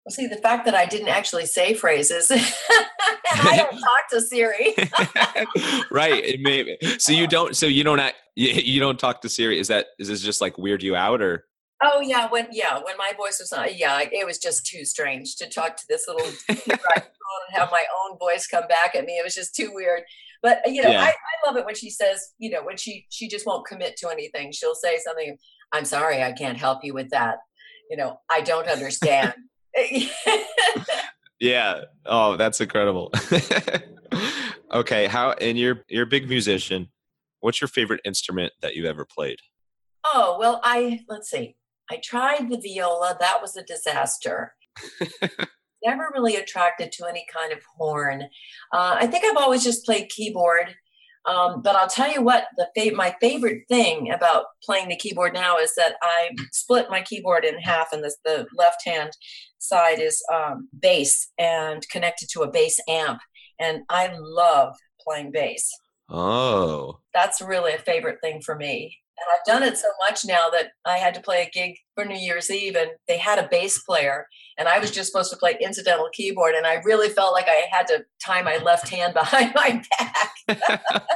Well, 0.07 0.13
see, 0.13 0.27
the 0.27 0.37
fact 0.37 0.63
that 0.63 0.73
I 0.73 0.85
didn't 0.85 1.09
actually 1.09 1.45
say 1.45 1.73
phrases, 1.73 2.31
I 3.33 3.57
don't 3.57 3.77
talk 3.77 4.09
to 4.11 4.21
Siri. 4.21 4.73
right. 5.91 6.23
It 6.23 6.39
may, 6.39 6.77
so 6.97 7.11
you 7.11 7.27
don't. 7.27 7.57
So 7.57 7.65
you 7.65 7.83
don't. 7.83 7.99
Act, 7.99 8.15
you, 8.33 8.79
don't 8.79 8.97
talk 8.97 9.19
to 9.23 9.29
Siri. 9.29 9.59
Is 9.59 9.67
that 9.67 9.87
is 9.99 10.07
this 10.07 10.21
just 10.21 10.39
like 10.39 10.57
weird 10.57 10.81
you 10.81 10.95
out 10.95 11.21
or? 11.21 11.43
Oh 11.83 11.99
yeah, 11.99 12.29
when 12.29 12.47
yeah, 12.53 12.75
when 12.75 12.95
my 12.97 13.11
voice 13.17 13.39
was 13.41 13.51
on, 13.51 13.67
yeah, 13.75 13.99
it 14.09 14.25
was 14.25 14.37
just 14.37 14.65
too 14.65 14.85
strange 14.85 15.35
to 15.35 15.49
talk 15.49 15.75
to 15.75 15.83
this 15.89 16.05
little 16.07 16.25
and 16.47 16.79
have 17.49 17.69
my 17.69 17.83
own 18.05 18.17
voice 18.17 18.47
come 18.47 18.65
back 18.69 18.95
at 18.95 19.03
me. 19.03 19.17
It 19.17 19.25
was 19.25 19.35
just 19.35 19.55
too 19.55 19.71
weird. 19.73 20.03
But 20.41 20.61
you 20.67 20.83
know, 20.83 20.89
Yeah. 20.89 21.01
I, 21.01 21.07
I 21.09 21.47
love 21.47 21.57
it 21.57 21.65
when 21.65 21.75
she 21.75 21.89
says, 21.89 22.31
you 22.37 22.49
know, 22.49 22.63
when 22.63 22.77
she 22.77 23.07
she 23.09 23.27
just 23.27 23.45
won't 23.45 23.67
commit 23.67 23.97
to 23.97 24.07
anything. 24.07 24.53
She'll 24.53 24.73
say 24.73 24.99
something. 25.03 25.37
I'm 25.73 25.83
sorry, 25.83 26.23
I 26.23 26.31
can't 26.31 26.57
help 26.57 26.85
you 26.85 26.93
with 26.93 27.09
that. 27.09 27.39
You 27.89 27.97
know, 27.97 28.21
I 28.31 28.39
don't 28.39 28.69
understand. 28.69 29.33
Yeah. 31.39 31.81
Oh, 32.07 32.35
that's 32.35 32.61
incredible. 32.61 33.13
okay, 34.73 35.05
how 35.05 35.33
and 35.33 35.55
you're 35.55 35.83
you're 35.87 36.05
a 36.05 36.07
big 36.07 36.27
musician. 36.27 36.87
What's 37.41 37.61
your 37.61 37.67
favorite 37.67 38.01
instrument 38.05 38.53
that 38.63 38.75
you've 38.75 38.87
ever 38.87 39.05
played? 39.05 39.37
oh 40.13 40.37
well, 40.39 40.61
I 40.63 41.01
let's 41.07 41.29
see. 41.29 41.55
I 41.91 41.99
tried 42.03 42.49
the 42.49 42.57
viola. 42.57 43.17
That 43.19 43.41
was 43.41 43.55
a 43.55 43.63
disaster. 43.63 44.53
Never 45.85 46.09
really 46.13 46.35
attracted 46.35 46.91
to 46.93 47.05
any 47.05 47.25
kind 47.33 47.53
of 47.53 47.59
horn. 47.77 48.23
Uh, 48.73 48.97
I 48.99 49.07
think 49.07 49.23
I've 49.23 49.37
always 49.37 49.63
just 49.63 49.85
played 49.85 50.09
keyboard. 50.09 50.75
Um, 51.27 51.61
but 51.61 51.75
I'll 51.75 51.89
tell 51.89 52.11
you 52.11 52.21
what, 52.21 52.47
the 52.55 52.69
fa- 52.75 52.95
my 52.95 53.13
favorite 53.19 53.63
thing 53.67 54.11
about 54.11 54.45
playing 54.63 54.87
the 54.87 54.95
keyboard 54.95 55.33
now 55.33 55.57
is 55.57 55.75
that 55.75 55.95
I 56.01 56.29
split 56.53 56.89
my 56.89 57.01
keyboard 57.01 57.43
in 57.43 57.59
half, 57.59 57.91
and 57.91 58.03
this, 58.03 58.17
the 58.23 58.47
left 58.55 58.85
hand 58.85 59.11
side 59.59 59.99
is 59.99 60.23
um, 60.33 60.69
bass 60.79 61.29
and 61.37 61.87
connected 61.89 62.29
to 62.31 62.43
a 62.43 62.51
bass 62.51 62.79
amp. 62.87 63.19
And 63.59 63.81
I 63.89 64.15
love 64.17 64.75
playing 65.01 65.31
bass. 65.31 65.69
Oh. 66.09 66.99
That's 67.13 67.41
really 67.41 67.73
a 67.73 67.79
favorite 67.79 68.19
thing 68.21 68.41
for 68.41 68.55
me. 68.55 68.97
And 69.19 69.25
I've 69.33 69.45
done 69.45 69.63
it 69.67 69.77
so 69.77 69.87
much 70.07 70.25
now 70.25 70.49
that 70.51 70.71
I 70.85 70.97
had 70.97 71.15
to 71.15 71.21
play 71.21 71.41
a 71.41 71.49
gig 71.49 71.75
for 71.95 72.05
New 72.05 72.17
Year's 72.17 72.51
Eve, 72.51 72.75
and 72.75 72.91
they 73.07 73.17
had 73.17 73.39
a 73.39 73.47
bass 73.49 73.81
player, 73.83 74.27
and 74.57 74.67
I 74.67 74.77
was 74.77 74.91
just 74.91 75.11
supposed 75.11 75.31
to 75.31 75.37
play 75.37 75.57
incidental 75.59 76.09
keyboard, 76.13 76.53
and 76.53 76.67
I 76.67 76.81
really 76.85 77.09
felt 77.09 77.33
like 77.33 77.47
I 77.47 77.65
had 77.71 77.87
to 77.87 78.05
tie 78.23 78.43
my 78.43 78.57
left 78.57 78.89
hand 78.89 79.13
behind 79.15 79.53
my 79.55 79.81
back. 80.47 81.07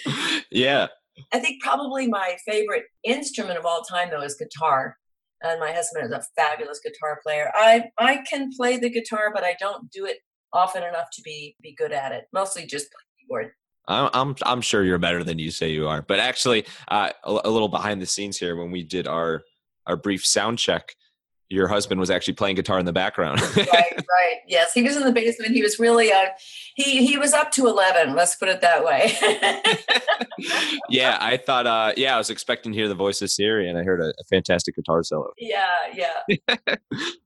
yeah. 0.50 0.86
I 1.32 1.38
think 1.38 1.62
probably 1.62 2.06
my 2.06 2.36
favorite 2.46 2.84
instrument 3.04 3.58
of 3.58 3.66
all 3.66 3.82
time 3.82 4.10
though 4.10 4.22
is 4.22 4.36
guitar. 4.36 4.96
And 5.42 5.58
my 5.58 5.72
husband 5.72 6.04
is 6.04 6.12
a 6.12 6.22
fabulous 6.36 6.80
guitar 6.80 7.18
player. 7.22 7.50
I 7.54 7.84
I 7.98 8.22
can 8.28 8.50
play 8.56 8.76
the 8.76 8.90
guitar, 8.90 9.30
but 9.32 9.42
I 9.42 9.56
don't 9.58 9.90
do 9.90 10.04
it 10.04 10.18
often 10.52 10.82
enough 10.82 11.08
to 11.14 11.22
be 11.22 11.56
be 11.62 11.74
good 11.74 11.92
at 11.92 12.12
it. 12.12 12.24
Mostly 12.32 12.66
just 12.66 12.86
play 12.86 13.02
keyboard. 13.20 13.52
I'm 13.90 14.10
I'm 14.14 14.36
I'm 14.42 14.60
sure 14.60 14.84
you're 14.84 14.98
better 14.98 15.24
than 15.24 15.38
you 15.38 15.50
say 15.50 15.70
you 15.70 15.88
are. 15.88 16.02
But 16.02 16.20
actually, 16.20 16.64
uh, 16.88 17.10
a, 17.24 17.40
a 17.44 17.50
little 17.50 17.68
behind 17.68 18.00
the 18.00 18.06
scenes 18.06 18.38
here 18.38 18.56
when 18.56 18.70
we 18.70 18.82
did 18.82 19.06
our 19.06 19.42
our 19.86 19.96
brief 19.96 20.24
sound 20.24 20.58
check, 20.58 20.94
your 21.48 21.66
husband 21.66 21.98
was 21.98 22.10
actually 22.10 22.34
playing 22.34 22.54
guitar 22.54 22.78
in 22.78 22.86
the 22.86 22.92
background. 22.92 23.40
right, 23.56 23.66
right. 23.68 24.36
Yes, 24.46 24.72
he 24.72 24.82
was 24.82 24.96
in 24.96 25.04
the 25.04 25.12
basement. 25.12 25.52
He 25.52 25.62
was 25.62 25.78
really 25.78 26.12
uh 26.12 26.26
he 26.76 27.04
he 27.04 27.18
was 27.18 27.32
up 27.32 27.50
to 27.52 27.66
eleven. 27.66 28.14
Let's 28.14 28.36
put 28.36 28.48
it 28.48 28.60
that 28.60 28.84
way. 28.84 29.12
yeah, 30.88 31.18
I 31.20 31.36
thought. 31.36 31.66
Uh, 31.66 31.92
yeah, 31.96 32.14
I 32.14 32.18
was 32.18 32.30
expecting 32.30 32.72
to 32.72 32.78
hear 32.78 32.88
the 32.88 32.94
voice 32.94 33.20
of 33.22 33.30
Siri, 33.30 33.68
and 33.68 33.76
I 33.76 33.82
heard 33.82 34.00
a, 34.00 34.10
a 34.10 34.24
fantastic 34.30 34.76
guitar 34.76 35.02
solo. 35.02 35.32
yeah, 35.36 35.66
yeah. 35.92 36.76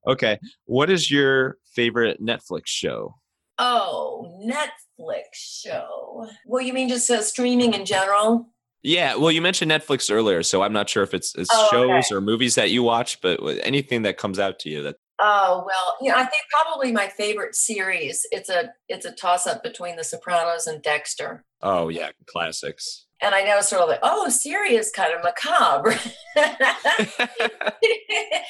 Okay, 0.06 0.38
what 0.66 0.90
is 0.90 1.10
your 1.10 1.56
favorite 1.74 2.22
Netflix 2.22 2.66
show? 2.66 3.16
Oh, 3.58 4.40
Netflix 4.44 5.34
show. 5.34 6.26
Well, 6.46 6.62
you 6.62 6.72
mean 6.72 6.88
just 6.88 7.08
uh, 7.10 7.22
streaming 7.22 7.74
in 7.74 7.84
general? 7.84 8.48
Yeah, 8.82 9.16
well, 9.16 9.30
you 9.30 9.40
mentioned 9.40 9.70
Netflix 9.70 10.12
earlier, 10.12 10.42
so 10.42 10.62
I'm 10.62 10.72
not 10.72 10.90
sure 10.90 11.02
if 11.02 11.14
it's, 11.14 11.34
it's 11.36 11.48
Oh, 11.52 11.68
shows 11.70 12.04
okay. 12.06 12.14
or 12.14 12.20
movies 12.20 12.54
that 12.56 12.70
you 12.70 12.82
watch, 12.82 13.20
but 13.22 13.40
anything 13.62 14.02
that 14.02 14.18
comes 14.18 14.38
out 14.38 14.58
to 14.60 14.68
you 14.70 14.82
that. 14.82 14.96
Oh 15.20 15.62
well, 15.64 15.96
you 16.02 16.10
know, 16.10 16.16
I 16.16 16.24
think 16.24 16.42
probably 16.50 16.90
my 16.90 17.06
favorite 17.06 17.54
series. 17.54 18.26
It's 18.32 18.50
a 18.50 18.72
it's 18.88 19.06
a 19.06 19.12
toss 19.12 19.46
up 19.46 19.62
between 19.62 19.94
The 19.94 20.02
Sopranos 20.02 20.66
and 20.66 20.82
Dexter. 20.82 21.44
Oh 21.62 21.88
yeah, 21.88 22.10
classics. 22.26 23.06
And 23.24 23.34
I 23.34 23.42
know 23.42 23.60
sort 23.62 23.82
of 23.82 23.88
like, 23.88 24.00
oh, 24.02 24.28
Siri 24.28 24.76
is 24.76 24.90
kind 24.90 25.14
of 25.14 25.22
macabre. 25.24 25.98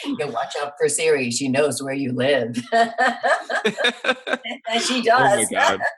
you 0.06 0.26
watch 0.28 0.54
out 0.60 0.72
for 0.78 0.88
Siri. 0.88 1.30
She 1.30 1.48
knows 1.48 1.82
where 1.82 1.94
you 1.94 2.12
live. 2.12 2.56
and 2.72 2.92
she 4.82 5.08
Oh 5.10 5.18
my 5.20 5.36
does. 5.36 5.48
god. 5.50 5.80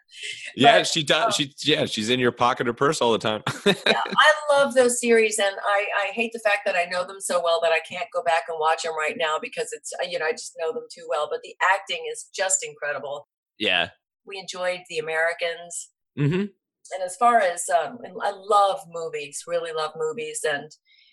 Yeah, 0.56 0.78
But, 0.78 0.86
she 0.86 1.02
does. 1.02 1.24
uh, 1.26 1.30
She 1.30 1.52
yeah, 1.64 1.84
she's 1.84 2.08
in 2.08 2.18
your 2.18 2.32
pocket 2.32 2.66
or 2.66 2.72
purse 2.72 3.02
all 3.02 3.12
the 3.12 3.18
time. 3.18 3.42
yeah, 3.66 3.74
I 4.16 4.32
love 4.50 4.72
those 4.74 4.98
series, 4.98 5.38
and 5.38 5.54
I, 5.62 5.84
I 6.08 6.12
hate 6.12 6.32
the 6.32 6.38
fact 6.38 6.60
that 6.64 6.74
I 6.74 6.86
know 6.86 7.04
them 7.06 7.20
so 7.20 7.42
well 7.44 7.60
that 7.62 7.70
I 7.72 7.80
can't 7.80 8.06
go 8.14 8.22
back 8.22 8.44
and 8.48 8.56
watch 8.58 8.82
them 8.84 8.96
right 8.96 9.16
now 9.18 9.36
because 9.40 9.68
it's 9.72 9.92
uh, 10.02 10.06
you 10.08 10.18
know 10.18 10.24
I 10.24 10.32
just 10.32 10.54
know 10.58 10.72
them 10.72 10.84
too 10.90 11.04
well. 11.10 11.28
But 11.30 11.40
the 11.42 11.54
acting 11.74 12.06
is 12.10 12.30
just 12.34 12.64
incredible. 12.64 13.28
yeah. 13.58 13.90
We 14.24 14.38
enjoyed 14.38 14.80
The 14.88 14.98
Americans, 14.98 15.90
Mm-hmm. 16.18 16.44
And 16.94 17.02
as 17.02 17.16
far 17.16 17.40
as 17.40 17.64
um, 17.68 17.98
I 18.22 18.32
love 18.34 18.80
movies, 18.90 19.42
really 19.46 19.72
love 19.72 19.92
movies, 19.96 20.40
and 20.44 20.70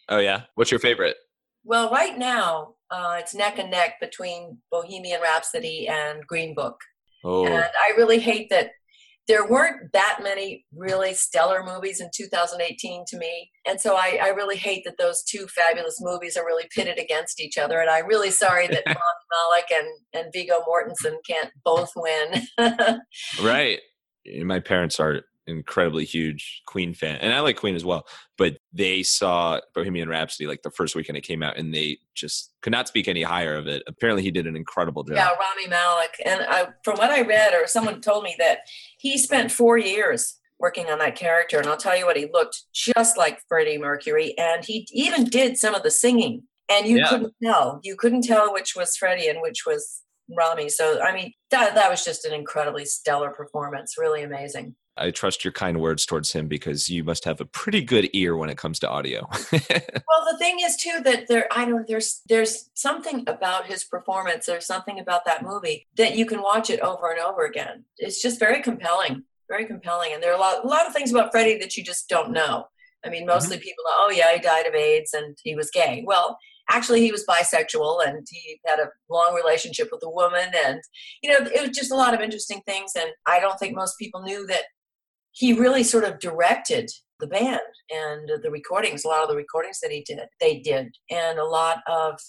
Oh 0.10 0.20
yeah. 0.20 0.44
What's 0.56 0.72
your 0.72 0.80
favorite? 0.80 1.16
well, 1.66 1.90
right 1.90 2.18
now 2.18 2.76
uh, 2.92 3.16
it's 3.20 3.34
neck 3.34 3.58
and 3.58 3.72
neck 3.72 3.94
between 4.02 4.58
Bohemian 4.70 5.22
Rhapsody 5.22 5.88
and 5.88 6.26
Green 6.28 6.54
Book, 6.54 6.78
Oh 7.24 7.46
and 7.46 7.56
I 7.56 7.94
really 7.96 8.20
hate 8.20 8.50
that 8.50 8.72
there 9.28 9.48
weren't 9.48 9.94
that 9.94 10.20
many 10.22 10.66
really 10.76 11.14
stellar 11.14 11.64
movies 11.64 12.02
in 12.02 12.10
2018 12.14 13.06
to 13.08 13.18
me. 13.18 13.50
And 13.66 13.80
so 13.80 13.96
I, 13.96 14.20
I 14.22 14.28
really 14.30 14.58
hate 14.58 14.84
that 14.84 14.98
those 14.98 15.24
two 15.24 15.48
fabulous 15.48 16.00
movies 16.02 16.36
are 16.36 16.46
really 16.46 16.68
pitted 16.76 17.00
against 17.00 17.40
each 17.40 17.58
other. 17.58 17.80
And 17.80 17.90
I'm 17.90 18.06
really 18.06 18.32
sorry 18.32 18.68
that 18.68 18.84
Rami 18.86 18.98
Malek 18.98 19.72
and, 19.72 19.88
and 20.14 20.34
Viggo 20.34 20.56
Mortensen 20.68 21.16
can't 21.26 21.52
both 21.64 21.92
win. 21.96 22.48
right. 23.42 23.80
My 24.44 24.60
parents 24.60 25.00
are 25.00 25.22
incredibly 25.48 26.06
huge 26.06 26.62
Queen 26.66 26.94
fan, 26.94 27.18
and 27.18 27.34
I 27.34 27.40
like 27.42 27.58
Queen 27.58 27.76
as 27.76 27.84
well. 27.86 28.06
But 28.38 28.58
they 28.72 29.04
saw 29.04 29.60
Bohemian 29.74 30.10
Rhapsody 30.10 30.48
like 30.48 30.62
the 30.62 30.72
first 30.72 30.96
weekend 30.96 31.18
it 31.18 31.22
came 31.22 31.44
out, 31.44 31.58
and 31.58 31.74
they 31.74 31.98
just 32.16 32.54
could 32.62 32.72
not 32.72 32.88
speak 32.88 33.08
any 33.08 33.24
higher 33.24 33.56
of 33.56 33.68
it. 33.68 33.84
Apparently, 33.88 34.24
he 34.24 34.32
did 34.32 34.48
an 34.48 34.56
incredible 34.56 35.04
job. 35.04 35.16
yeah, 35.18 35.30
Rami 35.30 35.68
Malek. 35.68 36.16
And 36.26 36.42
I, 36.48 36.68
from 36.84 36.98
what 36.98 37.10
I 37.12 37.22
read, 37.22 37.54
or 37.54 37.68
someone 37.68 38.02
told 38.02 38.24
me 38.24 38.36
that 38.40 38.60
he 38.98 39.18
spent 39.18 39.52
four 39.52 39.78
years 39.78 40.40
working 40.60 40.86
on 40.90 41.00
that 41.00 41.16
character. 41.16 41.58
And 41.58 41.68
I'll 41.68 41.76
tell 41.76 41.98
you 41.98 42.06
what, 42.06 42.16
he 42.16 42.30
looked 42.32 42.62
just 42.74 43.18
like 43.18 43.42
Freddie 43.50 43.78
Mercury. 43.78 44.34
And 44.38 44.64
he 44.64 44.88
even 44.92 45.26
did 45.26 45.58
some 45.58 45.76
of 45.76 45.84
the 45.84 45.92
singing. 45.92 46.44
And 46.72 46.88
you 46.88 47.00
Yeah. 47.00 47.10
couldn't 47.10 47.34
tell. 47.44 47.82
You 47.84 47.98
couldn't 47.98 48.22
tell 48.22 48.54
which 48.54 48.74
was 48.74 48.96
Freddie 48.96 49.28
and 49.28 49.42
which 49.42 49.66
was 49.66 50.02
Rami. 50.34 50.70
So, 50.70 51.02
I 51.02 51.14
mean, 51.14 51.34
that, 51.52 51.76
that 51.76 51.90
was 51.92 52.06
just 52.06 52.24
an 52.24 52.32
incredibly 52.34 52.86
stellar 52.86 53.32
performance. 53.32 53.96
Really 53.98 54.24
amazing. 54.24 54.76
I 54.96 55.12
trust 55.12 55.44
your 55.44 55.54
kind 55.54 55.82
words 55.82 56.06
towards 56.06 56.32
him 56.32 56.48
because 56.48 56.90
you 56.90 57.04
must 57.04 57.26
have 57.26 57.42
a 57.42 57.46
pretty 57.46 57.82
good 57.82 58.10
ear 58.14 58.38
when 58.38 58.50
it 58.50 58.58
comes 58.58 58.80
to 58.80 58.90
audio. 58.90 59.28
Well, 60.16 60.32
the 60.32 60.38
thing 60.38 60.58
is 60.62 60.76
too 60.76 61.02
that 61.06 61.28
there, 61.28 61.48
I 61.52 61.66
don't. 61.66 61.88
There's 61.88 62.22
there's 62.28 62.70
something 62.76 63.24
about 63.26 63.66
his 63.66 63.84
performance. 63.84 64.46
There's 64.46 64.68
something 64.68 65.00
about 65.00 65.26
that 65.26 65.42
movie 65.42 65.88
that 65.98 66.16
you 66.16 66.26
can 66.26 66.42
watch 66.42 66.70
it 66.70 66.80
over 66.82 67.12
and 67.12 67.20
over 67.20 67.46
again. 67.46 67.86
It's 67.98 68.22
just 68.22 68.40
very 68.40 68.62
compelling, 68.62 69.24
very 69.50 69.66
compelling. 69.66 70.12
And 70.14 70.22
there 70.22 70.32
are 70.32 70.38
a 70.38 70.40
lot, 70.40 70.64
a 70.64 70.68
lot 70.68 70.86
of 70.86 70.94
things 70.94 71.10
about 71.12 71.32
Freddie 71.32 71.58
that 71.60 71.76
you 71.76 71.84
just 71.84 72.10
don't 72.10 72.32
know. 72.32 72.68
I 73.04 73.10
mean, 73.10 73.22
mm-hmm. 73.22 73.30
mostly 73.30 73.58
people, 73.58 73.84
know, 73.86 74.06
oh 74.06 74.12
yeah, 74.12 74.34
he 74.34 74.40
died 74.40 74.68
of 74.68 74.76
AIDS 74.76 75.14
and 75.14 75.36
he 75.44 75.56
was 75.56 75.72
gay. 75.72 76.04
Well, 76.06 76.38
actually, 76.70 77.02
he 77.02 77.12
was 77.12 77.26
bisexual 77.26 78.06
and 78.06 78.26
he 78.30 78.60
had 78.66 78.80
a 78.80 78.90
long 79.10 79.34
relationship 79.34 79.90
with 79.92 80.04
a 80.04 80.10
woman, 80.10 80.52
and 80.66 80.80
you 81.22 81.30
know, 81.32 81.46
it 81.46 81.68
was 81.68 81.78
just 81.78 81.92
a 81.92 81.96
lot 81.96 82.14
of 82.14 82.22
interesting 82.22 82.62
things. 82.66 82.92
And 82.96 83.10
I 83.26 83.40
don't 83.40 83.60
think 83.60 83.76
most 83.76 83.98
people 83.98 84.22
knew 84.22 84.46
that 84.48 84.64
he 85.34 85.54
really 85.54 85.84
sort 85.84 86.04
of 86.04 86.20
directed 86.20 86.90
the 87.20 87.28
band 87.28 87.60
and 87.90 88.30
the 88.42 88.52
recordings 88.52 89.04
a 89.04 89.08
lot 89.08 89.24
of 89.24 89.30
the 89.30 89.36
recordings 89.36 89.80
that 89.82 89.92
he 89.92 90.02
did 90.02 90.20
they 90.40 90.60
did 90.60 90.96
and 91.10 91.40
a 91.40 91.46
lot 91.46 91.82
of 91.88 92.20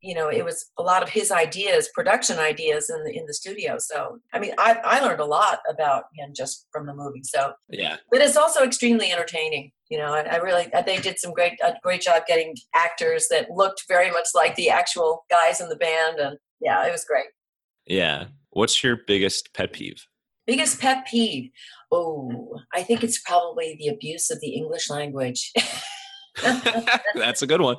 you 0.00 0.14
know 0.14 0.28
it 0.28 0.44
was 0.44 0.70
a 0.78 0.82
lot 0.82 1.02
of 1.02 1.08
his 1.08 1.30
ideas 1.30 1.88
production 1.94 2.38
ideas 2.38 2.90
in 2.90 3.04
the 3.04 3.16
in 3.16 3.24
the 3.26 3.34
studio 3.34 3.76
so 3.78 4.18
i 4.32 4.38
mean 4.38 4.52
i 4.58 4.76
i 4.84 5.00
learned 5.00 5.20
a 5.20 5.24
lot 5.24 5.60
about 5.68 6.04
him 6.16 6.32
just 6.34 6.66
from 6.72 6.86
the 6.86 6.94
movie 6.94 7.22
so 7.22 7.52
yeah. 7.68 7.96
but 8.10 8.20
it's 8.20 8.36
also 8.36 8.64
extremely 8.64 9.12
entertaining 9.12 9.70
you 9.90 9.98
know 9.98 10.12
i, 10.12 10.22
I 10.22 10.36
really 10.36 10.66
they 10.86 10.98
did 10.98 11.20
some 11.20 11.32
great 11.32 11.52
a 11.62 11.74
great 11.82 12.00
job 12.00 12.22
getting 12.26 12.56
actors 12.74 13.28
that 13.30 13.50
looked 13.50 13.84
very 13.86 14.10
much 14.10 14.28
like 14.34 14.56
the 14.56 14.70
actual 14.70 15.24
guys 15.30 15.60
in 15.60 15.68
the 15.68 15.76
band 15.76 16.18
and 16.18 16.36
yeah 16.60 16.84
it 16.84 16.90
was 16.90 17.04
great 17.04 17.26
Yeah. 17.86 18.26
What's 18.50 18.82
your 18.82 18.98
biggest 19.06 19.54
pet 19.54 19.72
peeve? 19.72 20.06
Biggest 20.52 20.80
pet 20.80 21.06
peeve 21.06 21.50
oh 21.90 22.58
i 22.74 22.82
think 22.82 23.02
it's 23.02 23.20
probably 23.20 23.76
the 23.78 23.88
abuse 23.88 24.30
of 24.30 24.40
the 24.40 24.50
english 24.50 24.90
language 24.90 25.52
That's 27.14 27.42
a 27.42 27.46
good 27.46 27.60
one. 27.60 27.76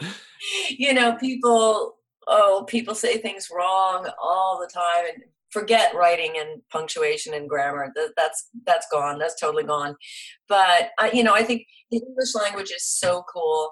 you 0.69 0.93
know, 0.93 1.15
people, 1.15 1.97
oh, 2.28 2.65
people 2.67 2.95
say 2.95 3.17
things 3.17 3.49
wrong 3.53 4.09
all 4.21 4.59
the 4.59 4.71
time 4.71 5.05
and 5.13 5.24
forget 5.51 5.95
writing 5.95 6.34
and 6.38 6.61
punctuation 6.71 7.34
and 7.34 7.49
grammar. 7.49 7.91
That, 7.95 8.13
that's 8.17 8.49
that's 8.65 8.88
gone. 8.91 9.19
That's 9.19 9.39
totally 9.39 9.63
gone. 9.63 9.95
But 10.47 10.91
I, 10.99 11.11
you 11.11 11.24
know, 11.24 11.34
I 11.34 11.43
think 11.43 11.65
the 11.91 11.97
English 11.97 12.36
language 12.36 12.71
is 12.71 12.86
so 12.86 13.24
cool. 13.32 13.71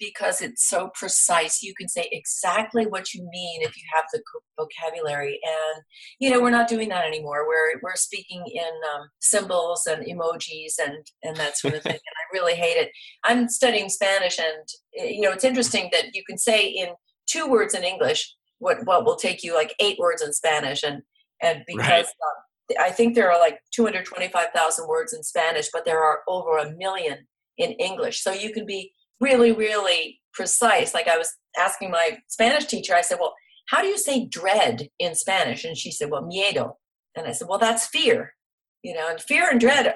Because 0.00 0.40
it's 0.40 0.68
so 0.68 0.90
precise. 0.94 1.62
You 1.62 1.74
can 1.74 1.88
say 1.88 2.08
exactly 2.10 2.86
what 2.86 3.14
you 3.14 3.22
mean 3.30 3.62
if 3.62 3.76
you 3.76 3.82
have 3.94 4.04
the 4.12 4.20
vocabulary. 4.58 5.38
And 5.44 5.82
you 6.18 6.30
know, 6.30 6.40
we're 6.40 6.50
not 6.50 6.68
doing 6.68 6.88
that 6.88 7.06
anymore. 7.06 7.46
We're 7.46 7.78
we're 7.82 7.94
speaking 7.94 8.42
in 8.52 8.72
um, 8.94 9.08
symbols 9.20 9.86
and 9.86 10.04
emojis 10.04 10.74
and 10.84 11.06
and 11.22 11.36
that 11.36 11.58
sort 11.58 11.74
of 11.74 11.82
thing. 11.82 11.92
and 11.92 12.00
I 12.00 12.32
really 12.32 12.54
hate 12.54 12.76
it. 12.76 12.90
I'm 13.24 13.48
studying 13.48 13.88
Spanish, 13.88 14.38
and 14.38 14.68
eh, 14.98 15.10
you 15.10 15.20
know, 15.20 15.32
it's 15.32 15.44
interesting 15.44 15.90
that 15.92 16.06
you 16.14 16.24
can 16.28 16.38
say 16.38 16.66
in 16.66 16.88
two 17.26 17.46
words 17.48 17.74
in 17.74 17.84
English 17.84 18.34
what 18.58 18.78
what 18.84 19.04
will 19.04 19.16
take 19.16 19.44
you 19.44 19.54
like 19.54 19.74
eight 19.78 19.98
words 19.98 20.22
in 20.22 20.32
Spanish, 20.32 20.82
and 20.82 21.02
and 21.42 21.62
because 21.66 21.88
right. 21.88 22.04
um, 22.04 22.42
I 22.78 22.90
think 22.90 23.14
there 23.14 23.32
are 23.32 23.40
like 23.40 23.58
225,000 23.74 24.86
words 24.86 25.12
in 25.12 25.22
Spanish, 25.22 25.68
but 25.72 25.84
there 25.84 26.02
are 26.02 26.20
over 26.28 26.58
a 26.58 26.70
million 26.76 27.26
in 27.58 27.72
English. 27.72 28.22
So 28.22 28.32
you 28.32 28.52
can 28.52 28.64
be 28.64 28.92
really, 29.20 29.52
really 29.52 30.20
precise. 30.32 30.94
Like 30.94 31.08
I 31.08 31.18
was 31.18 31.32
asking 31.58 31.90
my 31.90 32.18
Spanish 32.28 32.66
teacher, 32.66 32.94
I 32.94 33.02
said, 33.02 33.18
Well, 33.20 33.34
how 33.68 33.82
do 33.82 33.88
you 33.88 33.98
say 33.98 34.26
dread 34.26 34.88
in 34.98 35.14
Spanish? 35.14 35.64
And 35.64 35.76
she 35.76 35.90
said, 35.90 36.10
Well, 36.10 36.22
miedo. 36.22 36.74
And 37.16 37.26
I 37.26 37.32
said, 37.32 37.48
Well, 37.48 37.58
that's 37.58 37.86
fear. 37.86 38.34
You 38.82 38.94
know, 38.94 39.08
and 39.10 39.20
fear 39.20 39.50
and 39.50 39.60
dread, 39.60 39.94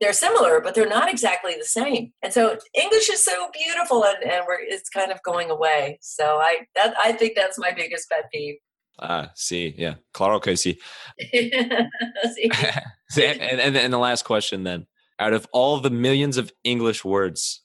they're 0.00 0.12
similar, 0.12 0.60
but 0.60 0.74
they're 0.74 0.88
not 0.88 1.10
exactly 1.10 1.54
the 1.56 1.64
same. 1.64 2.12
And 2.22 2.32
so 2.32 2.58
English 2.74 3.08
is 3.08 3.24
so 3.24 3.48
beautiful 3.52 4.04
and, 4.04 4.22
and 4.24 4.44
we're, 4.46 4.60
it's 4.60 4.88
kind 4.88 5.12
of 5.12 5.22
going 5.22 5.50
away. 5.50 5.98
So 6.02 6.24
I 6.24 6.66
that 6.74 6.94
I 7.02 7.12
think 7.12 7.34
that's 7.36 7.58
my 7.58 7.72
biggest 7.72 8.10
pet 8.10 8.24
peeve. 8.32 8.56
Ah, 9.00 9.32
see, 9.34 9.74
yeah, 9.76 9.94
claro 10.12 10.38
que 10.38 10.52
sí. 10.52 10.78
and, 11.32 13.40
and 13.40 13.76
and 13.76 13.92
the 13.92 13.98
last 13.98 14.24
question 14.24 14.62
then, 14.62 14.86
out 15.18 15.32
of 15.32 15.48
all 15.52 15.80
the 15.80 15.90
millions 15.90 16.36
of 16.36 16.52
English 16.62 17.04
words, 17.04 17.63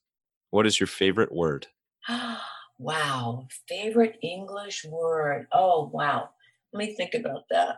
what 0.51 0.65
is 0.65 0.79
your 0.79 0.87
favorite 0.87 1.31
word? 1.31 1.67
wow. 2.77 3.47
Favorite 3.67 4.17
English 4.21 4.85
word. 4.85 5.47
Oh, 5.51 5.89
wow. 5.93 6.29
Let 6.73 6.79
me 6.79 6.95
think 6.95 7.13
about 7.13 7.43
that. 7.49 7.77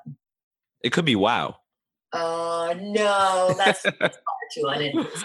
It 0.83 0.91
could 0.91 1.05
be 1.05 1.15
wow. 1.15 1.57
Uh, 2.13 2.75
no, 2.79 3.53
that's, 3.57 3.83
that's 3.99 4.17
too 4.53 4.67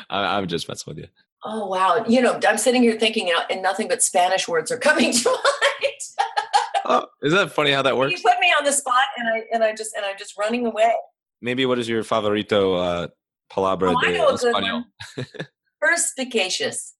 I'm 0.09 0.47
just 0.47 0.68
messing 0.68 0.90
with 0.90 0.99
you. 0.99 1.09
Oh, 1.44 1.66
wow. 1.66 2.05
You 2.09 2.20
know, 2.22 2.40
I'm 2.47 2.59
sitting 2.59 2.82
here 2.82 2.99
thinking, 2.99 3.32
uh, 3.36 3.42
and 3.51 3.62
nothing 3.62 3.88
but 3.88 4.03
Spanish 4.03 4.49
words 4.49 4.70
are 4.70 4.78
coming 4.78 5.12
to 5.12 5.28
mind. 5.28 5.92
oh, 6.84 7.07
isn't 7.22 7.36
that 7.36 7.53
funny 7.53 7.72
how 7.72 7.82
that 7.82 7.97
works? 7.97 8.12
You 8.12 8.18
put 8.18 8.40
me 8.40 8.49
on 8.49 8.64
the 8.64 8.72
spot, 8.72 9.05
and 9.16 9.28
I 9.28 9.44
and 9.53 9.62
I 9.62 9.74
just 9.74 9.94
and 9.94 10.05
I'm 10.05 10.16
just 10.18 10.36
running 10.36 10.66
away. 10.66 10.92
Maybe 11.40 11.66
what 11.66 11.78
is 11.78 11.88
your 11.88 12.03
favorito 12.03 12.76
uh, 12.76 13.09
palabra 13.53 13.94
oh, 13.94 14.01
de 14.01 14.18
español? 14.18 14.84
Perspicacious. 15.80 16.95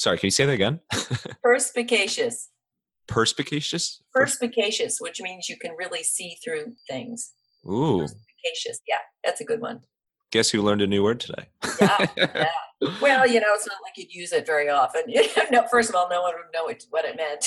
Sorry, 0.00 0.16
can 0.16 0.28
you 0.28 0.30
say 0.30 0.46
that 0.46 0.52
again? 0.52 0.80
Perspicacious. 1.42 2.48
Perspicacious? 3.06 4.00
Perspicacious, 4.14 4.98
which 4.98 5.20
means 5.20 5.46
you 5.50 5.58
can 5.58 5.72
really 5.78 6.02
see 6.02 6.38
through 6.42 6.72
things. 6.88 7.32
Ooh. 7.66 7.98
Perspicacious. 7.98 8.80
Yeah, 8.88 9.00
that's 9.22 9.42
a 9.42 9.44
good 9.44 9.60
one. 9.60 9.80
Guess 10.32 10.48
who 10.48 10.62
learned 10.62 10.80
a 10.80 10.86
new 10.86 11.02
word 11.02 11.20
today? 11.20 11.50
yeah, 11.82 12.06
yeah. 12.16 12.48
Well, 13.02 13.26
you 13.26 13.40
know, 13.40 13.48
it's 13.50 13.66
not 13.66 13.76
like 13.84 13.98
you'd 13.98 14.14
use 14.14 14.32
it 14.32 14.46
very 14.46 14.70
often. 14.70 15.02
no, 15.50 15.66
first 15.70 15.90
of 15.90 15.94
all, 15.94 16.08
no 16.08 16.22
one 16.22 16.32
would 16.34 16.46
know 16.54 16.64
what 16.88 17.04
it 17.04 17.16
meant. 17.18 17.46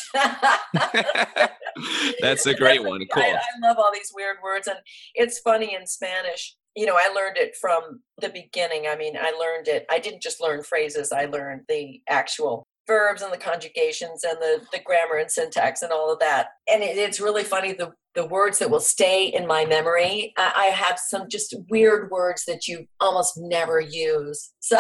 That's 2.22 2.46
a 2.46 2.54
great 2.54 2.84
one. 2.84 3.04
Cool. 3.12 3.24
I, 3.24 3.30
I 3.36 3.68
love 3.68 3.78
all 3.80 3.90
these 3.92 4.12
weird 4.14 4.38
words, 4.44 4.68
and 4.68 4.78
it's 5.16 5.40
funny 5.40 5.74
in 5.74 5.88
Spanish 5.88 6.56
you 6.76 6.86
know, 6.86 6.96
I 6.96 7.12
learned 7.16 7.38
it 7.38 7.56
from 7.60 8.02
the 8.20 8.30
beginning. 8.30 8.88
I 8.88 8.96
mean, 8.96 9.16
I 9.18 9.32
learned 9.32 9.68
it. 9.68 9.86
I 9.90 10.00
didn't 10.00 10.22
just 10.22 10.42
learn 10.42 10.64
phrases, 10.64 11.12
I 11.12 11.26
learned 11.26 11.62
the 11.68 12.02
actual 12.10 12.68
verbs 12.88 13.22
and 13.22 13.32
the 13.32 13.38
conjugations 13.38 14.24
and 14.24 14.38
the, 14.42 14.62
the 14.72 14.80
grammar 14.80 15.16
and 15.16 15.32
syntax 15.32 15.82
and 15.82 15.92
all 15.92 16.12
of 16.12 16.20
that. 16.20 16.48
And 16.70 16.84
it, 16.84 16.98
it's 16.98 17.20
really 17.20 17.44
funny 17.44 17.74
the, 17.74 17.94
the 18.14 18.26
words 18.26 18.60
that 18.60 18.70
will 18.70 18.82
stay 18.82 19.28
in 19.28 19.48
my 19.48 19.66
memory. 19.66 20.34
I, 20.38 20.54
I 20.56 20.66
have 20.66 21.00
some 21.00 21.30
just 21.30 21.56
weird 21.70 22.12
words 22.12 22.44
that 22.46 22.68
you 22.68 22.86
almost 23.00 23.34
never 23.38 23.80
use. 23.80 24.52
So 24.60 24.78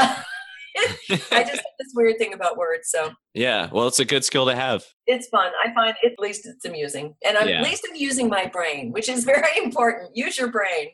I 1.32 1.43
just 1.43 1.51
have 1.51 1.76
this 1.80 1.91
weird 1.93 2.17
thing 2.17 2.34
about 2.34 2.57
words. 2.57 2.89
So 2.89 3.11
yeah, 3.34 3.69
well, 3.71 3.88
it's 3.88 3.99
a 3.99 4.05
good 4.05 4.24
skill 4.24 4.45
to 4.45 4.55
have. 4.55 4.84
It's 5.07 5.28
fun. 5.28 5.51
I 5.63 5.74
find 5.74 5.95
at 6.03 6.13
least 6.19 6.45
it's 6.45 6.65
amusing, 6.65 7.15
and 7.26 7.38
I'm, 7.38 7.47
yeah. 7.47 7.59
at 7.59 7.63
least 7.63 7.86
I'm 7.89 7.95
using 7.95 8.30
my 8.30 8.47
brain, 8.47 8.91
which 8.91 9.09
is 9.09 9.24
very 9.26 9.57
important. 9.63 10.11
Use 10.15 10.38
your 10.38 10.51
brain. 10.51 10.89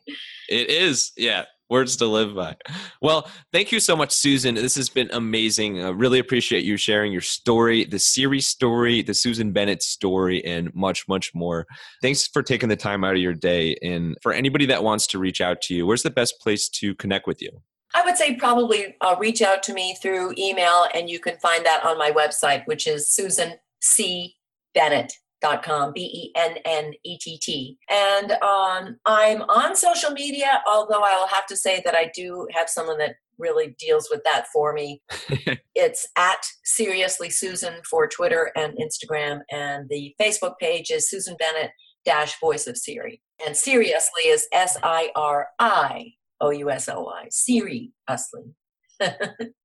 It 0.49 0.69
is, 0.69 1.11
yeah. 1.17 1.45
Words 1.69 1.97
to 1.97 2.07
live 2.07 2.33
by. 2.33 2.55
Well, 2.99 3.29
thank 3.53 3.71
you 3.71 3.79
so 3.79 3.95
much, 3.95 4.11
Susan. 4.11 4.55
This 4.55 4.73
has 4.73 4.89
been 4.89 5.07
amazing. 5.13 5.83
I 5.83 5.89
really 5.89 6.17
appreciate 6.17 6.63
you 6.63 6.77
sharing 6.77 7.11
your 7.11 7.21
story, 7.21 7.85
the 7.85 7.99
Siri 7.99 8.41
story, 8.41 9.03
the 9.03 9.13
Susan 9.13 9.51
Bennett 9.51 9.83
story, 9.83 10.43
and 10.43 10.73
much, 10.73 11.07
much 11.07 11.31
more. 11.35 11.67
Thanks 12.01 12.25
for 12.25 12.41
taking 12.41 12.69
the 12.69 12.75
time 12.75 13.03
out 13.03 13.13
of 13.13 13.21
your 13.21 13.35
day. 13.35 13.77
And 13.83 14.17
for 14.23 14.33
anybody 14.33 14.65
that 14.65 14.83
wants 14.83 15.05
to 15.07 15.19
reach 15.19 15.41
out 15.41 15.61
to 15.63 15.75
you, 15.75 15.85
where's 15.85 16.01
the 16.01 16.09
best 16.09 16.41
place 16.41 16.69
to 16.69 16.95
connect 16.95 17.27
with 17.27 17.39
you? 17.39 17.51
I 17.93 18.03
would 18.03 18.17
say 18.17 18.35
probably 18.35 18.95
uh, 19.01 19.15
reach 19.19 19.41
out 19.41 19.63
to 19.63 19.73
me 19.73 19.95
through 20.01 20.33
email, 20.37 20.85
and 20.93 21.09
you 21.09 21.19
can 21.19 21.37
find 21.37 21.65
that 21.65 21.83
on 21.83 21.97
my 21.97 22.11
website, 22.11 22.65
which 22.67 22.87
is 22.87 23.11
Susan 23.11 23.53
C. 23.81 24.35
Bennett.com, 24.73 25.93
B 25.93 26.01
E 26.01 26.31
N 26.35 26.57
N 26.65 26.93
E 27.03 27.17
T 27.17 27.39
T. 27.41 27.77
And 27.89 28.33
um, 28.33 28.97
I'm 29.05 29.41
on 29.43 29.75
social 29.75 30.11
media, 30.11 30.61
although 30.67 31.01
I 31.01 31.15
will 31.17 31.27
have 31.27 31.47
to 31.47 31.55
say 31.55 31.81
that 31.85 31.95
I 31.95 32.11
do 32.13 32.47
have 32.53 32.69
someone 32.69 32.99
that 32.99 33.15
really 33.39 33.75
deals 33.79 34.09
with 34.11 34.21
that 34.25 34.45
for 34.53 34.73
me. 34.73 35.01
it's 35.75 36.07
at 36.17 36.45
Siriously 36.63 37.29
Susan 37.29 37.75
for 37.89 38.07
Twitter 38.07 38.51
and 38.55 38.77
Instagram, 38.77 39.39
and 39.49 39.89
the 39.89 40.13
Facebook 40.21 40.53
page 40.59 40.91
is 40.91 41.09
Susan 41.09 41.35
Bennett 41.39 41.71
dash 42.05 42.39
Voice 42.39 42.67
of 42.67 42.77
Siri. 42.77 43.21
And 43.45 43.55
Siriously 43.55 44.23
is 44.25 44.47
S 44.53 44.77
I 44.83 45.09
R 45.15 45.47
I 45.57 46.13
O 46.41 46.49
U 46.49 46.69
S 46.69 46.89
O 46.89 47.07
I. 47.07 47.27
Siri 47.29 47.91
Usling. 48.09 48.53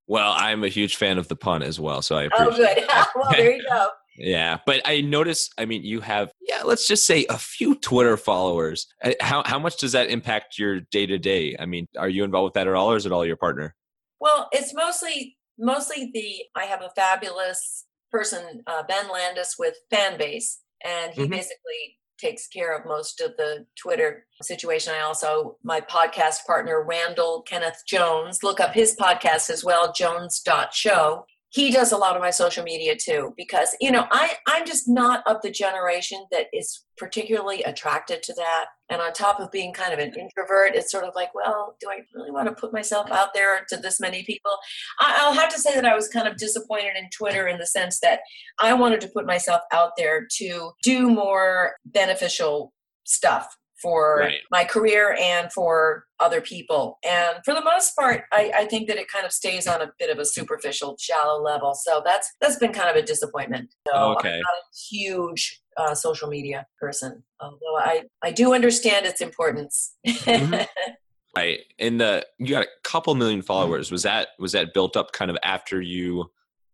well, 0.07 0.35
I'm 0.37 0.65
a 0.65 0.69
huge 0.69 0.97
fan 0.97 1.19
of 1.19 1.29
the 1.29 1.37
pun 1.37 1.63
as 1.63 1.81
well, 1.81 2.03
so 2.03 2.17
I 2.17 2.25
appreciate. 2.25 2.53
Oh, 2.53 2.57
good. 2.57 3.07
well, 3.17 3.31
there 3.33 3.57
you 3.57 3.63
go. 3.69 3.89
Yeah, 4.17 4.59
but 4.65 4.81
I 4.85 5.01
notice. 5.01 5.51
I 5.59 5.65
mean, 5.65 5.83
you 5.83 6.01
have 6.01 6.31
yeah. 6.41 6.63
Let's 6.63 6.87
just 6.87 7.05
say 7.05 7.27
a 7.29 7.37
few 7.37 7.75
Twitter 7.75 8.17
followers. 8.17 8.87
Uh, 9.03 9.15
how 9.21 9.43
how 9.45 9.59
much 9.59 9.79
does 9.79 9.91
that 9.91 10.09
impact 10.09 10.57
your 10.57 10.83
day 10.93 11.05
to 11.05 11.19
day? 11.19 11.57
I 11.59 11.67
mean, 11.67 11.89
are 11.99 12.09
you 12.09 12.23
involved 12.23 12.45
with 12.45 12.55
that 12.55 12.69
at 12.69 12.75
all, 12.75 12.93
or 12.93 12.97
is 12.97 13.07
it 13.07 13.13
all 13.13 13.27
your 13.27 13.35
partner? 13.35 13.75
Well, 14.21 14.49
it's 14.53 14.73
mostly 14.73 15.37
mostly 15.59 16.13
the. 16.15 16.45
I 16.55 16.67
have 16.67 16.81
a 16.81 16.91
fabulous 16.95 17.87
person, 18.13 18.63
uh, 18.69 18.85
Ben 18.87 19.11
Landis, 19.11 19.57
with 19.59 19.75
Fanbase, 19.93 20.59
and 20.85 21.13
he 21.13 21.23
mm-hmm. 21.23 21.33
basically 21.33 21.99
takes 22.19 22.47
care 22.47 22.77
of 22.77 22.87
most 22.87 23.21
of 23.21 23.37
the 23.37 23.67
Twitter 23.77 24.27
situation. 24.43 24.93
I 24.97 25.03
also, 25.03 25.57
my 25.63 25.81
podcast 25.81 26.47
partner, 26.47 26.83
Randall 26.83 27.43
Kenneth 27.43 27.83
Jones, 27.87 28.43
look 28.43 28.61
up 28.61 28.75
his 28.75 28.97
podcast 28.97 29.51
as 29.51 29.65
well, 29.65 29.93
jones.show 29.93 31.27
he 31.55 31.71
does 31.71 31.93
a 31.93 31.97
lot 31.97 32.17
of 32.17 32.21
my 32.21 32.31
social 32.31 32.65
media 32.65 32.97
too 32.97 33.33
because 33.37 33.77
you 33.81 33.91
know 33.91 34.07
i 34.11 34.33
i'm 34.49 34.67
just 34.67 34.89
not 34.89 35.23
of 35.27 35.41
the 35.43 35.51
generation 35.51 36.25
that 36.31 36.47
is 36.53 36.85
particularly 36.97 37.61
attracted 37.65 38.23
to 38.23 38.33
that. 38.35 38.67
And 38.89 39.03
on 39.03 39.13
top 39.13 39.41
of 39.41 39.51
being 39.51 39.73
kind 39.73 39.93
of 39.93 39.99
an 39.99 40.15
introvert 40.15 40.75
it's 40.75 40.91
sort 40.91 41.05
of 41.05 41.15
like 41.15 41.35
well 41.35 41.77
do 41.81 41.89
i 41.89 42.01
really 42.15 42.31
want 42.31 42.49
to 42.49 42.55
put 42.55 42.73
myself 42.73 43.11
out 43.11 43.35
there 43.35 43.65
to 43.69 43.77
this 43.77 44.01
many 44.01 44.23
people? 44.25 44.53
I, 45.01 45.27
will 45.27 45.35
have 45.35 45.53
to 45.53 45.59
say 45.59 45.75
that 45.75 45.87
i 45.87 45.95
was 45.95 46.09
kind 46.09 46.29
of 46.29 46.37
disappointed 46.37 46.97
in 46.97 47.09
twitter 47.11 47.47
in 47.49 47.59
the 47.59 47.67
sense 47.67 48.01
that 48.01 48.21
i 48.59 48.73
wanted 48.73 49.01
to 49.03 49.09
put 49.09 49.27
myself 49.27 49.63
out 49.73 49.93
there 49.97 50.27
to 50.39 50.73
do 50.83 51.09
more 51.09 51.77
beneficial 51.87 52.73
stuff 53.05 53.57
for 53.81 54.19
right. 54.21 54.39
my 54.51 54.65
career 54.65 55.17
and 55.21 55.53
for 55.53 56.05
other 56.21 56.41
people. 56.41 56.99
And 57.05 57.39
for 57.45 57.55
the 57.55 57.63
most 57.63 57.95
part, 57.97 58.23
I, 58.33 58.53
I, 58.55 58.65
think 58.67 58.89
that 58.89 58.97
it 58.97 59.09
kind 59.09 59.27
of 59.27 59.33
stays 59.33 59.67
on 59.67 59.83
a 59.83 59.91
bit 59.99 60.11
of 60.11 60.19
a 60.19 60.25
superficial, 60.25 60.97
shallow 60.99 61.43
level. 61.43 61.75
So 61.75 62.01
that's 62.05 62.31
that's 62.41 62.57
been 62.57 62.73
kind 62.73 62.89
of 62.89 62.97
a 62.97 63.03
disappointment. 63.03 63.75
So 63.89 64.13
okay. 64.17 64.35
I'm 64.35 64.39
not 64.39 64.45
a 64.45 64.77
huge 64.89 65.61
uh, 65.77 65.95
social 65.95 66.29
media 66.29 66.67
person, 66.81 67.25
although 67.41 67.77
I 67.77 68.05
I 68.23 68.31
do 68.31 68.55
understand 68.55 69.07
its 69.07 69.21
importance. 69.21 69.97
mm-hmm. 70.07 70.63
Right. 71.37 71.61
And 71.81 72.01
the 72.01 72.25
you 72.39 72.51
got 72.51 72.63
a 72.63 72.69
couple 72.85 73.15
million 73.15 73.43
followers. 73.43 73.91
Was 73.91 74.05
that 74.05 74.29
was 74.39 74.53
that 74.53 74.73
built 74.73 74.97
up 74.97 75.13
kind 75.13 75.31
of 75.31 75.37
after 75.43 75.81
you 75.81 76.31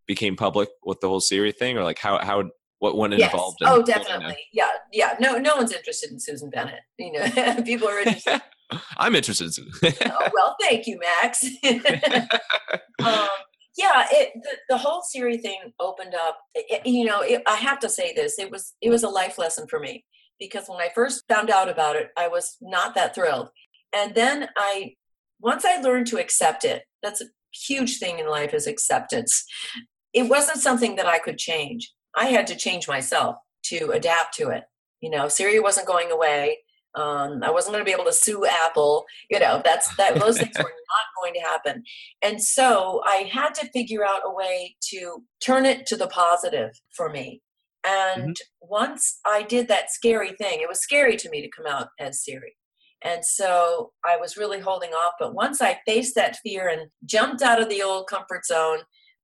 became 0.07 0.37
public 0.37 0.69
with 0.85 1.01
the 1.01 1.09
whole 1.09 1.21
Siri 1.21 1.53
thing, 1.53 1.79
or 1.79 1.85
like 1.85 1.99
how 1.99 2.19
how 2.19 2.51
what 2.81 2.97
went 2.97 3.17
yes. 3.17 3.33
involved 3.33 3.59
in 3.61 3.69
oh 3.69 3.83
definitely. 3.83 4.37
yeah. 4.53 4.71
Yeah 4.93 5.15
no 5.21 5.39
no 5.39 5.57
one's 5.57 5.73
interested 5.73 6.11
in 6.11 6.19
susan 6.19 6.51
bennett. 6.51 6.81
You 6.99 7.13
know 7.13 7.63
people 7.65 7.89
are 7.89 8.01
interested. 8.01 8.43
I'm 8.99 9.15
interested 9.15 9.53
oh, 9.85 10.29
well 10.35 10.57
thank 10.61 10.87
you 10.87 10.99
max. 10.99 11.45
Um, 11.65 13.29
yeah 13.77 14.07
it 14.11 14.33
the, 14.35 14.57
the 14.71 14.79
whole 14.79 15.03
siri 15.03 15.39
thing 15.39 15.59
opened 15.81 16.15
up. 16.15 16.39
It, 16.55 16.87
you 16.87 17.05
know 17.05 17.21
it, 17.21 17.43
i 17.47 17.57
have 17.57 17.79
to 17.81 17.89
say 17.89 18.13
this 18.15 18.39
it 18.39 18.51
was 18.51 18.75
it 18.81 18.91
was 18.91 19.03
a 19.03 19.09
life 19.09 19.39
lesson 19.39 19.67
for 19.69 19.81
me 19.81 20.05
because 20.39 20.69
when 20.69 20.81
i 20.81 20.91
first 20.95 21.25
found 21.29 21.51
out 21.51 21.69
about 21.69 21.97
it 21.97 22.11
i 22.17 22.29
was 22.29 22.57
not 22.61 22.95
that 22.95 23.15
thrilled. 23.15 23.49
And 23.93 24.15
then 24.15 24.49
i 24.57 24.95
once 25.41 25.65
i 25.65 25.81
learned 25.81 26.07
to 26.09 26.19
accept 26.19 26.65
it 26.65 26.85
that's 27.03 27.21
a 27.21 27.27
huge 27.53 27.99
thing 27.99 28.19
in 28.19 28.29
life 28.29 28.55
is 28.55 28.67
acceptance. 28.67 29.45
It 30.13 30.29
wasn't 30.29 30.59
something 30.59 30.97
that 30.97 31.07
I 31.07 31.19
could 31.19 31.39
change. 31.39 31.93
I 32.17 32.27
had 32.27 32.47
to 32.49 32.57
change 32.57 32.89
myself 32.89 33.37
to 33.65 33.91
adapt 33.91 34.35
to 34.37 34.51
it. 34.51 34.65
You 35.01 35.11
know, 35.11 35.29
Siri 35.29 35.61
wasn't 35.61 35.87
going 35.87 36.11
away. 36.11 36.59
Um, 36.95 37.43
I 37.45 37.51
wasn't 37.51 37.75
going 37.75 37.85
to 37.85 37.89
be 37.89 37.95
able 37.95 38.11
to 38.11 38.13
sue 38.13 38.45
Apple. 38.47 39.05
You 39.31 39.39
know, 39.39 39.63
that's 39.65 39.95
that. 39.97 40.19
Those 40.19 40.39
things 40.39 40.57
were 40.59 40.65
not 40.65 41.23
going 41.23 41.35
to 41.35 41.41
happen. 41.41 41.85
And 42.23 42.43
so 42.43 43.01
I 43.07 43.29
had 43.33 43.55
to 43.57 43.71
figure 43.71 44.05
out 44.05 44.23
a 44.25 44.35
way 44.35 44.77
to 44.91 45.23
turn 45.45 45.67
it 45.67 45.87
to 45.87 45.97
the 45.97 46.09
positive 46.09 46.73
for 46.97 47.09
me. 47.09 47.43
And 47.87 48.35
mm-hmm. 48.35 48.69
once 48.69 49.21
I 49.25 49.43
did 49.43 49.69
that 49.69 49.91
scary 49.91 50.33
thing, 50.33 50.61
it 50.61 50.69
was 50.69 50.81
scary 50.81 51.17
to 51.17 51.31
me 51.31 51.43
to 51.43 51.51
come 51.57 51.67
out 51.67 51.89
as 51.99 52.23
Siri. 52.25 52.57
And 53.03 53.25
so 53.25 53.93
I 54.05 54.17
was 54.17 54.37
really 54.37 54.61
holding 54.61 54.91
off. 54.91 55.15
But 55.19 55.35
once 55.35 55.63
I 55.63 55.81
faced 55.87 56.15
that 56.17 56.37
fear 56.45 56.69
and 56.69 56.91
jumped 57.07 57.41
out 57.41 57.61
of 57.61 57.69
the 57.69 57.83
old 57.83 58.09
comfort 58.09 58.45
zone, 58.45 58.81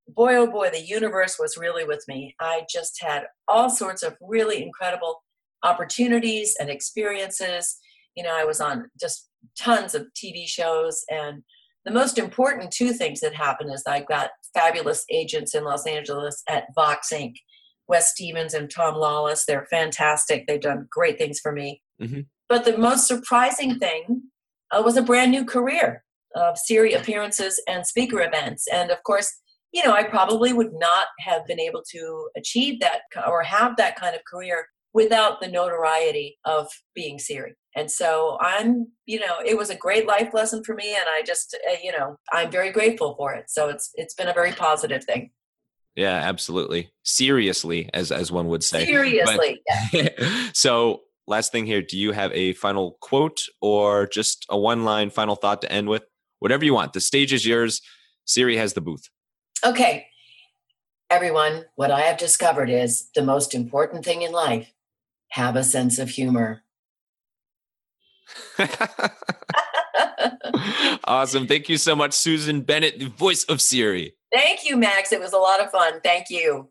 boy, 0.08 0.36
oh 0.36 0.46
boy, 0.46 0.70
the 0.70 0.84
universe 0.84 1.36
was 1.38 1.56
really 1.56 1.84
with 1.84 2.04
me. 2.08 2.34
I 2.40 2.62
just 2.70 3.00
had 3.02 3.24
all 3.48 3.70
sorts 3.70 4.02
of 4.02 4.16
really 4.20 4.62
incredible 4.62 5.22
opportunities 5.62 6.56
and 6.60 6.70
experiences. 6.70 7.76
You 8.14 8.22
know, 8.22 8.36
I 8.36 8.44
was 8.44 8.60
on 8.60 8.90
just 9.00 9.28
tons 9.58 9.94
of 9.94 10.06
TV 10.14 10.46
shows. 10.46 11.04
And 11.10 11.42
the 11.84 11.92
most 11.92 12.18
important 12.18 12.70
two 12.70 12.92
things 12.92 13.20
that 13.20 13.34
happened 13.34 13.72
is 13.72 13.82
I 13.86 14.00
got 14.00 14.30
fabulous 14.54 15.04
agents 15.10 15.54
in 15.54 15.64
Los 15.64 15.86
Angeles 15.86 16.42
at 16.48 16.66
Vox 16.74 17.08
Inc. 17.12 17.34
Wes 17.88 18.10
Stevens 18.10 18.54
and 18.54 18.70
Tom 18.70 18.96
Lawless. 18.96 19.44
They're 19.44 19.66
fantastic. 19.70 20.46
They've 20.46 20.60
done 20.60 20.88
great 20.90 21.18
things 21.18 21.38
for 21.40 21.52
me. 21.52 21.82
Mm-hmm. 22.00 22.20
But 22.48 22.64
the 22.64 22.76
most 22.76 23.06
surprising 23.06 23.78
thing 23.78 24.22
uh, 24.70 24.82
was 24.84 24.96
a 24.96 25.02
brand 25.02 25.30
new 25.30 25.44
career 25.44 26.04
of 26.34 26.58
Siri 26.58 26.92
appearances 26.92 27.62
and 27.68 27.86
speaker 27.86 28.20
events. 28.20 28.66
And 28.72 28.90
of 28.90 29.02
course, 29.04 29.32
you 29.72 29.84
know, 29.84 29.92
I 29.92 30.04
probably 30.04 30.52
would 30.52 30.72
not 30.72 31.08
have 31.20 31.46
been 31.46 31.60
able 31.60 31.82
to 31.90 32.28
achieve 32.36 32.80
that 32.80 33.02
or 33.28 33.42
have 33.42 33.76
that 33.76 33.96
kind 33.96 34.14
of 34.14 34.22
career 34.24 34.68
without 34.94 35.40
the 35.40 35.48
notoriety 35.48 36.38
of 36.46 36.68
being 36.94 37.18
Siri. 37.18 37.54
And 37.76 37.90
so 37.90 38.38
I'm, 38.40 38.86
you 39.04 39.20
know, 39.20 39.36
it 39.44 39.56
was 39.56 39.68
a 39.68 39.76
great 39.76 40.06
life 40.06 40.32
lesson 40.32 40.64
for 40.64 40.74
me, 40.74 40.94
and 40.94 41.04
I 41.06 41.22
just, 41.26 41.54
uh, 41.70 41.76
you 41.82 41.92
know, 41.92 42.16
I'm 42.32 42.50
very 42.50 42.72
grateful 42.72 43.14
for 43.16 43.34
it. 43.34 43.50
So 43.50 43.68
it's 43.68 43.90
it's 43.94 44.14
been 44.14 44.28
a 44.28 44.32
very 44.32 44.52
positive 44.52 45.04
thing. 45.04 45.30
Yeah, 45.94 46.14
absolutely. 46.14 46.90
Seriously, 47.02 47.90
as 47.92 48.10
as 48.10 48.32
one 48.32 48.48
would 48.48 48.64
say. 48.64 48.86
Seriously. 48.86 49.60
But, 49.92 49.92
yeah. 49.92 50.48
so 50.54 51.02
last 51.26 51.52
thing 51.52 51.66
here, 51.66 51.82
do 51.82 51.98
you 51.98 52.12
have 52.12 52.32
a 52.32 52.54
final 52.54 52.96
quote 53.02 53.42
or 53.60 54.06
just 54.06 54.46
a 54.48 54.58
one 54.58 54.84
line 54.84 55.10
final 55.10 55.36
thought 55.36 55.60
to 55.62 55.70
end 55.70 55.88
with? 55.88 56.04
Whatever 56.38 56.64
you 56.64 56.72
want. 56.72 56.94
The 56.94 57.00
stage 57.00 57.32
is 57.32 57.46
yours. 57.46 57.82
Siri 58.24 58.56
has 58.56 58.72
the 58.72 58.80
booth. 58.80 59.08
Okay. 59.64 60.06
Everyone, 61.08 61.64
what 61.76 61.90
I 61.90 62.00
have 62.00 62.18
discovered 62.18 62.68
is 62.68 63.10
the 63.14 63.22
most 63.22 63.54
important 63.54 64.04
thing 64.04 64.22
in 64.22 64.32
life 64.32 64.72
have 65.28 65.56
a 65.56 65.64
sense 65.64 65.98
of 65.98 66.10
humor. 66.10 66.62
awesome. 71.04 71.46
Thank 71.46 71.68
you 71.68 71.76
so 71.76 71.94
much, 71.94 72.12
Susan 72.12 72.62
Bennett, 72.62 72.98
the 72.98 73.08
voice 73.08 73.44
of 73.44 73.60
Siri. 73.60 74.14
Thank 74.32 74.68
you, 74.68 74.76
Max. 74.76 75.12
It 75.12 75.20
was 75.20 75.32
a 75.32 75.38
lot 75.38 75.60
of 75.60 75.70
fun. 75.70 76.00
Thank 76.02 76.30
you. 76.30 76.68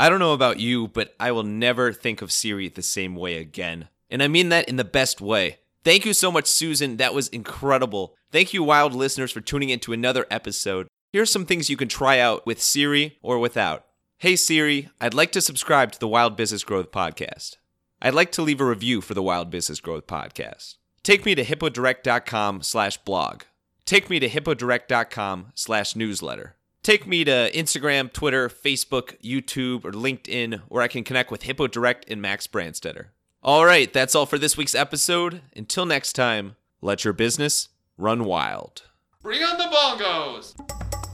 I 0.00 0.08
don't 0.08 0.20
know 0.20 0.32
about 0.32 0.60
you, 0.60 0.88
but 0.88 1.14
I 1.18 1.32
will 1.32 1.42
never 1.42 1.92
think 1.92 2.22
of 2.22 2.30
Siri 2.30 2.68
the 2.68 2.82
same 2.82 3.16
way 3.16 3.38
again. 3.38 3.88
And 4.10 4.22
I 4.22 4.28
mean 4.28 4.50
that 4.50 4.68
in 4.68 4.76
the 4.76 4.84
best 4.84 5.20
way. 5.20 5.58
Thank 5.84 6.04
you 6.04 6.12
so 6.12 6.30
much, 6.30 6.46
Susan. 6.46 6.96
That 6.96 7.14
was 7.14 7.28
incredible. 7.28 8.14
Thank 8.30 8.52
you, 8.52 8.62
wild 8.62 8.94
listeners, 8.94 9.32
for 9.32 9.40
tuning 9.40 9.70
in 9.70 9.80
to 9.80 9.92
another 9.92 10.26
episode. 10.30 10.88
Here 11.12 11.22
are 11.22 11.26
some 11.26 11.46
things 11.46 11.70
you 11.70 11.76
can 11.76 11.88
try 11.88 12.18
out 12.18 12.44
with 12.46 12.60
Siri 12.60 13.16
or 13.22 13.38
without. 13.38 13.86
Hey 14.18 14.34
Siri, 14.34 14.90
I'd 15.00 15.14
like 15.14 15.30
to 15.32 15.40
subscribe 15.40 15.92
to 15.92 16.00
the 16.00 16.08
Wild 16.08 16.36
Business 16.36 16.64
Growth 16.64 16.90
Podcast. 16.90 17.56
I'd 18.02 18.14
like 18.14 18.32
to 18.32 18.42
leave 18.42 18.60
a 18.60 18.64
review 18.64 19.00
for 19.00 19.14
the 19.14 19.22
Wild 19.22 19.48
Business 19.48 19.80
Growth 19.80 20.06
Podcast. 20.06 20.74
Take 21.04 21.24
me 21.24 21.34
to 21.36 21.44
hippodirect.com 21.44 22.62
slash 22.62 22.98
blog. 22.98 23.42
Take 23.86 24.10
me 24.10 24.18
to 24.18 24.28
hippodirect.com 24.28 25.52
slash 25.54 25.96
newsletter. 25.96 26.56
Take 26.82 27.06
me 27.06 27.24
to 27.24 27.50
Instagram, 27.52 28.12
Twitter, 28.12 28.48
Facebook, 28.48 29.20
YouTube, 29.22 29.84
or 29.84 29.92
LinkedIn, 29.92 30.62
where 30.68 30.82
I 30.82 30.88
can 30.88 31.04
connect 31.04 31.30
with 31.30 31.44
Hippo 31.44 31.66
Direct 31.66 32.04
and 32.10 32.20
Max 32.20 32.46
Brandstetter. 32.46 33.06
All 33.42 33.64
right, 33.64 33.92
that's 33.92 34.16
all 34.16 34.26
for 34.26 34.36
this 34.36 34.56
week's 34.56 34.74
episode. 34.74 35.42
Until 35.54 35.86
next 35.86 36.14
time, 36.14 36.56
let 36.82 37.04
your 37.04 37.12
business 37.12 37.68
run 37.96 38.24
wild. 38.24 38.82
Bring 39.22 39.42
on 39.42 39.58
the 39.58 39.64
bongos! 39.64 41.07